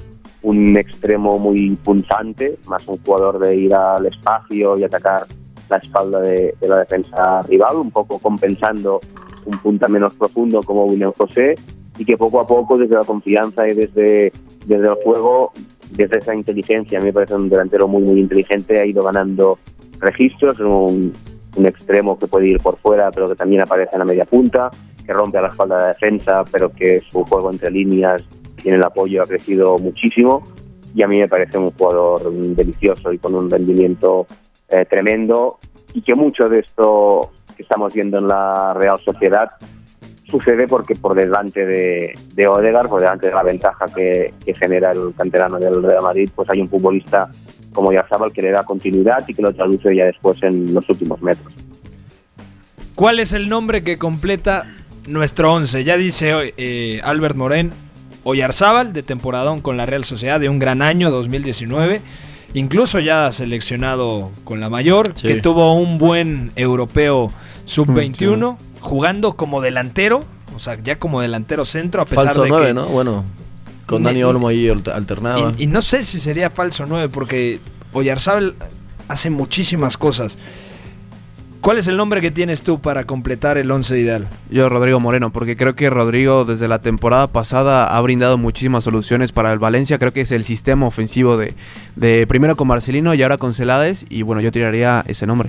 un 0.43 0.77
extremo 0.77 1.39
muy 1.39 1.75
punzante, 1.77 2.59
más 2.67 2.87
un 2.87 2.99
jugador 3.03 3.39
de 3.39 3.57
ir 3.57 3.75
al 3.75 4.07
espacio 4.07 4.77
y 4.77 4.85
atacar 4.85 5.27
la 5.69 5.79
espalda 5.79 6.21
de, 6.21 6.55
de 6.61 6.69
la 6.69 6.81
defensa 6.81 7.43
rival, 7.43 7.77
un 7.77 7.91
poco 7.91 8.19
compensando 8.19 9.01
un 9.47 9.59
punta 9.59 9.89
menos 9.89 10.15
profundo 10.15 10.63
como 10.63 10.85
William 10.85 11.13
José 11.17 11.57
y 11.99 12.05
que 12.05 12.17
poco 12.17 12.41
a 12.41 12.47
poco 12.47 12.79
desde 12.79 12.95
la 12.95 13.05
confianza 13.05 13.69
y 13.69 13.75
desde, 13.75 14.33
desde 14.67 14.89
el 14.89 14.95
juego, 14.95 15.53
desde 15.97 16.19
esa 16.19 16.35
inteligencia, 16.35 16.99
a 16.99 17.01
mí 17.01 17.07
me 17.07 17.13
parece 17.13 17.35
un 17.35 17.49
delantero 17.49 17.89
muy 17.89 18.03
muy 18.03 18.21
inteligente, 18.21 18.81
ha 18.81 18.87
ido 18.87 19.03
ganando 19.03 19.59
registros, 20.01 20.59
un, 20.61 21.13
extremo 21.57 22.19
que 22.19 22.27
puede 22.27 22.49
ir 22.49 22.59
por 22.59 22.77
fuera 22.77 23.13
pero 23.13 23.29
que 23.29 23.37
también 23.37 23.63
aparece 23.63 23.91
en 23.93 24.01
la 24.01 24.05
media 24.05 24.25
punta, 24.25 24.73
que 25.07 25.13
rompe 25.13 25.39
a 25.39 25.43
la 25.43 25.49
espalda 25.49 25.81
de 25.83 25.89
defensa 25.89 26.45
pero 26.51 26.71
que 26.71 27.01
su 27.01 27.25
juego 27.25 27.51
entre 27.51 27.71
líneas 27.71 28.25
y 28.65 28.71
en 28.71 28.75
el 28.75 28.83
apoyo 28.83 29.23
ha 29.23 29.27
crecido 29.27 29.79
muchísimo. 29.79 30.43
Y 30.95 31.03
a 31.03 31.09
mí 31.09 31.19
me 31.19 31.29
parece 31.29 31.59
un 31.59 31.71
jugador 31.73 32.33
delicioso 32.33 33.13
y 33.13 33.19
con 33.19 33.35
un 33.35 33.51
rendimiento 33.51 34.27
eh, 34.69 34.87
tremendo. 34.89 35.59
Y 35.93 36.03
que 36.03 36.15
mucho 36.15 36.49
de 36.49 36.61
esto 36.61 37.31
que 37.57 37.63
estamos 37.63 37.93
viendo 37.93 38.19
en 38.19 38.29
la 38.29 38.73
Real 38.75 38.99
Sociedad 39.05 39.51
sucede 40.39 40.67
porque 40.67 40.97
por 40.97 41.15
delante 41.15 41.65
de, 41.65 42.19
de 42.35 42.47
Odegaard, 42.49 42.89
por 42.89 43.01
delante 43.01 43.29
de 43.29 43.33
la 43.35 43.45
ventaja 43.45 43.87
que, 43.95 44.35
que 44.45 44.53
genera 44.55 44.91
el 44.91 45.15
canterano 45.17 45.61
del 45.61 45.81
Real 45.81 46.03
Madrid, 46.03 46.29
pues 46.35 46.51
hay 46.51 46.61
un 46.61 46.69
futbolista 46.69 47.31
como 47.73 47.93
Yarzabal 47.93 48.33
que 48.33 48.43
le 48.43 48.51
da 48.51 48.65
continuidad 48.65 49.25
y 49.29 49.35
que 49.35 49.43
lo 49.43 49.53
traduce 49.55 49.95
ya 49.95 50.07
después 50.07 50.43
en 50.43 50.75
los 50.75 50.89
últimos 50.91 51.23
metros. 51.23 51.53
¿Cuál 52.97 53.21
es 53.21 53.33
el 53.33 53.49
nombre 53.49 53.85
que 53.85 53.97
completa 53.97 54.67
nuestro 55.07 55.53
11? 55.53 55.85
Ya 55.85 55.97
dice 55.97 56.35
hoy 56.35 56.53
eh, 56.57 57.01
Albert 57.05 57.37
Morén, 57.37 57.73
Oyarzábal, 58.25 58.93
de 58.93 59.03
temporadón 59.05 59.61
con 59.61 59.77
la 59.77 59.87
Real 59.87 60.05
Sociedad, 60.05 60.41
de 60.41 60.49
un 60.49 60.59
gran 60.59 60.83
año 60.83 61.11
2019. 61.13 62.01
Incluso 62.55 62.99
ya 63.01 63.31
seleccionado 63.33 64.31
con 64.45 64.59
la 64.61 64.69
mayor, 64.69 65.13
Sí. 65.15 65.29
que 65.29 65.41
tuvo 65.41 65.75
un 65.75 65.99
buen 65.99 66.51
europeo 66.57 67.33
sub-21, 67.67 68.57
jugando 68.85 69.33
como 69.35 69.61
delantero, 69.63 70.25
o 70.55 70.59
sea, 70.59 70.77
ya 70.83 70.97
como 70.99 71.21
delantero 71.21 71.65
centro, 71.65 72.03
a 72.03 72.05
pesar 72.05 72.27
Falso 72.27 72.43
de 72.43 72.49
9, 72.51 72.67
que... 72.69 72.75
¿no? 72.75 72.87
Bueno, 72.87 73.25
con 73.87 74.03
Me- 74.03 74.11
Dani 74.11 74.23
Olmo 74.25 74.49
ahí 74.49 74.69
alter- 74.69 74.93
alternaba. 74.95 75.55
Y, 75.57 75.65
y 75.65 75.67
no 75.67 75.81
sé 75.83 76.03
si 76.03 76.21
sería 76.21 76.51
falso 76.51 76.85
9, 76.87 77.09
porque 77.09 77.61
Oyarzábal 77.95 78.55
hace 79.09 79.31
muchísimas 79.31 79.97
cosas. 79.97 80.37
¿Cuál 81.61 81.79
es 81.79 81.89
el 81.89 81.97
nombre 81.97 82.21
que 82.21 82.31
tienes 82.31 82.61
tú 82.61 82.79
para 82.79 83.05
completar 83.05 83.57
el 83.57 83.71
11 83.71 83.99
ideal? 83.99 84.29
Yo, 84.51 84.69
Rodrigo 84.69 85.01
Moreno, 85.01 85.31
porque 85.33 85.57
creo 85.57 85.75
que 85.75 85.89
Rodrigo 85.89 86.45
desde 86.45 86.69
la 86.69 86.81
temporada 86.81 87.27
pasada 87.27 87.87
ha 87.97 88.01
brindado 88.03 88.37
muchísimas 88.37 88.85
soluciones 88.85 89.33
para 89.33 89.51
el 89.51 89.59
Valencia. 89.59 89.99
Creo 89.99 90.13
que 90.13 90.21
es 90.21 90.31
el 90.31 90.45
sistema 90.45 90.85
ofensivo 90.87 91.39
de, 91.39 91.55
de 91.97 92.27
primero 92.27 92.55
con 92.57 92.69
Marcelino 92.69 93.15
y 93.15 93.23
ahora 93.23 93.39
con 93.39 93.55
Celades. 93.55 94.05
Y 94.11 94.21
bueno, 94.21 94.43
yo 94.43 94.53
tiraría 94.53 95.03
ese 95.09 95.27
nombre. 95.27 95.49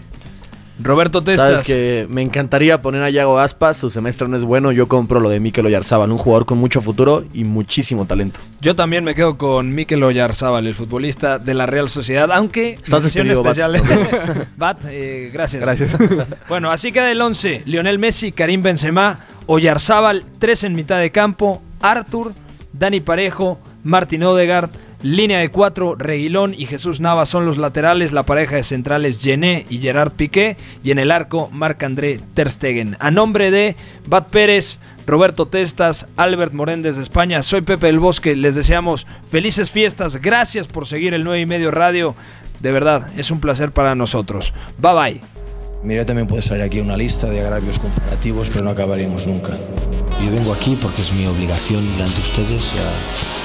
Roberto 0.80 1.22
Testas. 1.22 1.50
Sabes 1.50 1.68
que 1.68 2.06
me 2.10 2.22
encantaría 2.22 2.82
poner 2.82 3.04
a 3.04 3.10
Yago 3.10 3.40
Aspas, 3.40 3.78
su 3.78 3.90
semestre 3.90 4.28
no 4.28 4.36
es 4.36 4.44
bueno, 4.44 4.72
yo 4.72 4.88
compro 4.88 5.20
lo 5.20 5.30
de 5.30 5.40
Mikel 5.40 5.66
Oyarzábal, 5.66 6.12
un 6.12 6.18
jugador 6.18 6.46
con 6.46 6.58
mucho 6.58 6.82
futuro 6.82 7.24
y 7.34 7.44
muchísimo 7.46 8.06
talento. 8.06 8.40
Yo 8.62 8.76
también 8.76 9.04
me 9.04 9.16
quedo 9.16 9.38
con 9.38 9.74
Mikel 9.74 10.04
Oyarzábal, 10.04 10.68
el 10.68 10.76
futbolista 10.76 11.40
de 11.40 11.54
la 11.54 11.66
Real 11.66 11.88
Sociedad, 11.90 12.32
aunque 12.32 12.74
Estás 12.74 13.06
especial. 13.06 13.82
Bat, 14.58 14.86
eh, 14.90 15.30
gracias. 15.34 15.62
Gracias. 15.62 15.96
Bueno, 16.48 16.72
así 16.72 16.92
queda 16.92 17.12
el 17.12 17.22
11. 17.22 17.64
Lionel 17.66 18.00
Messi, 18.00 18.32
Karim 18.32 18.62
Benzema, 18.62 19.20
Oyarzábal, 19.48 20.26
tres 20.40 20.64
en 20.64 20.74
mitad 20.74 21.00
de 21.00 21.12
campo, 21.12 21.62
Arthur, 21.82 22.34
Dani 22.74 23.00
Parejo, 23.00 23.60
Martin 23.84 24.24
Odegaard, 24.24 24.70
línea 25.06 25.40
de 25.40 25.50
cuatro, 25.50 25.94
Reguilón 25.96 26.56
y 26.58 26.66
Jesús 26.66 27.00
Nava 27.00 27.28
son 27.28 27.46
los 27.46 27.58
laterales, 27.58 28.12
la 28.12 28.24
pareja 28.24 28.56
de 28.56 28.64
centrales 28.64 29.22
Gené 29.22 29.68
y 29.70 29.78
Gerard 29.78 30.14
Piqué 30.14 30.58
y 30.84 30.90
en 30.90 30.98
el 30.98 31.12
arco 31.12 31.48
Marc-André 31.52 32.20
Ter 32.34 32.50
Stegen. 32.50 32.98
A 33.00 33.12
nombre 33.12 33.52
de 33.52 33.76
Bat 34.08 34.30
Pérez, 34.30 34.80
Roberto 35.06 35.46
Testas, 35.46 36.08
Albert 36.18 36.54
Morén 36.54 36.82
desde 36.82 37.04
España, 37.04 37.44
soy 37.44 37.62
Pepe 37.62 37.86
del 37.86 38.00
Bosque, 38.00 38.36
les 38.36 38.56
deseamos 38.56 39.06
felices 39.30 39.70
fiestas, 39.70 40.16
gracias 40.16 40.66
por 40.68 40.88
seguir 40.88 41.14
el 41.14 41.24
9 41.24 41.42
y 41.42 41.46
medio 41.46 41.70
radio, 41.70 42.16
de 42.60 42.72
verdad, 42.72 43.10
es 43.16 43.30
un 43.30 43.40
placer 43.40 43.72
para 43.72 43.94
nosotros. 43.94 44.56
Bye 44.80 44.94
bye. 44.94 45.22
Mira, 45.84 46.04
también 46.04 46.26
puede 46.26 46.42
salir 46.42 46.64
aquí 46.64 46.80
una 46.80 46.98
lista 46.98 47.30
de 47.30 47.42
agravios 47.42 47.78
comparativos, 47.78 48.50
pero 48.50 48.66
no 48.66 48.72
acabaríamos 48.72 49.28
nunca. 49.28 49.52
Yo 50.24 50.32
vengo 50.32 50.52
aquí 50.52 50.76
porque 50.82 51.04
es 51.04 51.14
mi 51.14 51.28
obligación 51.28 51.86
delante 51.92 52.16
de 52.16 52.22
ustedes. 52.22 52.74
ya 52.74 53.45